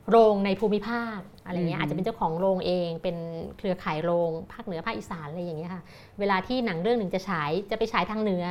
[0.09, 3.17] โรงในภูมิภาคอะไรเงี้อืยมอาจจะเป็นเจ้าของโรงเอง เป็น
[3.57, 5.81] เครือข่ายโรงภาคเหนือภาคอีสานอะไรอย่างเงี้ยค่ะ
[6.19, 8.45] เวลาที่หนังเรื่องหนึ่งจะฉายจะไปฉายทางเหนือ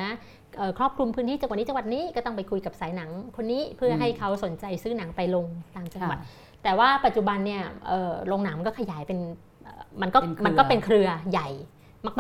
[0.58, 5.46] เอ่อครอบคลุมพื้นที่จังหวัดนี้จังหวัดนี้ก็ต้องไปคุยกับสายหนังคนนี้เพื่อให้เขาสนใจซื้อหนังไปลง
[5.76, 6.18] ต่างจังหวัด
[6.62, 9.18] แต่ว่าปัจจุบันเนี่ยเอ่อโรงหนังมันก็ขยายเป็น
[9.64, 11.48] เอ่อมันก็เป็นเครือมันก็เป็นเครือใหญ่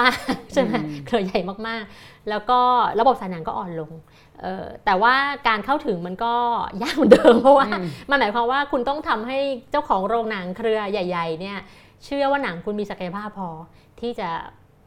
[0.00, 2.60] มากๆใช่ไหมอืมเครือใหญ่มากๆ แล้วก็
[3.00, 3.92] ระบบสายหนังก็อ่อนลง
[4.40, 5.14] เอ่อแต่ว่า
[5.48, 6.34] การเข้าถึงมันก็
[6.82, 9.38] ยากเหมือนเดิมเพราะว่าอืมมันหมายความว่าคุณต้องทำให้
[9.70, 11.58] เจ้าของโรงหนังเครือใหญ่ ๆ เนี่ย
[12.04, 13.48] เชื่อว่าหนังคุณมีศักยภาพพอ
[14.00, 14.28] ที่จะ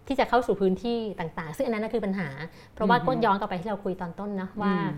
[0.07, 2.27] ที่จะเข้าสู่พื้นที่ต่าง ๆ ซึ่งอันนั้นนะคือปัญหา
[2.73, 4.89] เพราะว่าอือฮึก็ย้อนกลับไปที่เราคุยตอนต้นนะว่าอืม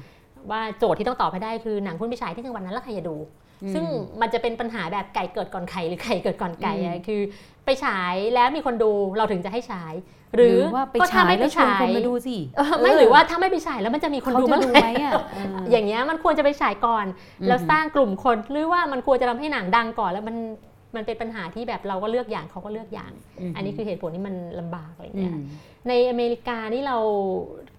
[0.52, 3.16] ว่าโจทย์ที่ต้องตอบให้ได้คือหนังคุณไปฉายที่จังหวัดนั้นแล้วใครจะดู
[3.64, 3.84] อืมซึ่ง
[4.22, 7.22] มันจะเป็นปัญหาแบบไก่เกิดก่อนไข่หรือไข่เกิดก่อนไก่อือะมคือ
[7.66, 9.94] ไปฉายแล้วมีคนดูเราถึงจะให้ฉาย
[10.36, 17.06] หรือว่าไปก็ถ้ฉายไม่แล้วชวนคนฉยมาดูสิเออไม่หรือว่าถ้าไม่ไปฉายแล้วมันจะมีคนเขาดูจะเมื่อดูไหร่ไหมอะเอออย่างเงี้ยมันควรจะไปฉายก่อน
[17.42, 20.36] อืมแล้วสร้างกลุ่มคนหรือว่ามันควรจะทำให้หนังดังก่อนแล้วมัน
[20.96, 23.12] มันเป็นปัญหาที่แบบเราก็เลือกอย่างเขาก็เลือกอย่าง
[23.56, 25.40] อันนี้คือเหตุผลที่มันลำบากอะไรเงี้ยอืม
[25.88, 26.98] ในอเมริกานี่เรา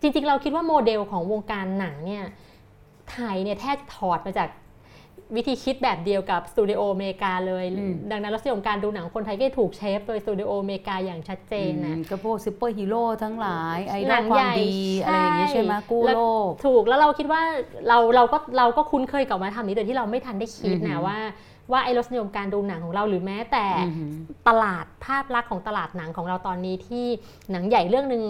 [0.01, 2.24] จริงๆ เราคิดว่าโมเดลของวงการหนังเนี่ย
[3.12, 4.49] ไทยเนี่ยแทบถอดมาจาก
[5.37, 17.43] วิธีคิดแบบเดียวกับสตูดิโออเมริกาเลยอืมดังนั้นรสนิยมการดูหนังคนไทยก็ถูก shape โดยสตูดิโออเมริกาอย่างชัดเจนนะอืมก็พวกซูเปอร์ฮีโร่ทั้งหลายไอดหนัอลงควาใหมญ่ดีอะไรอย่างนี้ใช่ไหมกู้แล้วโลก ถูกแล้วเราคิดว่า
[17.89, 21.18] เราเราก็เราก็คุ้นเคยกับวัฒนธรรมนี้โดยที่เราไม่ทันได้คิดอือหืนะอว่า
[21.73, 24.11] ว่าไอ้รสนิยมการดูหนังของเราหรือแม้แต่อือหือ
[24.49, 27.07] ตลาดภาพลักษณ์ของตลาดหนังของเราตอนนี้ที่
[27.51, 28.23] หนังใหญ่เรื่องหนึ่ง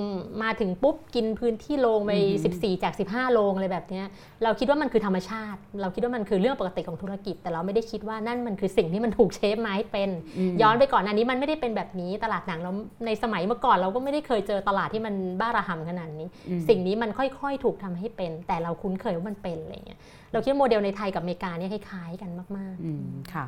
[0.42, 4.06] มาถึงปุ๊บกินพื้นที่โรงไปอือหือ14 จาก 15 โรงอะไรแบบเนี้ย
[4.42, 10.10] เราคิดว่ามันคือธรรมชาติ เราคิดว่ามันคือเรื่องปกติของธุรกิจ แต่เราไม่ได้คิดว่านั่นมันคือสิ่งที่มันถูกเชฟมาให้เป็น
[10.50, 12.70] มย้อนไปก่อนหน้านี้มันไม่ได้เป็นแบบนี้ตลาดหนังเรา
[13.06, 20.00] ในสมัยเมื่อก่อนเราก็ไม่ได้เคยเจอตลาดที่มันบ้าระห่ำขนาดนี้อืมสิ่งนี้มันค่อยๆ ถูกทำให้เป็น แต่เราคุ้นเคยว่ามันเป็นอะไรเงี้ย
[20.34, 23.46] เราคิดว่าโมเดลในไทยกับอเมริกาเนี่ยคล้ายๆกันมากอืมค่ะ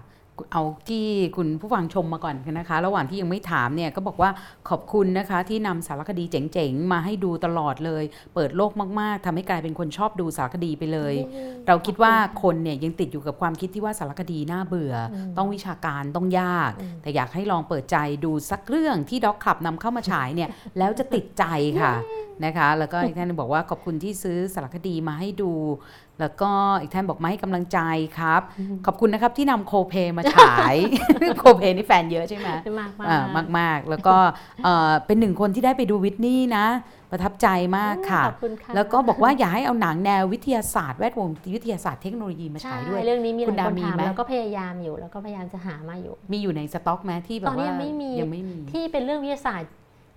[0.53, 1.05] เอาที่
[1.37, 4.31] คุณผู้ฟังชมมาก่อนนะคะ ระหว่างที่ยังไม่ถามเนี่ยก็บอกว่า
[4.69, 21.45] ขอบคุณนะคะที่นำสารคดีเจ๋งๆ มาให้ดูตลอดเลย เปิดโลกมากๆทำให้กลายเป็นคนชอบดูสารคดีไปเลยๆเราคิดว่าคนเนี่ยยังติดอยู่กับความคิดที่ว่าสารคดีน่าเบื่ออมต้องวิชาการต้องยากอืมแต่อยากให้ลองเปิดใจดูสักเรื่องที่ด็อกคลับนำเข้ามาฉายเนี่ยแล้วจะติดใจ
[21.81, 21.95] ค่ะ
[22.45, 25.53] นะคะ แล้วก็อีกท่านหนึ่งบอกว่าขอบคุณที่ซื้อสารคดีมาให้ดู
[26.21, 26.51] แล้วก็
[26.81, 27.79] อีกท่านบอกมาให้กำลังใจ
[28.19, 28.43] ครับ
[28.87, 30.75] ขอบคุณนะครับที่นำโคเพมาฉาย
[31.39, 32.49] โคเพนี่แฟนเยอะใช่ไหม
[32.79, 34.17] มากๆอ่ามากมากๆแล้วก็
[34.65, 36.67] เอ่อเป็นหนึ่งคนที่ได้ไปดูวิทนี่นะ
[37.11, 37.49] ประทับใจ
[37.79, 49.71] มากค่ะขอบคุณค่ะแล้วก็บอกว่าอยากให้เอาหนังแนววิทยาศาสตร์แวดวงวิทยาศาสตร์เทคโนโลยีมาใช่ฉายด้วยเรื่องนี้มีหคุลายณคนดามีถามไหมแล้วก็พยายามอยู่แล้วก็พยายามจะหามาอยู่ มีอยู่ในสต็อกไหมที่แบบตอนนี้ว่ายังไม่มียังไม่มีที่เป็นเรื่องวิทยาศาสตร์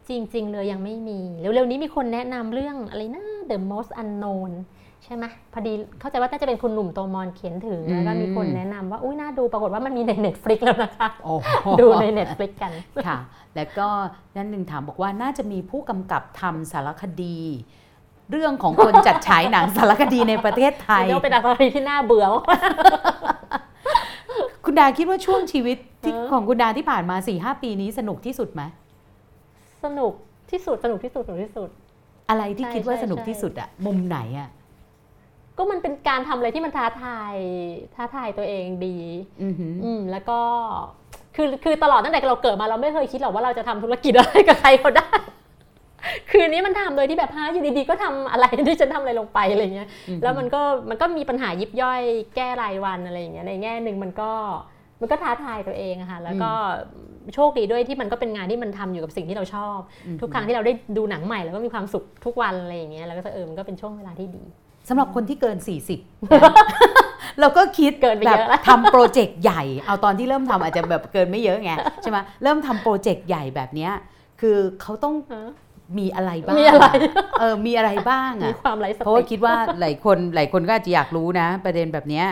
[0.09, 12.71] จริง ๆ เลยยังไม่มีเร็วๆนี้มีคนแนะนำเรื่องอะไรนะ The Most Unknown ใช่ไหมพอดีเข้าใจว่าน่าจะเป็นคุณหนุ่มโตมอนเขียนถึงแล้วก็มีคนแนะนำว่าอุ้ยน่าดูปรากฏว่ามันมีใน Netflix แล้วนะคะโอ้โหดูใน Netflix กัน
[13.05, 13.17] ค่ะ
[13.55, 13.87] แล้วก็
[14.35, 17.39] นั่นหนึ่งถามบอกว่าน่าจะมีผู้กำกับทำสารคดี
[18.31, 22.71] เรื่องของคนจัดฉายหนังสารคดีในประเทศไทยเรียกว่าเป็นอะไรที่น่าเบื่อมาก
[24.65, 28.61] คุณดาคิดว่าช่วงชีวิตที่เออของคุณดาที่ผ่านมา4ีหปีนี้สนุกที่สุดไหม
[29.83, 30.13] สนุก
[30.51, 31.69] ที่สุดสนุกที่สุดสนุกที่สุด
[32.29, 34.49] อะไรที่ใช่คิดว่าใช่สนุกใช่ที่สุดอะมุมไหนอะ
[35.59, 37.35] ก็มันเป็นการทำอะไรที่มันท้าทาย
[37.95, 38.97] ท้าทายตัวเองดี
[39.43, 40.39] อือหืออืมแล้วก็
[41.35, 45.07] คือคือตลอดตั้งแต่เราเกิดมาเราไม่เคยคิดหรอกว่าเราจะทำธุรกิจอะไรกับใครเขาได้
[46.31, 52.01] คืนนี้มันทำโดยที่แบบฮะอยู่ดีๆก็ทำอะไรที่ฉันทำอะไรลงไปอะไรเงี้ยอือหือแล้วมันก็มันก็มีปัญหายิบย่อย
[52.35, 54.31] แก้รายวันอะไรอย่างเงี้ยในแง่หนึ่งมันก็
[55.01, 56.51] มันก็ท้าทายตัวเองอะค่ะแล้วก็
[57.33, 64.43] โชคดีด้วยที่มันก็เป็นงานที่มันทำอยู่กับสิ่งที่เราชอบอือหือทุกครั้งที่เราได้ดูหนังใหม่แล้วก็มีความสุขทุกวันอะไรอย่างเงี้ยแล้วก็เออมันก็เป็นช่วงเวลาที่ดี
[64.89, 65.57] สำหรับคนที่เกิน
[66.27, 71.71] 40 เราก็คิดเกินไปแบเยบอะแล้วทำโปรเจกต์ใหญ่ เอาตอนที่เริ่มทำอาจจะแบบเกินไม่เยอะไง
[72.01, 73.91] ใช่ไหมเริ่มทำโปรเจกต์ใหญ่แบบเนี้ย
[74.41, 75.47] คือเขาต้องเออ
[75.99, 76.85] มีอะไรบ้าง มีอะไร
[77.39, 82.27] เออ มีอะไรบ้างมีอะความไร้สเพราะว่าติคิดว่าหลายคนหลายคนก็อาจจะอยากรู้นะ ประเด็นแบบเนี้ย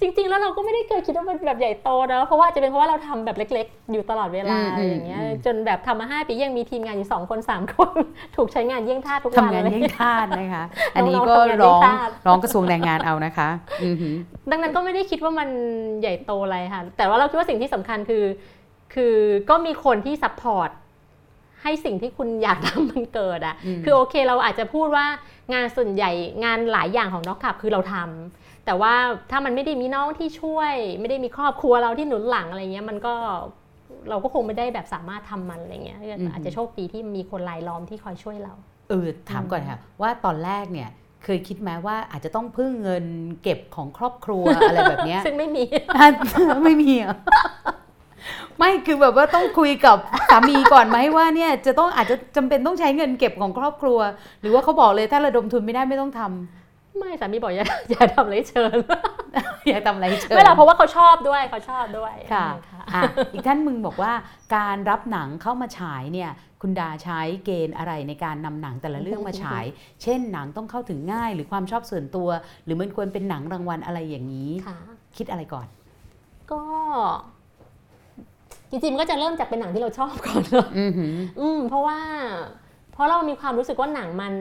[0.00, 7.98] จริง ๆ แล้วเราก็ไม่ได้เคยคิดว่ามันแบบใหญ่โตนะเพราะว่าอาจจะเป็นเพราะว่าเราทำแบบเล็ก ๆ อยู่ตลอดเวลาอืมอะไรอย่างเงี้ยอืมจนแบบทำมาห้าปียังมีทีมงานอยู่สองคนสามคน
[8.36, 10.64] ถูกใช้งานเยี่ยงทาสทุกวันทำงานเลยเยี่ยงทาสนะคะ
[10.94, 13.48] อันนี้น้องๆก็ทำงานร้องเยี่ยงทาสร้องกระทรวงแรงงานเอานะคะ
[13.84, 14.14] อือหือ
[14.50, 15.48] ดังนั้นก็ไม่ได้คิดว่ามัน
[16.00, 18.24] ใหญ่โตอะไรค่ะแต่ว่าเราคิดว่าสิ่งที่สำคัญคือ
[18.94, 19.16] คือ
[19.50, 20.70] ก็มีคนที่ support
[21.62, 25.06] ให้สิ่งที่คุณอยากทำมันเกิดอะอืมคือโอเคเราอาจจะพูดว่า
[25.54, 26.10] งานส่วนใหญ่
[26.44, 28.94] งานหลายอย่างของ Doc Club คือเราทำ แต่ว่า
[29.30, 33.14] ถ้ามันไม่ได้มีน้องที่ช่วย ไม่ได้มีครอบครัวเราที่หนุนหลังอะไรเงี้ยมันก็
[34.10, 35.98] เราก็คงไม่ได้แบบสามารถทำมันอะไรเงี้ย
[36.32, 38.54] อาจจะโชคดีที่มีคนรายล้อมที่คอยช่วยเรา
[38.88, 40.88] เออถามก่อนค่ะว่าตอนแรกเนี่ย
[41.24, 43.04] เคยคิดไหมว่าอาจจะต้องพึ่งเงิน
[43.42, 45.64] เก็บของครอบครัวอะไรแบบเนี้ยซึ่งไม่มี
[46.64, 47.16] ไม่มีเหรอ
[48.58, 49.96] ไม่คือแบบว่าต้องคุยกับ
[50.30, 53.98] สามีก่อนไหมว่าเนี่ยจะต้องอาจจะจำเป็นต้องใช้เงินเก็บของครอบครัว
[54.40, 56.63] หรือว่าเขาบอกเลยถ้าระดมทุนไม่ได้ไม่ต้องทำ
[56.98, 58.78] ไม่สามีบอกอย่าอย่าทำเลยเชิญ
[59.68, 64.12] อยากทำอะไรเชิญไม่หรอกเพราะว่าเขาชอบด้วยเขาชอบด้วยค่ะค่ะอะอีกท่านมึงบอกว่า
[64.56, 66.30] การรับหนังเข้ามาฉายเนี่ย
[66.62, 69.64] คุณดาใช้เกณฑ์อะไรในการนำหนังแต่ละเรื่องมาฉาย
[70.02, 72.28] เช่นหนังต้องเข้าถึงง่าย หรือความชอบส่วนตัว
[72.64, 74.76] หรือมันควรเป็นหนังรางวัลอะไรอย่างนี้ค่ะ
[75.16, 75.66] คิดอะไรก่อน
[76.50, 76.62] ก็
[78.70, 81.98] จริงๆมันก็จะเริ่มจากเป็นหนังที่เราชอบก่อนเนอะอือหืออืมเพราะว่า
[82.94, 84.34] เพราะเรามีความรู้สึกว่าหนังมัน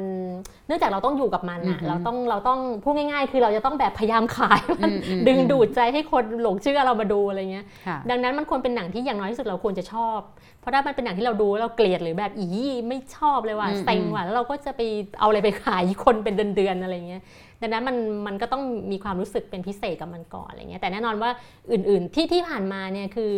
[0.68, 10.20] เนื่องจากเราต้องอยู่กับมันอืออะหือเราต้องเราต้องพูดง่าย ๆ คือเราจะต้องแบบพยายามขายมันอืมอืมดึงดูดใจให้คนหลงเชื่อเรามาดูอะไรเงี้ยค่ะดังนั้นมันควรเป็นหนังที่อย่างน้อยที่สุดเราควรจะชอบ
[10.60, 12.48] เพราะถ้ามันเป็นหนังที่เราดูแล้วเราเกลียดหรือแบบอี
[12.88, 14.82] ไม่ชอบเลยว่ะอืมเซ็งว่ะแล้วเราก็จะไป
[15.20, 17.22] เอาอะไรไปขายคนเป็นเดือนๆอะไรเงี้ย
[17.62, 17.98] ดังนั้นมัน
[18.28, 21.30] มันก็ต้องมีความรู้สึกเป็นพิเศษกับมันก่อนอะไรเงี้ยแต่แน่นอนว่า
[21.72, 23.34] อื่น ๆที่ที่ผ่านมาเนี่ยคือ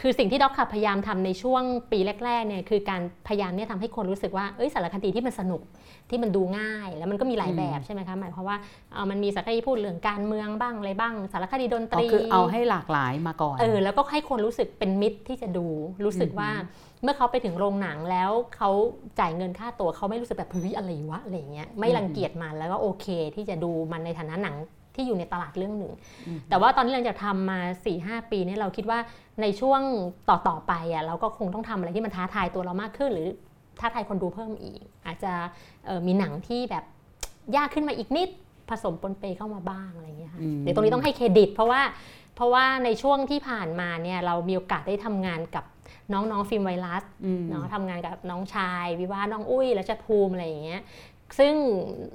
[0.00, 5.62] คือสิ่งที่ด็อกขับพยายามทำในช่วงปีแรกๆเนี่ยคือการพยายามเนี่ยทำให้คนรู้สึกว่าเอ้ยสารคดีที่มันสนุก
[6.10, 8.56] ที่มันดูง่าย แล้วมันก็มีหลายแบบใช่ไหมคะหมายความว่า
[8.92, 15.66] เอามันมีสารคดีพูดเรื่องการเมืองบ้างอะไรบ้าง สารคดีดนตอ๋อรีคือเอาให้หลากหลายมาก่อนเออแล้วก็ให้คนรู้สึกเป็นมิตรที่จะดู
[16.04, 16.50] รู้สึกว่า
[17.02, 18.70] เมื่อเขาไปถึงโรงหนังแล้วเขา
[19.20, 24.56] จ่ายเงินค่าตัวเขาไม่รู้สึกแบบเฮ้ยอะไรวะอะไรเงี้ยไม่รังเกียจมันแล้วก็โอเคที่จะดูมันในฐานะหนัง
[24.98, 25.92] ที่อยู่ในตลาดเรื่องหนึ่ง
[26.26, 28.98] อืมแต่ว่าตอนที่เราจะทำมา4ีหปีเนี่ยเราคิดว่า
[29.42, 29.80] ในช่วง
[30.28, 33.28] ต่อๆไปอะเราก็คงต้องทำอะไรที่มันท้าทายตัวเรามากขึ้น หรือ
[33.80, 35.32] ท้าทายคนดูเพิ่มอีก อาจจะ
[35.86, 36.84] เอ่อมีหนังที่แบบ
[37.56, 38.28] ยากขึ้นมาอีกนิด
[38.70, 41.82] ผสมปนเปเข้ามาบ้างอะไรเงี้ยค่ะอืมเดี๋ยวตรงนี้ต้องให้เครดิต เพราะว่า
[42.36, 45.64] เพราะว่าในช่วงที่ผ่านมาเนี่ยเรามีโอกาสได้ทำงานกับ
[46.12, 50.82] น้องๆฟิล์มไวรัสอืมเนาะทำงานกับน้องชาย วิวาห์น้องอุ้ยและชภูมิอะไรอย่างเงี้ย
[51.38, 51.52] ซึ่ง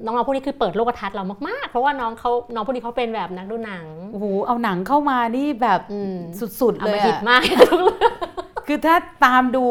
[0.04, 6.14] น้องๆพวกนี้คือเปิดโลกทัศน์เรามากๆ เพราะว่าน้องเขาน้องพวกนี้เขาเป็นแบบนักดูหนังโอ้โหเอาหนังเข้ามานี่แบบอืม
[6.62, 7.42] สุดๆเอาเลยมาฮิตอะมาก
[8.68, 8.96] คือถ้า
[9.26, 9.66] ตามดู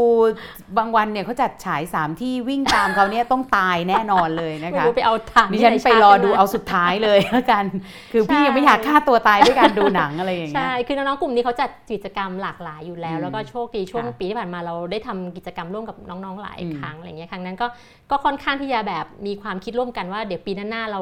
[0.78, 7.64] บางวันเนี่ยเขาจัดฉายสามที่วิ่งตามเขาเนี่ยต้องตายแน่นอนเลยนะไม่คะรู้ไปเอาฐานดิที่ฉันหไปชาร์จรอขึ้นดูมาเอาสุดท้ายเลยแล้วกัน
[8.12, 17.66] คือพี่ใช่ยังไม่อยากฆ่าตัวตายด้วยการดูหนังอะไรอย่างเงี้ใช่ยคือน้องๆกลุ่มนี้เขาจัดกิจกรรมหลากหลายอยู่แล้วอืมแล้วก็โชคดีช่วงค่ะปีที่ผ่านมาเราได้ทำกิจกรรมร่วมกับน้องๆหลายอืมครั้งอะไรเงี้ยครั้งนั้นก็
[18.10, 21.00] ก็ค่อนข้างที่จะแบบมีความคิดร่วมกันว่า เดี๋ยวปีหน้าๆเรา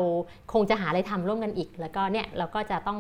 [0.52, 2.98] คงจะหาอะไรทำร่วมกันอีก แล้วก็เนี่ยเราก็จะต้อง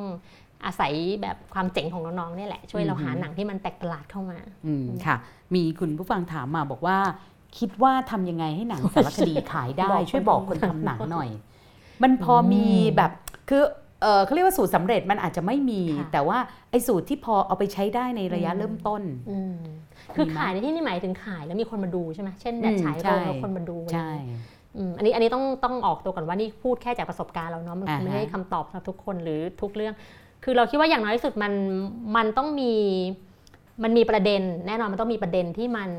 [0.64, 0.92] อาศัย
[1.22, 5.16] แบบความเจ๋งของน้องๆเนี่ยแหละ ช่วยเราหาหนังที่มันแตกตลาดเข้ามาอืมค่ะ
[5.54, 6.98] มีคุณผู้ฟังถามมาบอกว่า
[7.58, 11.28] คิดว่าทำยังไงให้หนังสารคดีขายได้บอกคนช่วยบอกคนทำหนังหน่อย
[12.02, 13.10] มันพอมีแบบ
[13.48, 13.62] คือ
[14.02, 16.38] เออเขาเรียกว่าสูตรสำเร็จมันอาจจะไม่มีค่ะแต่ว่า
[16.70, 19.54] ไอ้สูตรที่พอเอาไปใช้ได้ในระยะอืมเริ่มต้นอืม
[20.14, 24.42] คือมีไหมขายในที่นี่หมายถึงขายแล้วมีคนมาดูใช่ไหมเช่นแบบอืมฉายใช่โรงแล้วคนมาดูอะไรใช่เงี้ย
[24.76, 29.94] อืมอันนี้อันนี้ต้องต้องออกตัวก่อนว่านี่พูดแค่จากประสบการณ์เราเนาะมันอ่าฮะไม่ได้คำตอบสำหรับทุกคนหรือทุกเรื่อง
[30.44, 31.52] คือเราคิดว่าอย่างน้อยที่สุดมัน
[32.16, 32.72] มันต้องมี
[33.82, 35.90] มันมีประเด็น แน่นอนมันต้องมีประเด็นที่มัน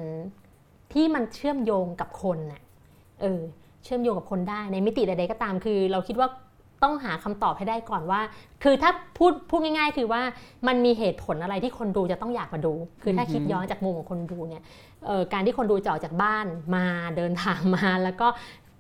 [0.94, 2.62] ที่มันเชื่อมโยงกับคนน่ะ
[3.22, 3.42] เออ
[3.84, 6.28] เชื่อมโยงกับคนได้ในมิติใดๆก็ตาม คือ เราคิดว่า
[6.84, 8.22] ต้องหาคำตอบให้ได้ก่อนว่า
[8.64, 10.22] คือถ้าพูดพูดง่าย ๆ คือว่า
[10.68, 14.64] มันมีเหตุผลอะไรที่คนดูจะต้องอยากมาดู คือถ้าคิดย้อนจากมุมของคนดูเนี่ย
[15.06, 16.86] เออการที่คนดูจะออกจากบ้านมา
[17.18, 18.28] เดินทางมา แล้วก็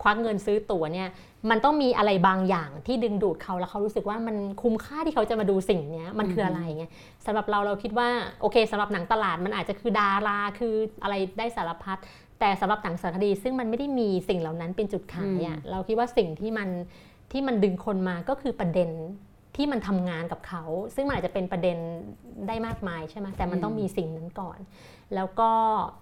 [0.01, 1.09] ควักเงินซื้อตั๋วเนี่ย
[1.50, 6.92] มันต้องมีอะไรบางอย่างที่ดึงดูดเขาแล้วเขารู้สึกว่ามันคุ้มค่าที่เขาจะมาดูสิ่งเนี้ยมันคืออะไรเงี้ย
[7.26, 8.10] สำหรับเราเราคิดว่า
[8.42, 10.74] โอเคสำหรับหนังตลาดมันอาจจะคือดาราคือ
[11.04, 11.98] อะไรได้สารพัด
[12.39, 16.70] แต่สำหรับหนังสารคดี ซึ่งมันไม่ได้มีสิ่งเหล่านั้นเป็นจุดขายอะเราคิดว่าสิ่งที่มัน
[17.32, 18.89] ที่มันดึงคนมาก็คือประเด็น
[19.56, 20.64] ที่มันทำงานกับเขา
[20.96, 21.78] ซึ่งมันอาจจะเป็นประเด็น
[22.48, 24.60] ได้มากมายใช่ไหมแต่มันต้องมีสิ่งนั้นก่อน
[25.16, 25.49] แล้วก็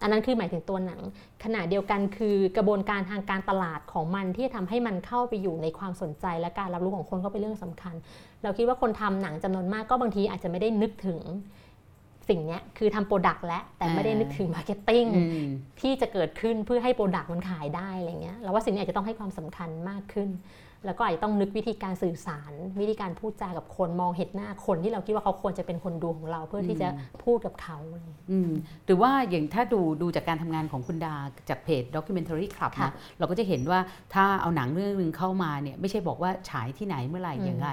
[0.01, 1.01] อันนั้นคือหมายถึงตัวหนัง
[1.43, 7.95] ขณะเดียวกันคือกระบวนการทางการตลาดของมันที่จะทำให้มันเข้าไปอยู่ในความสนใจและการรับรู้ของคนก็เป็นเรื่องสำคัญ
[8.43, 11.19] เราคิดว่าคนทำหนังจำนวนมากก็บางทีอาจจะไม่ได้นึกถึง
[12.29, 15.49] สิ่งเนี้ยคือทำ product และแต่ไม่ได้นึกถึง marketing อืม
[15.81, 20.29] ที่จะเกิดขึ้นเพื่อให้ product มันขายได้อะไรเงี้ยเราว่าสิ่งนี้อาจจะต้องให้ความสำคัญมากขึ้น
[20.85, 22.51] แล้วก็อาจจะต้องนึกวิธีการสื่อสาร
[22.81, 26.89] วิธีการพูดจากับคนมองเห็นหน้าคนที่เราคิดว่าเขาควรจะเป็นคนดูของเราเพื่อที่จะ
[27.23, 28.51] พูดกับเขาอะไรเงี้ยอืม
[28.85, 31.15] หรือว่าอย่างถ้าดูดูจากการทำงานของคุณดา
[31.49, 33.79] จากเพจ Documentary Club ค่ะนะเราก็จะเห็นว่า
[34.13, 37.71] ถ้าเอาหนังเรื่องหนึ่งเข้ามาเนี่ยไม่ใช่บอกว่าฉายที่ไหนเมื่อไหร่อืมอย่างไร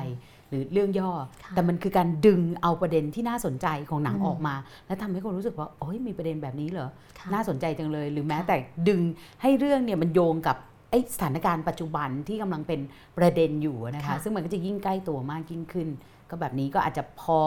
[0.49, 1.11] หรือเรื่องย่อ
[1.45, 4.55] ค่ะแต่มันคือการดึงเอาประเด็นที่น่าสนใจของหนังอืมออกมา
[4.87, 6.89] แล้วทำให้คนรู้สึกว่าโอ้ยมีประเด็นแบบนี้เหรอ
[7.19, 8.57] ค่ะน่าสนใจจังเลย หรือแม้ค่ะแต่
[8.89, 9.01] ดึง
[9.43, 10.76] ให้เรื่องเนี่ยมันโยงกับไอ
[11.15, 12.81] สถานการณ์ปัจจุบันที่กำลังเป็น
[13.19, 15.89] ประเด็นอยู่นะคะค่ะซึ่งมันก็จะยิ่งใกล้ตัวมากยิ่งขึ้น
[16.31, 17.41] ก็แบบนี้ก็อาจจะพอ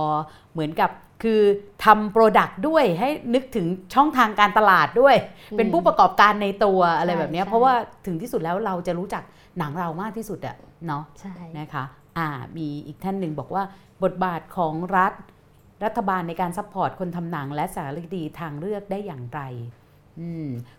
[0.53, 0.89] เหมือนกับ
[1.23, 1.41] คือ
[1.85, 5.15] ทำ product ด้วยให้นึกถึงช่องทางการตลาดด้วย
[5.57, 7.73] เป็นผู้ประกอบการในตัวอะไรแบบเนี้ยใช่เพราะว่า
[8.05, 9.23] ถึงที่สุดแล้วเราจะรู้จัก
[9.57, 10.55] หนังเรามากที่สุดอะ
[10.87, 11.83] เนาะใช่นะคะ
[12.17, 13.63] อ่ามีอีกท่านหนึ่งบอกว่า
[14.03, 15.13] บทบาทของรัฐ
[15.85, 19.78] รัฐบาลในการ support คนทำหนังและสารคดีทางเลือกได้อย่างไรอืม
[20.19, 20.21] เ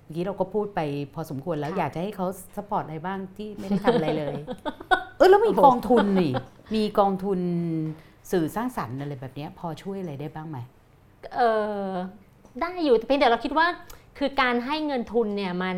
[0.04, 0.80] มื่อกี้เราก็พูดไป
[1.14, 2.26] พอสมควรแล้วค่ะอยากจะให้เขา
[2.56, 4.36] support อะไรบ้างที่ไม่ได้ทำอะไรเลย
[5.16, 6.32] เออแล้วมีกองทุนนี่
[6.74, 7.40] มีกองทุน
[8.32, 10.58] สื่อสร้างสรรค์อะไรแบบเนี้ยพอช่วยอะไรได้บ้างไหม
[11.34, 11.40] เอ
[11.84, 11.88] อ
[12.60, 13.66] ได้อยู่แต่เพียงแต่เราคิดว่า
[14.18, 15.76] คือการให้เงินทุนเนี่ยมัน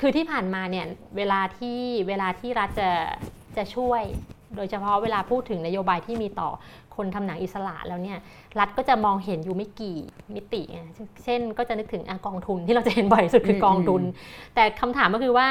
[0.00, 0.86] คือที่ผ่านมาเนี่ย
[1.16, 1.78] เวลาที่
[2.08, 2.90] เวลาที่รัฐจะ
[3.56, 4.02] จะช่วย
[4.56, 6.50] โดยเฉพาะเวลาพูดถึงนโยบายที่มีต่อ
[6.96, 8.18] คนทำหนังอิสระแล้วเนี่ย
[8.58, 9.96] รัฐก็จะมองเห็นอยู่ไม่กี่
[10.34, 10.80] มิติไง
[11.24, 15.48] เช่นก็จะนึกถึงอะกองทุนที่เราจะเห็นบ่อยที่สุดคือมกองทุนอืแต่คำถามก็คือว่า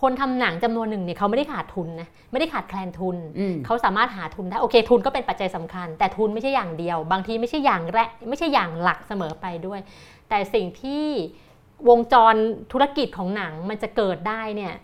[0.00, 9.80] คนทำหนังจำนวนหนึ่งเนี่ยเขาไม่ได้ขาดทุนนะไม่ได้ขาดแคลนทุนอืมเขาสามารถหาทุนได้โอเคทุนก็เป็นปัจจัยสำคัญ แต่ทุนไม่ใช่อย่างเดียว บางทีไม่ใช่อย่างแรกไม่ใช่อย่างหลักเสมอไปด้วย
[10.28, 11.04] แต่สิ่งที่
[11.88, 12.34] วงจร
[12.72, 14.74] ธุรกิจของหนังมันจะเกิดได้เนี่ย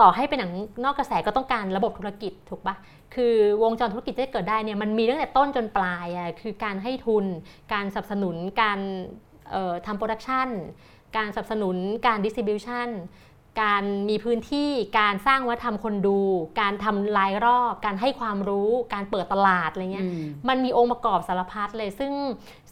[0.00, 0.52] ต่อให้เป็นหนัง
[0.84, 2.74] นอกกระแสก็ต้องการระบบธุรกิจถูกปะ
[3.14, 7.24] คือวงจรธุรกิจที่จะเกิดได้เนี่ยมันมีตั้งแต่ต้นจนปลายอะคือการให้ทุน
[7.72, 8.78] การสนับสนุนการ
[9.50, 10.48] เอ่อทำ production
[11.16, 11.76] การสนับสนุน
[12.06, 12.88] การ distribution
[13.62, 14.70] การมีพื้นที่
[15.00, 16.18] การสร้างวัฒนธรรมคนดู
[16.60, 22.12] การทำรายรอบ การให้ความรู้ การเปิดตลาดอะไรเงี้ยอืมมันมีองค์ประกอบสารพัดเลย ซึ่ง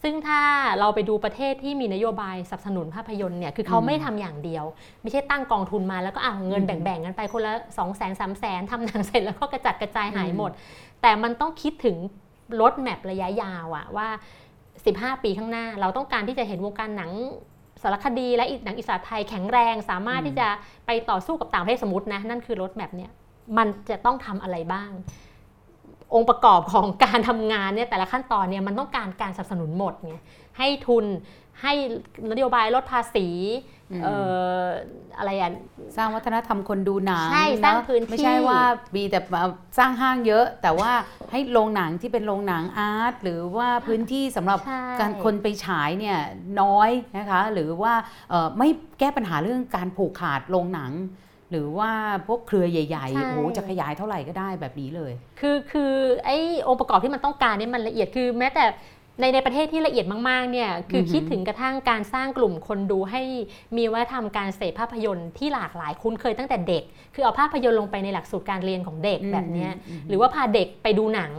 [0.02, 0.40] ซึ่งถ้า
[0.80, 4.64] เราไปดูประเทศที่มีนโยบายสนับสนุนภาพยนตร์เนี่ยคือเขาอืมไม่ทำอย่างเดียว
[5.02, 10.50] ไม่ใช่ตั้งกองทุนมาแล้วก็เอาเงินอืมแบ่งๆกันไปคนละ2 0 0 0 0 0 3 0 0 0 0ทำหนังเสร็จแล้วก็กระจัดกระจายหายอืมหมด
[11.02, 11.96] แต่มันต้องคิดถึง
[12.60, 14.08] รถแมประยะยาวอะว่า
[14.66, 17.10] 15 ปีข้างหน้า เราต้องการที่จะเห็นวงการหนัง
[17.82, 20.48] สารคดีและอีกหนังอิสระไทยแข็งแรง สามารถอืมที่จะ
[20.86, 23.10] ไปต่อสู้กับต่างประเทศสมมตินะนั่นคือรถแมพเนี่ย
[23.58, 24.90] มันจะต้องทำอะไรบ้าง
[26.14, 30.14] องค์ประกอบของการทำงานเนี่ยแต่ละขั้นตอนเนี่ยมันต้องการการสนับสนุนหมดไง
[30.58, 31.04] ให้ทุน
[31.62, 31.72] ให้
[32.30, 33.28] นโยบายลดภาษี
[33.90, 34.16] อืมเอ่
[34.56, 34.60] อ
[35.18, 35.50] อะไรอะ
[35.96, 38.60] สร้างวัฒนธรรมคนดูหนังใช่สร้างเอะพื้นที่ไม่ใช่ว่า
[38.96, 39.42] มีแต่มา
[39.78, 40.92] สร้างห้างเยอะ แต่ว่า
[41.30, 46.18] ให้โรงหนังที่เป็นโรงหนังอาร์ตหรือว่าพื้นที่สำหรับใช่การคนไปฉายเนี่ย
[46.60, 47.94] น้อยนะคะ หรือว่า
[48.30, 48.68] เอ่อไม่
[48.98, 50.92] แก้ปัญหาเรื่องการผูกขาดโรงหนัง
[51.52, 51.90] หรือว่า
[52.26, 55.92] พวกเครือใหญ่ๆ โอ้โห จะขยายเท่าไหร่ก็ได้แบบนี้เลย คือคือ
[56.24, 56.38] ไอ้
[56.68, 58.64] องค์ประกอบที่มันต้องการเนี่ยมันละเอียดคือ แม้แต่
[59.20, 63.22] ในในประเทศที่ละเอียดมากๆเนี่ยคืออฮึคิดถึงกระทั่งการสร้างกลุ่มคนดูให้
[63.76, 66.82] มีวัฒนธรรมการเสพภาพยนตร์ที่หลากหลายคุ้นเคยตั้งแต่เด็ก
[67.14, 71.32] คือเอาภาพยนตร์ลงไปในหลักสูตรการเรียนของเด็กแบบเนี้ยอืมหรือว่าพาเด็กไปดูหนัง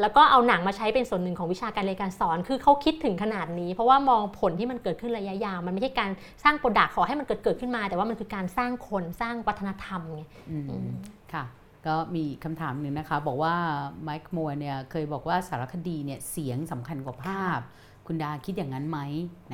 [0.00, 6.10] แล้วก็เอาหนังมาใช้เป็นส่วนหนึ่งของวิชาการเรียนการสอน คือเขาคิดถึงขนาดนี้ เพราะว่ามองผลที่มันเกิดขึ้นระยะยาว มันไม่ใช่การ
[6.44, 10.90] สร้าง product ขอให้มันเกิดเกิดขึ้นมา แต่ว่ามันคือการสร้างคนสร้างวัฒนธรรมไงอืมอืม
[11.32, 11.44] ค่ะ
[11.86, 13.54] ก็มีคำถามหนึ่งนะคะ บอกว่า
[14.02, 17.60] ไมค์มัวเนี่ยเคยบอกว่าสารคดีเนี่ยเสียงสำคัญกว่าภาพ
[18.08, 18.98] คุณดาคิดอย่างนั้นไหม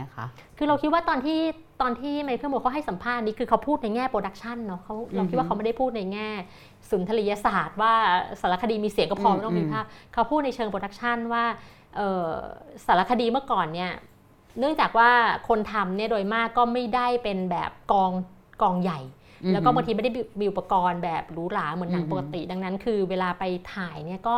[0.01, 0.27] นะคะ
[0.59, 1.39] คือเราคิดว่าตอนที่
[1.81, 6.29] ตอนที่ไมเคิล มัวร์เขาให้สัมภาษณ์นี้คือเขาพูดในแง่ production เนาะเขาเราคิดว่าเขาไม่ได้พูดในแง่
[6.91, 7.93] สุนทรียศาสตร์ ว่า
[8.41, 11.45] สารคดีมีเสียงก็พออืมไม่ต้องมีอืมภาพเขาพูดในเชิง production ว่า
[11.97, 12.31] เอ่อ
[12.87, 13.93] สารคดีเมื่อก่อนเนี่ย
[14.59, 15.11] เนื่องจากว่า
[15.49, 18.13] คนทำเนี่ยโดยมากก็ไม่ได้เป็นแบบกอง
[18.63, 19.01] กองใหญ่
[19.53, 23.45] แล้วก็บางทีไม่ได้มีอุปกรณ์แบบหรูหราเหมือนหนังอืมปกติ ดังนั้นคือเวลาไป
[23.75, 24.37] ถ่ายเนี่ยก็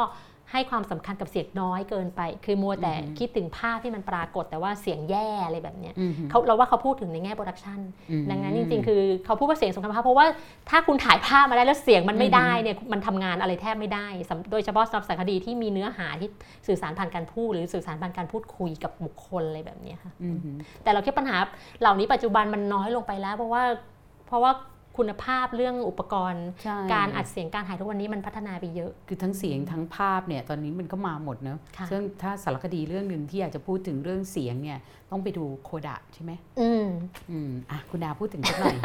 [0.52, 10.27] ให้ความสำคัญกับเสียงน้อยเกินไป คือมัวแต่อืมคิดถึงภาพที่มันปรากฏแต่ว่าเสียงแย่อะไรแบบเนี้ยอืมเขาเราว่าเขาพูดถึงในแง่โปรดักชันอืมดังนั้นจริง ๆ คือเขาพูดว่าเสียงสำคัญมากเพราะว่า
[10.70, 16.31] ถ้าคุณถ่ายภาพมาได้แล้วเสียงมันไม่ได้เนี่ยมันทำงานอะไรแทบไม่ได้สำโดยเฉพาะสำหรับสารคดีที่มีเนื้อหาที่
[16.66, 20.39] สื่อสารผ่านการพูด หรือสื่อสารผ่านการพูดคุยกับบุคคลอะไรแบบเนี้ยค่ะอืม
[20.82, 21.36] แต่เราคิดปัญหา
[21.81, 23.62] เหล่านี้ปัจจุบันมันน้อยลงไปแล้ว เพราะว่า
[24.27, 24.52] เพราะว่า
[24.98, 34.78] คุณภาพเรื่องอุปกรณ์ใช่การอัดเสียงการถ่ายทุกวันนี้มันพัฒนาไปเยอะ คือทั้งเสียงทั้งภาพเนี่ยตอนนี้มันก็มาหมดเนอะค่ะซึ่งถ้าสารคดีเรื่องหนึ่งที่อยากจะพูดถึงเรื่องเสียงเนี่ย
[35.10, 36.86] ต้องไปดูโคดะใช่ไหมอืม
[37.31, 38.77] อืมอะคุณดาพูดถึงสักหน่อย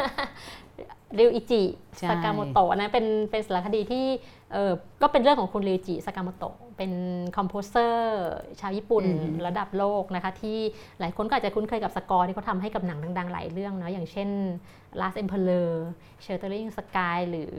[1.20, 1.62] ริวอิจิ
[1.98, 4.06] ใช่สากาโมโตะอันนั้นเป็นเป็นสารคดีที่
[4.54, 4.72] เออ
[5.02, 7.02] ก็เป็นเรื่องของคุณริวอิจิ ซากาโมโตะ เป็น
[7.38, 8.22] composer
[8.60, 10.58] ชาวญี่ปุ่นอืมระดับโลกนะคะ ที่
[11.00, 14.30] หลายคนก็อาจจะคุ้นเคยกับสกอร์ที่เขาทำให้กับหนังดังๆ หลายเรื่องเนาะอย่างเช่น
[15.00, 15.68] Last Emperor
[16.26, 17.52] Sheltering Sky หรือ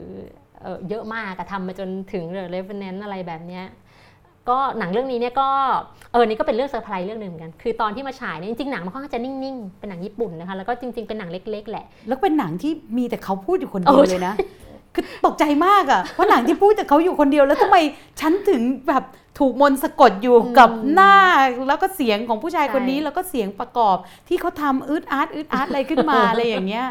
[0.61, 3.65] เอ่อเยอะมากอะทำมาจนถึง The Revenant อะไรแบบเนี้ย
[4.49, 5.49] ก็หนังเรื่องนี้เนี่ยก็
[6.11, 14.35] เออนี่ก็เป็นเรื่องเซอร์ไพรส์เรื่องหนึ่งเหมือนกัน คือตอนที่มาฉายเนี่ยจริงๆหนังมันค่อนข้างจะนิ่งๆ เป็นหนังญี่ปุ่นนะคะแล้วก็จริงๆเป็นหนังเล็ก ๆ แหละ แล้วเป็นหนังที่มีแต่เขาพูดอยู่คนเดียวโอ้ใช่เลยนะ
[14.93, 17.77] คือตกใจมากอะว่าหนังที่พูดแต่เขาอยู่คนเดียวแล้วทำไม
[18.21, 19.03] ฉันถึงแบบ
[19.39, 21.15] ถูกมนต์สะกดอยู่กับหน้า
[21.67, 23.97] แล้วก็เสียงของผู้ชายคนนี้แล้วก็เสียงประกอบ
[24.27, 26.87] ที่เขาทำอืดอาร์ตอืดอาร์ตอะไรขึ้นมาอะไรอย่างเงี้ย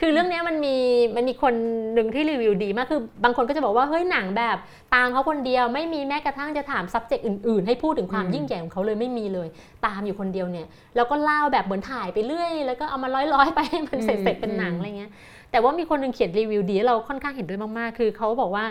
[0.00, 0.76] คือเรื่องเนี้ยมันมี
[1.16, 1.54] มันมีคน
[1.94, 4.56] หนึ่งที่รีวิวดีมากคือบางคนก็จะบอกว่าเฮ้ยหนังแบบ
[4.94, 9.48] ตามเขาคนเดียวไม่มีแม้กระทั่งจะถาม subject อื่น ๆ ให้พูดถึงความอืมยิ่งใหญ่ของเขาเลยไม่มีเลย
[9.86, 10.66] ตามอยู่คนเดียวเนี่ย
[10.96, 15.10] แล้วก็เล่าแบบเหมือนถ่ายไปเรื่อย แล้วก็เอามาร้อยๆไปให้มันเสร็จๆเป็นหนังอะไรเงี้ย
[15.52, 18.64] แต่ว่ามีคนหนึ่งเขียนรีวิวดีแล้วเราค่อนข้างเห็นด้วยมากๆ คือเขาบอกว่า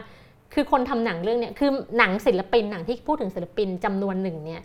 [0.54, 4.62] คือคนทำหนังเรื่องเนี้ยคือหนังศิลปินหนังที่พูดถึงศิลปินจำนวนหนึ่งเนี่ย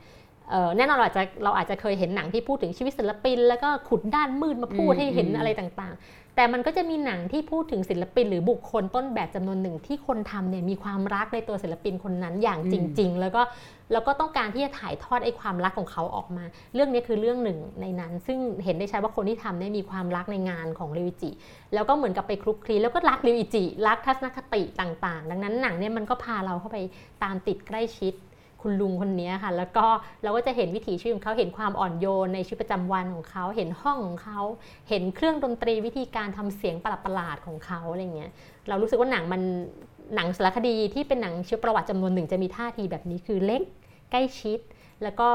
[0.50, 13.42] เอ่อแน่นอนเราอาจจะเราอาจจะเคยเห็นหนังที่พูดถึงชีวิตศิลปิน แล้วก็ขุดด้านมืดมาพูดอืมให้เห็นอืมอะไรต่างๆ แต่มันก็จะมีหนังที่พูดถึงศิลปิน หรือบุคคลต้นแบบจำนวนหนึ่งที่คนทำเนี่ยมีความรักในตัวศิลปินคนนั้นอย่างจริง ๆ แล้วก็
[13.92, 16.44] แล้วก็ต้องการที่จะถ่ายทอดไอ้ความรักของเขาออกมา
[16.74, 21.30] เรื่องนี้คือเรื่องหนึ่งในนั้น ซึ่งเห็นได้ชัดว่าคนที่ทำเนี่ยมีความรักในงานของริวจิ
[21.74, 26.78] แล้วก็เหมือนกับไปคลุกคลีแล้วก็รักริวจิ รักทัศนคติต่างๆ ดังนั้นหนังเนี่ยมันก็พาเราเข้าไป
[27.22, 28.14] ตามติดใกล้ชิด
[28.68, 29.86] คุณลุงคนนี้ค่ะ แล้วก็
[30.22, 34.40] เราก็จะเห็นวิถีชีวิตของเขาเห็นความอ่อนโยนในชีวิตประจำวันของเขา เห็นห้องของเขา
[34.88, 38.30] เห็นเครื่องดนตรีวิธีการทำเสียงประหลาดๆของเขาอะไรเงี้ย
[38.68, 39.42] เรารู้สึกว่าหนังมัน
[40.14, 43.62] หนังสารคดีที่เป็นหนังชีวประวัติจำนวนหนึ่งจะมีท่าทีแบบนี้คือเล็ก
[44.10, 44.58] ใกล้ชิด
[45.02, 45.28] แล้วก็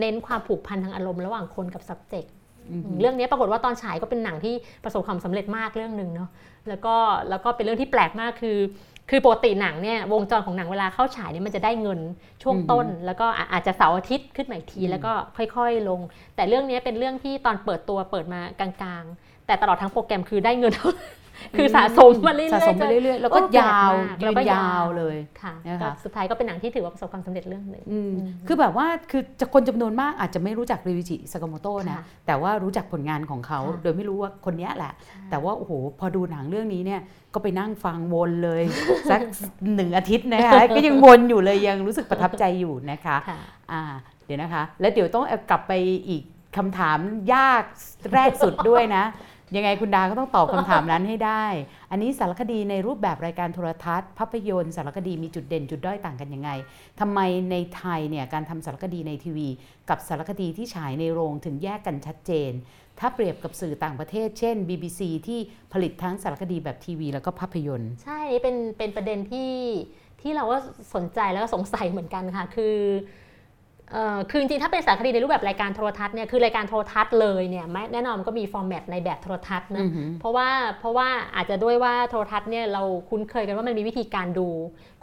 [0.00, 2.28] เน้นความผูกพันทางอารมณ์ระหว่างคนกับ subject
[2.70, 4.54] อืมเรื่องนี้ปรากฏว่าตอนฉายก็เป็นหนังที่
[4.84, 6.30] ประสบความสำเร็จมากเรื่องหนึ่งเนาะ
[6.68, 6.94] แล้วก็
[7.30, 8.58] แล้วก็เป็นเรื่องที่แปลกมากคือ
[9.10, 12.00] คือปกติหนังเนี่ยวงจรของหนังเวลาเข้าฉายเนี่ยมันจะได้เงิน
[12.42, 16.00] ช่วงต้น แล้วก็อะอาจจะเสาร์อาทิตย์ขึ้นมาอีกทีแล้วก็ค่อยๆลง
[16.36, 20.74] แต่เรื่องนี้เป็นเรื่องที่ตอนเปิดตัวเปิดมากลางๆ แต่ตลอดทั้งโปรแกรมคือได้เงิน
[21.56, 34.92] คือสะสมมาเรื่อยๆสะสมไปจนเรื่อยๆ แล้วก็โอ้แปลกยาวมากยืแล้วนก็ยาวเลยค่ะนะคะก็สุดท้ายก็เป็นหนังที่ถือว่าประสบความสำเร็จเรื่องหนึ่งอืมอืมคือแบบว่าคือจะคนจำนวนมากอาจจะไม่รู้จักริวิจิสากาโมโตนะค่ะแต่ว่ารู้จักผลงานของเขาค่ะโดยไม่รู้ว่าคนเนี้ยแหละ
[35.30, 37.00] แต่ว่าโอ้โหพอดูหนังเรื่องนี้เนี่ย
[37.34, 38.62] ก็ไปนั่งฟังวนเลย
[39.10, 39.20] สัก
[39.74, 43.38] หนึ่งอาทิตย์นะคะก็ยังวนอยู่เลยยังรู้สึกประทับใจอยู่นะคะค่ะ
[43.72, 43.82] อ่า
[44.26, 45.72] เดี๋ยวนะคะ แล้วเดี๋ยวต้องเอากลับไป
[46.08, 46.22] อีก
[46.56, 46.98] คำถาม
[47.34, 47.62] ยาก
[48.14, 49.04] แรกสุดด้วยนะ
[49.56, 51.44] ยังไงคุณดาก็ต้องตอบคำถามนั้นให้ได้
[51.90, 56.50] อันนี้สารคดีในรูปแบบรายการโทรทัศน์ ภาพยนตร์สารคดีมีจุดเด่นจุดด้อยต่างกันยังไง
[57.00, 57.20] ทำไม
[57.50, 59.48] ในไทยเนี่ยการทำสารคดีในทีวี
[59.88, 62.52] กับสารคดีที่ฉายในโรงถึงแยกกันชัดเจน
[62.98, 65.40] ถ้าเปรียบกับสื่อต่างประเทศ เช่น BBC ที่
[65.72, 69.52] ผลิตทั้งสารคดีแบบทีวี แล้วก็ภาพยนตร์ ใช่เป็นเป็นประเด็นที่
[70.20, 70.58] ที่เราก็
[70.94, 72.76] สนใจแล้วก็สงสัยเหมือนกันค่ะ คือ
[74.30, 80.48] คือจริงๆ ถ้าเป็นสารคดีในรูปแบบรายการโทรทัศน์เนี่ยคือรายการโทรทัศน์เลยเนี่ยแม้แน่นอนมันก็มีฟอร์แมตในแบบโทรทัศน์นะอือหือเพราะว่า
[80.80, 84.48] เพราะว่าอาจจะด้วยว่าโทรทัศน์เนี่ยเราคุ้นเคยกันว่ามันมีวิธีการดู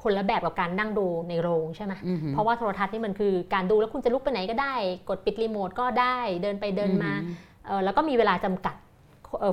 [0.04, 4.76] คนละแบบกับการนั่งดูในโรงใช่ไหมอือหือเพราะว่าโทรทัศน์นี่มันคือการดูแล้วคุณจะลุกไปไหนก็ได้
[5.10, 7.12] กดปิดรีโมทก็ได้เดินไปเดินมา
[7.66, 8.85] เอ่อแล้วก็มีเวลาจำกัดเอ่อ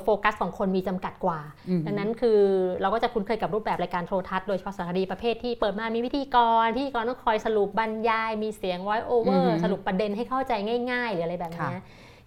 [0.05, 2.39] โฟกัสของคนมีจำกัดกว่าอือหือดังนั้นคือ
[2.81, 10.53] เราก็จะคุ้นเคยกับรูปแบบรายการโทรทัศน์โดยเฉพาะสารคดีประเภทที่เปิดมามีวิธีกรพิธีกรต้องคอยสรุปบรรยาย มีเสียง voice อือ over หือสรุปประเด็นให้เข้าใจ
[10.91, 11.83] ง่าย ๆ หรืออะไรแบบนี้ค่ะ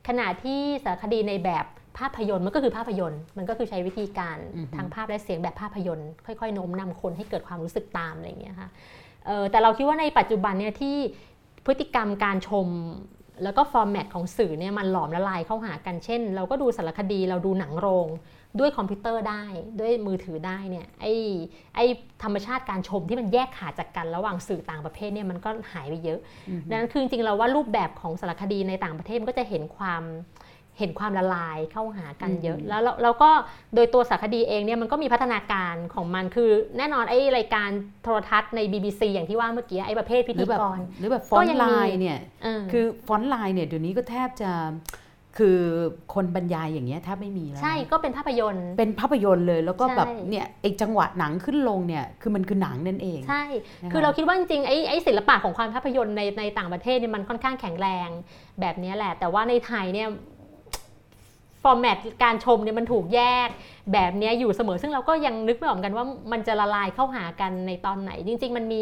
[0.07, 1.65] ขณะที่สารคดีในแบบ
[1.97, 8.69] ภาพยนตร์มันก็คือภาพยนตร์ มันก็คือใช้วิธีการอือหือทางภาพและเสียงแบบภาพยนตร์ค่อยๆโน้มนำคนให้เกิดความรู้สึกตามอะไรอย่างเงี้ยค่ะ
[9.25, 10.95] เอ่อแต่เราคิดว่าในปัจจุบันเนี่ยที่
[11.65, 12.67] พฤติกรรมการชม
[13.43, 18.07] แล้วก็ฟอร์แมตของสื่อเนี่ยมันหลอมละลายเข้าหากันเช่น เราก็ดูสารคดีเราดูหนังโรง
[18.59, 19.43] ด้วยคอมพิวเตอร์ได้
[19.79, 21.13] ด้วยมือถือได้เนี่ยไอ้
[21.75, 21.85] ไอ้
[22.23, 26.19] ธรรมชาติการชมที่มันแยกขาดจากกันระหว่างสื่อต่างประเภทเนี่ยมันก็หายไปเยอะ
[26.69, 30.03] ดังนั้นคือจริงๆเราว่ารูปแบบของสารคดีในต่างประเทศมันก็จะเห็นความ
[30.79, 33.29] เห็นความละลายเข้าหากันเยอะอืมแล้วแล้วแล้วก็
[33.75, 37.69] โดยตัวสารคดีเองเนี่ยมันก็มีพัฒนาการของมันคือแน่นอนไอ้รายการ
[38.03, 44.51] โทรทัศน์ใน BBC อย่างที่ว่าเมื่อกี้ไอ้ประเภทพิหรืธีอแบบกรหรือแบบหรือแบบ Frontline ก็ยังมีไลน์เนี่ยเออคือ Frontline เนี่ยเดี๋ยวนี้ก็แทบจะ
[45.41, 45.59] คือ
[46.13, 53.43] คนบรรยายอย่างเงี้ยแทบไม่มีแล้วนะใช่ก็เป็นภาพยนตร์เป็นภาพยนตร์เลยแล้วก็ใช่แบบเนี่ยไอจังหวะหนังขึ้นลงเนี่ยคือมันคือหนังนั่นเองใช่
[53.83, 58.09] นะคะคือเราคิดว่าจริงๆไอ้ไอ้ศิลปะของความภาพยนตร์ในในต่างประเทศเนี่ยมันค่อนข้างแข็งแรง
[58.61, 60.07] แบบนี้แหละ แต่ว่าในไทยเนี่ย
[61.65, 63.49] ฟอร์แมตการชมเนี่ยมันถูกแยก
[63.93, 68.81] แบบเนี้ยอยู่เสมอ ซึ่งเราก็ยังนึกไม่ออกเหมือนกันว่ามันจะละลายเข้าหากันในตอนไหน จริง ๆ มันมี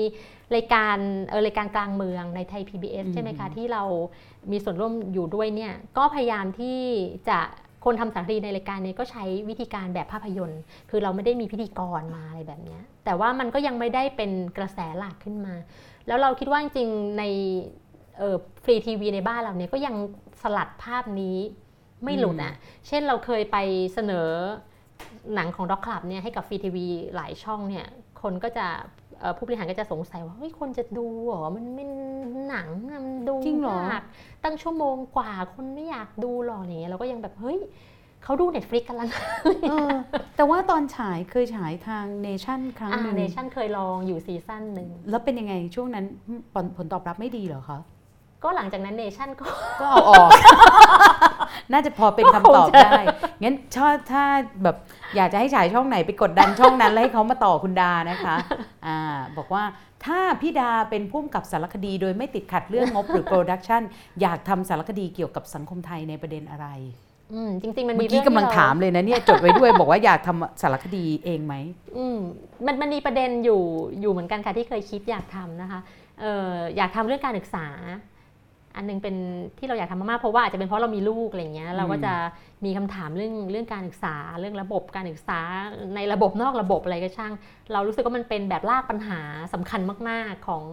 [0.56, 0.98] รายการ
[1.30, 3.84] เออรายการกลางเมืองในไทย PBS ใช่ไหมคะ ที่เรา
[4.52, 6.80] มีส่วนร่วมอยู่ด้วยเนี่ยก็พยายามที่
[7.30, 7.40] จะ
[7.86, 15.56] คนทำสารคดีในรายการเนี้ก็ใช้วิธีการแบบภาพยนตร์ คือเราไม่ได้มีพิธีกรมาอะไรแบบเนี้ยแต่ว่ามันก็ยังไม่ได้เป็นกระแสหลักขึ้นมา
[16.08, 17.24] แล้วเราคิดว่าจริงๆใน
[18.64, 19.96] ฟรีทีวีในบ้านเราเนี่ยก็ยัง
[20.42, 21.38] สลัดภาพนี้
[22.04, 22.54] ไม่หลุดอะ
[22.88, 23.58] เช่นเราเคยไป
[23.94, 24.28] เสนอ
[25.36, 27.86] หนังของด็อกคลับเนี่ยให้กับฟรีทีวีหลายช่องเนี่ย
[28.22, 28.68] คนก็จะ
[29.20, 31.90] เอ่อผู้บริหารก็จะสงสัยว่าเฮ้ยคนจะดูเหรอมันเป็น
[32.50, 34.04] หนังอะมันดูจริงเหรอยาว
[34.44, 37.60] ตั้งชั่วโมงกว่าคนไม่อยากดูหรอกอย่างเงี้ยเราก็ยังแบบเฮ้ย
[38.24, 39.24] เขาดู Netflix กันแล้วนะ
[39.70, 39.90] เออ
[40.36, 46.06] แต่ว่าตอนฉายเคยฉายทางเนชั่นครั้งอ่าหนึ่งเนชั่นเคยลองอยู่ season หนึ่งแล้วเป็นยังไงช่วงนั้น
[46.54, 47.80] ผลผลตอบรับไม่ดีเหรอคะ
[48.44, 49.45] ก็หลังจากนั้นเนชั่นก็
[49.82, 50.30] ก็เอาออก
[51.72, 53.02] น่าจะพอเป็นคำตอบได้
[53.44, 54.24] งั้นชอบถ้า
[54.64, 54.76] แบบ
[55.15, 58.36] อยากจะให้ฉายช่องไหนไปกดดันช่องนั้น แล้วให้เขามาต่อคุณดานะคะ
[58.86, 58.98] อ่า
[59.38, 59.64] บอกว่า
[60.06, 63.82] ถ้าพี่ดาเป็นผู้กำกับสารคดีโดยไม่ติดขัดเรื่องงบหรือโปรดักชัน
[64.22, 66.68] อยากทำสารคดีเกี่ยวกับสังคมไทยในประเด็นอะไร
[67.34, 71.56] อืมจริงๆมันเมื่มีอกี้เรื่องกำลังที่เรถามเลยนะเนี่ยจดไว้ด้วยบอกว่าอยากทำสารคดีเองไหม
[71.98, 72.18] อืม
[72.65, 73.61] มันมันมีประเด็นอยู่
[74.02, 75.80] อยู่เหมือนกันค่ะที่เคยคิดอยากทำนะคะ
[76.22, 77.68] เอออยากทำเรื่องการศึกษา
[78.76, 79.16] อันหนึงเป็น
[79.58, 82.14] ที่เราอยากทำมากๆเพราะว่าอาจจะเป็นเพราะเรามีลูกอะไรเงี้ยเราก็จะ
[82.66, 85.40] มีคำถามเรื่องเรื่องการศึกษาเรื่องระบบการศึกษา
[85.95, 87.34] ในระบบนอกระบบอะไรก็ช่าง
[87.74, 89.20] เรารู้สึกว่ามันเป็นแบบลากปัญหา
[89.54, 90.64] สำคัญมาก ๆ ของ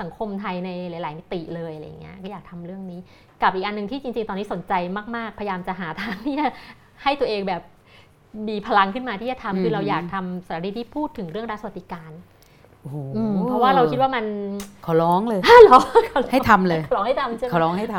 [0.00, 3.00] สังคมไทยในหลาย ๆ มิติเลยอะไรเงี้ยก็อยากทำเรื่องนี้
[3.42, 4.72] กับอีกอันหนึ่งที่จริง ๆ ตอนนี้สนใจ
[5.16, 6.48] มาก ๆ พยายามจะหาทางที่จะ
[7.02, 7.62] ให้ตัวเองแบบ
[8.48, 12.39] มีพลังขึ้นมาที่จะทำคือเราอืมอยากทำสารคดีที่พูดถึงเรื่องรัฐสวัสดิการโอ้โหอืม
[13.48, 14.24] เพราะว่าเราคิดว่ามัน
[14.86, 15.80] ขอร้องเลยหรอ
[16.32, 17.96] ให้ทำเลยขอให้ทำใช่ไหมขอร้องให้ท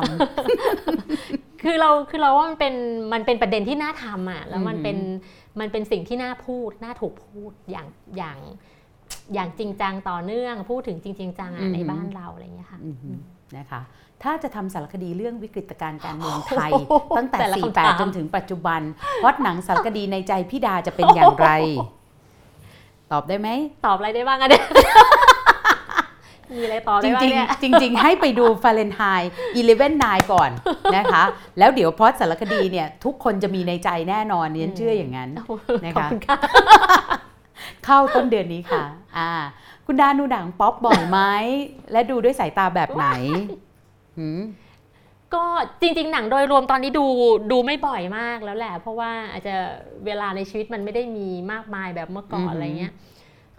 [0.82, 2.74] ำคือเราคือเราว่ามันเป็น
[3.14, 4.98] มันเป็นประเด็นที่น่าทำอะแล้วมันอือหือเป็น
[5.60, 7.88] มันเป็นสิ่งที่น่าพูดน่าถูกพูดอย่าง
[8.18, 8.38] อย่าง
[9.34, 13.16] อย่างจริงจังต่อเนื่องพูดถึงจริงๆจังอือะอหือในบ้านเราอะไรอย่างเงี้ยค่ะอือหือ
[13.58, 13.82] นะคะ
[14.24, 18.82] ถ้าจะทำสารคดีเรื่องวิกฤตการณ์การเมืองไทยโอ้โหตั้งแต่แต่ละคำถาม48 จนถึงปัจจุบัน
[19.22, 21.49] พล็อดหนังสารคดีในใจพี่ดาจะเป็นอย่างไร
[23.12, 23.50] ตอบได้ไหม
[23.86, 24.66] ตอบอะไรได้บ้างอะเนี่ย
[26.52, 30.50] มีอะไรต่อจได้ริงบ้างเนี่ยๆจริงๆให้ไปดูฟาเรนไฮน์11 9 ก่อน
[30.98, 31.24] นะคะ
[31.60, 35.30] แล้วเดี๋ยวพอดสารคดีเนี่ย ทุกคนจะมีในใจแน่นอนเนี่ยเชื่ออย่างนั้น
[35.84, 36.38] นะขอบคะคุณค่ะ
[37.86, 38.84] เข้าต้นเดือนนี้ค่ะ
[39.18, 39.32] อ่า
[39.86, 41.20] คุณดาดูหนังป๊อปบ่อยไหม
[41.92, 43.08] และดูด้วยสายตาแบบไหน
[44.18, 44.42] หืม
[45.34, 45.44] ก็
[45.82, 47.06] จริง ๆ หนังโดยรวมตอนนี้ดู
[47.52, 49.56] ดูไม่บ่อยมากแล้วแหละ เพราะว่าอาจจะ
[50.06, 52.94] เวลาในชีวิตมันไม่ได้มีมากมายแบบเมื่อก่อนอะไรเงี้ย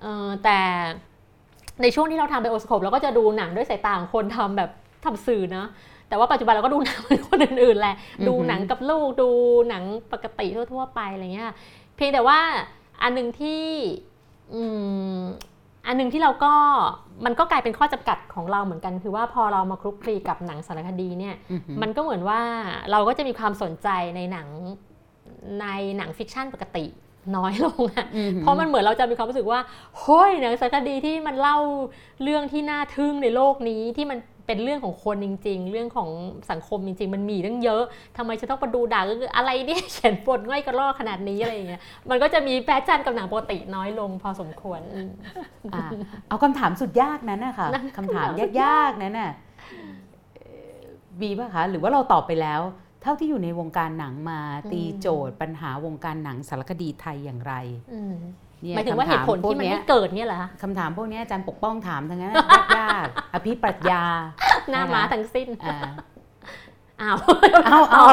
[0.01, 0.59] เออแต่
[1.82, 4.70] ในช่วงที่เราทำไบโอสโคปเราก็จะดูหนังด้วยสายตาของคนทำแบบ
[5.05, 5.69] ทำสื่อเนาะ
[6.09, 7.97] แต่ว่าปัจจุบันเราก็ดูหนังเหมือนคนอื่นๆแหละ
[8.28, 9.28] ดูหนังกับลูกดู
[9.69, 11.51] หนังปกติทั่ว ๆ ไปอะไรเงี้ย
[11.97, 12.39] เพียงแต่ว่า
[13.03, 13.62] อันหนึ่งที่
[15.84, 16.52] อืมอันหนึ่งที่เราก็
[17.24, 22.40] มันก็กลายเป็นข้อจำกัดของเราเหมือนกันคือว่าพอเรามาคลุกคลีกับหนังสารคดีเนี่ยอือหือมันก็เหมือนว่า
[22.90, 24.48] เราก็จะมีความสนใจในหนัง
[25.60, 26.84] ในหนัง fiction ปกติ
[27.36, 29.60] น้อยลงอะอือหือเพราะมันเหมือนเราจะมีความรู้สึกว่า
[30.00, 31.59] เฮ้ยหนังสารคดีที่มันเล่า
[32.22, 36.10] เรื่องที่น่าทึ่งในโลกนี้ที่มัน เป็นเรื่องของคนจริง ๆ เรื่องของ
[36.51, 37.82] สังคมจริง ๆ มันมีตั้งเยอะ
[38.16, 39.05] ทำไมจะต้องมาดูหนัง
[39.36, 45.10] อะไรเนี่ยเขียนบทง่อยกระรอกขนาดนี้อะไรอย่างเงี้ยมันก็จะมี passion กับหนังปกติน้อยลงพอสมควรอืม
[45.74, 45.89] อ่า
[46.28, 49.31] เอาคำถามสุดยากนั้นนะคะนั่นคำถามคำถามสุดยากๆนั้นน่ะ
[50.36, 50.81] เอ่อ
[51.23, 52.60] มีป่ะคะหรือว่าเราตอบไปแล้ว
[53.02, 54.40] เท่าที่อยู่ในวงการหนังมา
[54.73, 57.55] ตีโจทย์ ปัญหาวงการหนังสารคดีไทยอย่างไร
[57.94, 62.34] อืมเนี่ หมายถึงว่าเหตุผลที่มันคำถพวกเยไม่เกิดเนี่ยเหรอคะคำถามพวกเนี้ยอาจารย์ปกป้องถามทั้งนั้น
[62.78, 64.05] ยากๆอภิปรัชญา
[64.70, 65.78] หน้าม้าทั้งสิ้นอ่า
[67.01, 67.16] อ้าว
[67.66, 68.05] เอาเอา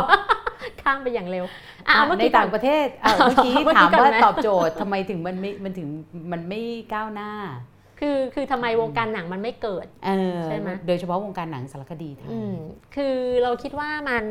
[0.81, 1.45] ข้ามไปอย่างเร็ว
[1.89, 5.88] อ่าเมื่อในกี้ต่างประเทศอะเมื่อกี้เมื่อกี้ถามก่อนว่าไหมตอบโจทย์ทำไมถึงมันไม่มันถึง
[6.31, 6.61] มันไม่
[6.93, 7.31] ก้าวหน้า
[7.99, 12.55] คือคือทำไมวงการหนังมันไม่เกิดเออใช่ไหมโดยเฉพาะวงการหนังสารคดีไทยอืม
[12.95, 14.23] คือเราคิดว่ามัน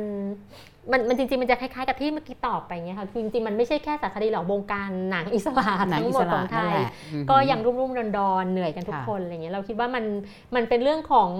[0.92, 10.04] มันมันจริงๆ มันจะคล้ายๆกับที่เมื่อกี้ตอบไปเงี้ยค่ะคือจริงๆ มันไม่ใช่แค่สารคดีหรอกวงการหนังอิสระหนังทั้งอิหมสดขระองไทนั่นยแหละอือหือก็ยังรุ่มรุ่มดอนดอนๆเหนื่อยกันทุกค่ะคนอะไรเงี้ยเราคิดว่ามัน
[10.54, 11.30] มันเป็นเรื่องของ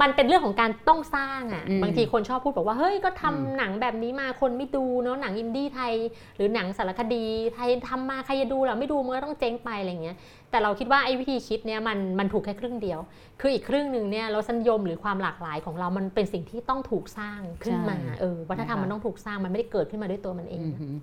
[0.00, 5.94] มันเป็นเรื่องของการต้องสร้างอะอืมบางทีคนชอบพูดบอกว่าเฮ้ยก็ทำอืมหนังแบบนี้มาคนไม่ดูเนาะหนังอินดี้ไทย
[6.36, 7.24] หรือหนังสารคดี
[7.54, 10.16] ไทยทำมาใครจะดูล่ะไม่ดูมันก็ต้องเจ๊งไปอะไรเงี้ย
[10.50, 12.98] แต่เราคิดว่าไอ้วิธีคิดเนี้ยมันมันถูกแค่ครึ่งเดียว
[13.40, 20.94] คืออีกครึ่งหนึ่งเนี่ยรสนิยมหรือความหลากหลายของเรามันเป็นสิ่งที่ต้องถูกสร้างขึ้นมาใช่เออวัฒนธรรมนะคะมันต้องถูกสร้างมันไม่ได้เกิดขึ้นมาด้วยตัวมันเองอือหือ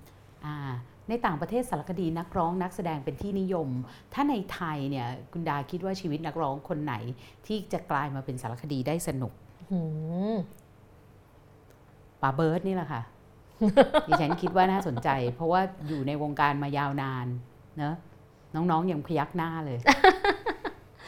[0.44, 0.56] อ่า
[1.08, 3.68] ในต่างประเทศสารคดีนักร้องนักแสดงเป็นที่นิยม
[4.14, 6.94] ถ้าในไทยเนี่ยคุณดาคิดว่าชีวิตนักร้องคนไหน
[7.46, 9.32] ที่จะกลายมาเป็นสารคดีได้สนุก
[9.70, 9.80] หื
[10.34, 10.36] ม
[12.22, 13.02] ป๋าเบิร์ดนี่แหละค่ะ
[14.08, 17.26] ดิฉันคิดว่าน่าสนใจ เพราะว่าอยู่ในวงการมายาวนาน
[17.78, 17.94] เนอะ
[18.54, 19.78] น้องๆยังพยักหน้าเลย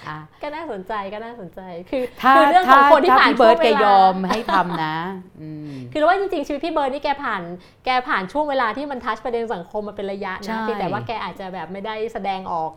[0.09, 1.60] อะก็น่าสนใจก็น่าสนใจ
[1.90, 4.97] คือถ้าคือเรื่องขถ้าองคนที่ถ้าผ่านพี่เบิร์ดช่วงแกเวลายอมให้ทำนะ
[5.40, 7.43] อืมคือเราว่าจริงๆชีวิตพี่เบิร์ดนี่แกผ่าน
[7.85, 12.72] แกผ่านช่วงเวลาที่มันทัชประเด็นสังคมมาเป็นระยะใช่นะเพียงแต่ว่าแกอาจจะแบบไม่ได้แสดงออก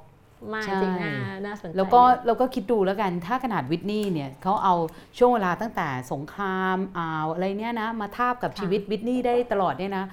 [0.53, 1.14] มากใช่จริงน่า
[1.45, 4.76] น่าสนใจแล้วก็เราก็คิดดูแล้วกันถ้าขนาดวิทนี่เนี่ยเขาเอา
[5.18, 10.06] ช่วงเวลาตั้งแต่สงครามอ่าวอะไรเนี่ยนะมาทาบกับชีวิตวิทนี่ได้ตลอดเนี่ยนะ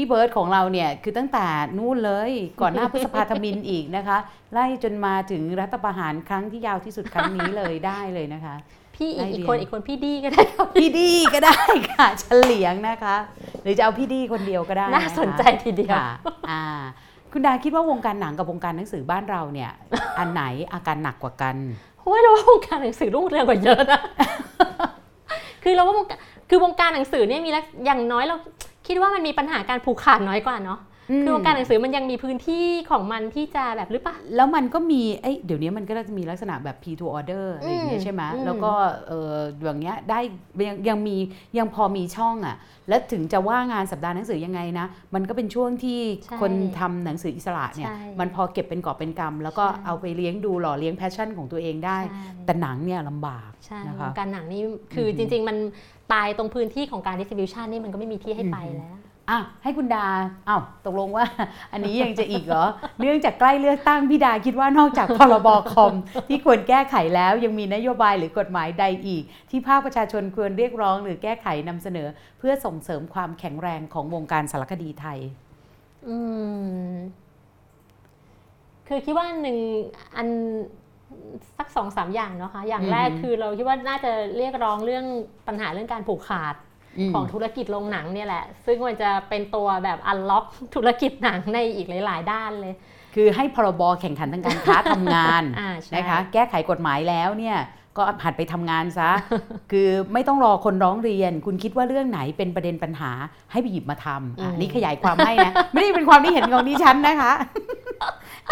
[0.00, 1.46] พี่เบิร์ดของเราเนี่ยคือตั้งแต่
[1.78, 2.30] นู่นเลย
[2.60, 4.18] ก่อนหน้าพฤษภาธมินอีกนะคะ
[4.52, 8.54] ไล่จนมาถึงรัฐประหารครั้งที่ยาวที่สุดครั้งนี้เลยได้เลยนะคะ
[8.96, 11.58] พี่อีกไล่อีกเรียนคนอีกคนพี่ดีก็ได้ครับพี่ดีก็ได้
[11.90, 13.16] ค่ะเฉลียงนะคะ
[13.62, 16.08] หรือจะเอาพี่ดีคนเดียวก็ได้ะคะน่าสนใจทีเดียวค่ะ
[16.50, 16.62] อ่า
[17.32, 19.70] คุณดาคิดว่าวงการหนังกับวงการหนังสือบ้านเราเนี่ย
[20.18, 20.42] อันไหน
[20.72, 21.56] อาการหนักกว่ากัน
[21.98, 24.00] เพราะว่าเราว่าวงการหนังสือรุ่งเรืองกว่าเยอะนะ
[25.62, 26.18] คือเราว่าวงการ
[26.50, 28.36] คือวงการหนังสือเนี่ยมีลักอย่างน้อยเรา
[28.88, 30.80] คิดว่ามันมีปัญหาการผูกขาดน้อยกว่าเนาะ
[31.24, 38.72] คือวงการหนังสือมันยังมีพื้นที่ของมันที่จะแบบหรือปะแล้วมันก็มีเอ้ยเดี๋ยวนี้มันก็จะมีลักษณะแบบ P to order อะไรอย่างเงี้อืยมใช่ไหมอืมแล้วก็
[39.08, 40.20] เอออย่างเงี้ยได้
[40.68, 41.16] ยังยังมี
[41.58, 42.56] ยังพอมีช่องอะ
[42.88, 54.62] แล้วถึงจะว่างานสัปดาห์หนังสือยังไงนะ มันก็เป็นช่วงที่ใช่คนทำหนังสืออิสระเนี่ยใช่มันพอเก็บเป็นกอบเป็นกำแล้วก็ใช่เอาไปเลี้ยงดูหล่อเลี้ยงแพชชั่นของตัวเองได้ใช่แต่หนังเนี่ยลำบากใช่นะวคะงการหนังนี่
[54.94, 55.56] คือออฮึจริง ๆ มัน
[56.12, 58.98] ตายตรงพื้นที่ของการ distribution นี่มันก็ไม่มีที่ให้ไปอือฮึแล้ว
[59.30, 60.06] อะให้คุณดา
[60.48, 61.24] อ้าวตกลงว่า
[61.72, 62.64] อันนี้ยังจะอีกเหรอ
[63.00, 65.94] เนื่องจากใกล้เลือกตั้งพี่ดาคิดว่านอกจากพรบคอม
[66.28, 72.08] ที่ควรแก้ไขแล้วยังมีนโยบายหรือกฎหมายใดอีก ที่ภาคประชาชนควรเรียกร้อง หรือแก้ไขนำเสนอ
[72.38, 75.18] เพื่อส่งเสริมความแข็งแรงของวงการสารคดีไทย
[76.08, 76.16] อื
[76.90, 76.92] ม
[78.88, 79.58] คือคิดว่าหนึ่ง
[80.16, 80.28] อัน
[81.58, 85.04] สักสองสามอย่างเนาะคะอย่างแรกอือฮึคือเราคิดว่าน่าจะเรียกร้องเรื่อง
[85.46, 86.54] ปัญหาเรื่องการผูกขาด
[87.08, 90.44] มของธุรกิจโรงหนังเนี่ยแหละ ซึ่งมันจะเป็นตัวแบบอันล็อก
[90.74, 92.74] ธุรกิจหนังในอีกหลาย ๆ ด้านเลย
[93.14, 97.58] คือให้พรบแข่งขันทางการค้าทำงานอ่าใช่นะคะแก้ไขกฎหมายแล้วเนี่ย
[97.98, 99.10] ก็หัดไปทำงานซะ
[99.72, 103.10] คือไม่ต้องรอคนร้องเรียน คุณคิดว่าเรื่องไหนเป็นประเด็นปัญหา
[103.52, 107.32] ให้ไปหยิบมาทำอะอืมนี่ขยายความให้นะ ไม่ได้เป็นความที่เห็นของดิฉันนะคะ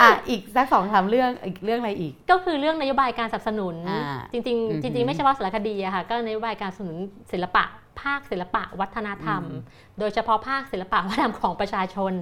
[0.00, 6.96] อะอีกสักสองสามเรื่องอีกเรื่องอะไรอีก ก็คือเรื่องนโยบายการสนับสนุนอ่าจริงอือๆหืจอริง ๆ ไม่เฉพาะสารคดีอะค่ะก็นโยบายการสนับสนุน
[7.32, 7.64] ศิลปะ
[8.00, 9.62] ภาคศิลปะวัฒนธรรมอืม
[9.98, 12.12] โดยเฉพาะภาคศิลปะวัฒนธรรมของประชาชน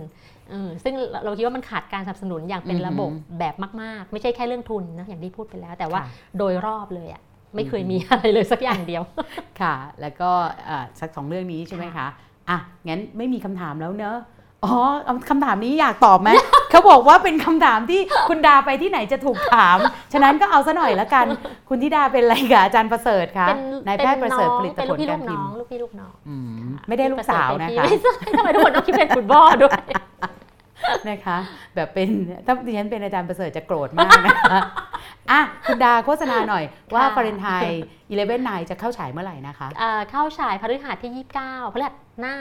[0.51, 0.95] เออซึ่ง
[1.25, 7.23] เราคิดว่ามันขาดการสนับสนุนอย่างเป็นระบบแบบมาก ๆ ไม่ใช่แค่เรื่องทุนนะอย่างที่พูดไปแล้ว แต่ว่าค่ะโดยรอบเลยอะ
[7.55, 9.03] ไม่เคยมีอะไรเลยสักอย่างเดียว
[9.61, 10.31] ค่ะ แล้วก็
[10.69, 12.07] อะสักสองเรื่องนี้ใช่ไหมคะ
[12.51, 14.17] อะงั้นไม่มีคำถามแล้วเนอะ
[14.65, 14.75] อ๋อ
[15.05, 16.31] เอาคำถามนี้อยากตอบไหม
[16.71, 19.79] เขาบอกว่าเป็นคำถามที่คุณดาไปที่ไหนจะถูกถาม
[20.13, 21.27] ฉะนั้นก็เอาซะหน่อยละกัน
[21.69, 26.35] คุณธิดาเป็นอะไรกับอาจารย์ประเสริฐคะเป็นนายแพทย์ประเสริฐผลิตเป็นผลูลกพี่กาลูรกพิน้มองพ์ลูกพี่ลูกน้องอื
[26.65, 29.79] มไม่ได้ลูกสาวนะคะไม่ใช่ทำไมทุกคนต้องคิดเป็นคุณพ่อด้วย
[31.09, 31.39] นะคะ
[31.75, 32.09] แบบเป็น
[32.47, 34.61] ถ้าดิฉันเป็นอาจารย์ประเสริฐจะโกรธมากนะคะ
[35.31, 36.65] อะคุณดาโฆษณาหน่อย
[36.95, 42.37] ว่าค่ะฟาเรนไฮต์11 9จะเข้าฉายเมื่อไหร่นะคะเอ่อเข้าฉายพฤหัสที่ 29พฤหัสหน้า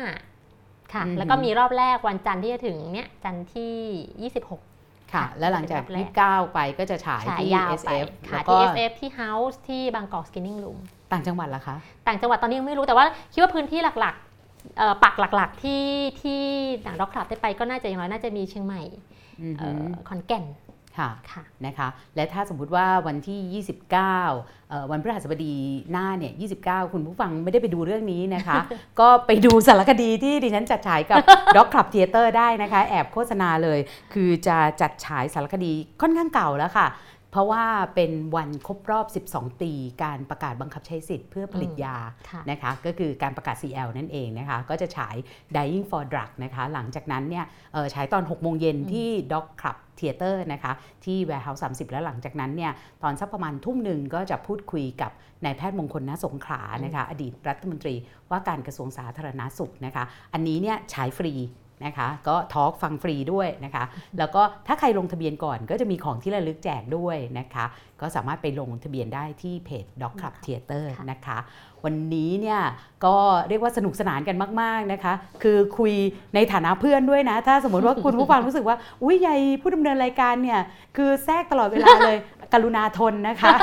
[0.93, 6.11] ค่ะอือหือแล้วก็มีรอบแรกวันจันทร์ที่จะถึงเนี่ยจันทร์ที่ 26 ค่ะ แล้วหลังจากเป็นรอบแรก
[6.49, 10.77] 29 ไปก็จะฉายฉายที่ยาวไป SF ค่ะแล้วก็ที่ SF ที่ House ที่บางกอกสกินนิ่งรูม
[11.11, 11.75] ต่างจังหวัดล่ะคะ
[12.07, 15.83] ต่างจังหวัดตอนนี้ยังไม่รู้แต่ว่าคิดว่าพื้นที่หลักๆเอ่อปักหลักๆที่
[16.21, 16.41] ที่
[16.83, 18.81] หนังด็อกคลับได้ไปก็น่าจะอย่างน้อยน่าจะมีเชียงใหม่
[19.41, 20.43] อือเอ่หืออขอนแก่น
[20.97, 25.55] ค่ะค่ะนะคะและถ้าสมมุติว่าวันที่ 29เอ่อวันพฤหัสบดี
[25.91, 26.33] หน้าเนี่ย
[26.63, 28.55] 29 คุณผู้ฟังไม่ได้ไปดูเรื่องนี้นะคะ
[28.99, 31.19] ก็ไปดูสารคดีที่ดิฉันจัดฉายกับ
[31.55, 33.79] Dog Club Theater ได้นะคะ แอบโฆษณาเลย
[34.13, 35.71] คือจะจัดฉายสารคดี
[36.01, 36.87] ค่อนข้างเก่าแล้วค่ะ
[37.31, 37.65] เพราะว่า
[37.95, 39.71] เป็นวันครบรอบ 12 ปี
[40.03, 41.95] การประกาศบังคับใช้สิทธิ์เพื่อผลิตยา
[42.29, 45.15] ค่ะนะคะ ก็คือการประกาศ CL นั่นเองนะคะ ก็จะฉาย
[45.55, 49.09] Dying for Drug นะคะ หลังจากนั้นเนี่ยเอ่อฉายตอน 6 โมงเย็นที่
[49.97, 50.73] theater นะคะ
[51.05, 52.71] ที่ Warehouse 30 แล้วหลังจากนั้นเนี่ย
[53.03, 55.11] ตอนสักประมาณทุ่มหนึ่งก็จะพูดคุยกับ
[55.43, 57.95] นายแพทย์มงคล ณ สงขลานะคะอดีตรัฐมนตรี
[58.29, 60.03] ว่าการกระทรวงสาธารณสุขนะคะ
[60.33, 61.33] อันนี้เนี่ยฉายฟรี
[61.85, 63.83] นะคะก็ทอล์กฟังฟรีด้วยนะคะ
[64.17, 67.65] แล้วก็ถ้าใครลงทะเบียนก่อนก็จะมีของที่ระลึกแจกด้วยนะคะ
[68.01, 71.37] ก็สามารถไปลงทะเบียนได้ที่เพจ Dog Club Theater นะคะ
[71.85, 72.61] วันนี้เนี่ย
[73.05, 73.15] ก็
[73.49, 75.13] เรียกว่าสนุกสนานกันมาก ๆนะคะ
[75.43, 75.93] คือคุย
[76.35, 80.59] ในฐานะเพื่อนด้วยนะ ถ้าสมมติว่าคุณผู้ฟังรู้สึกว่า อุ้ยใหญ่ผู้ดำเนินรายการเนี่ย
[80.97, 82.17] คือแทรกตลอดเวลาเลย
[82.53, 83.55] กรุณาทนนะคะ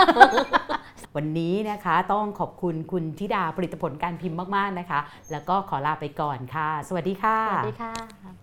[1.16, 5.00] วันนี้นะคะต้องขอบคุณคุณธิดาผลิตผลการพิมพ์มาก ๆ นะคะ
[5.30, 8.39] แล้วก็ขอลาไปก่อนค่ะ สวัสดีค่ะ สวัสดีค่ะ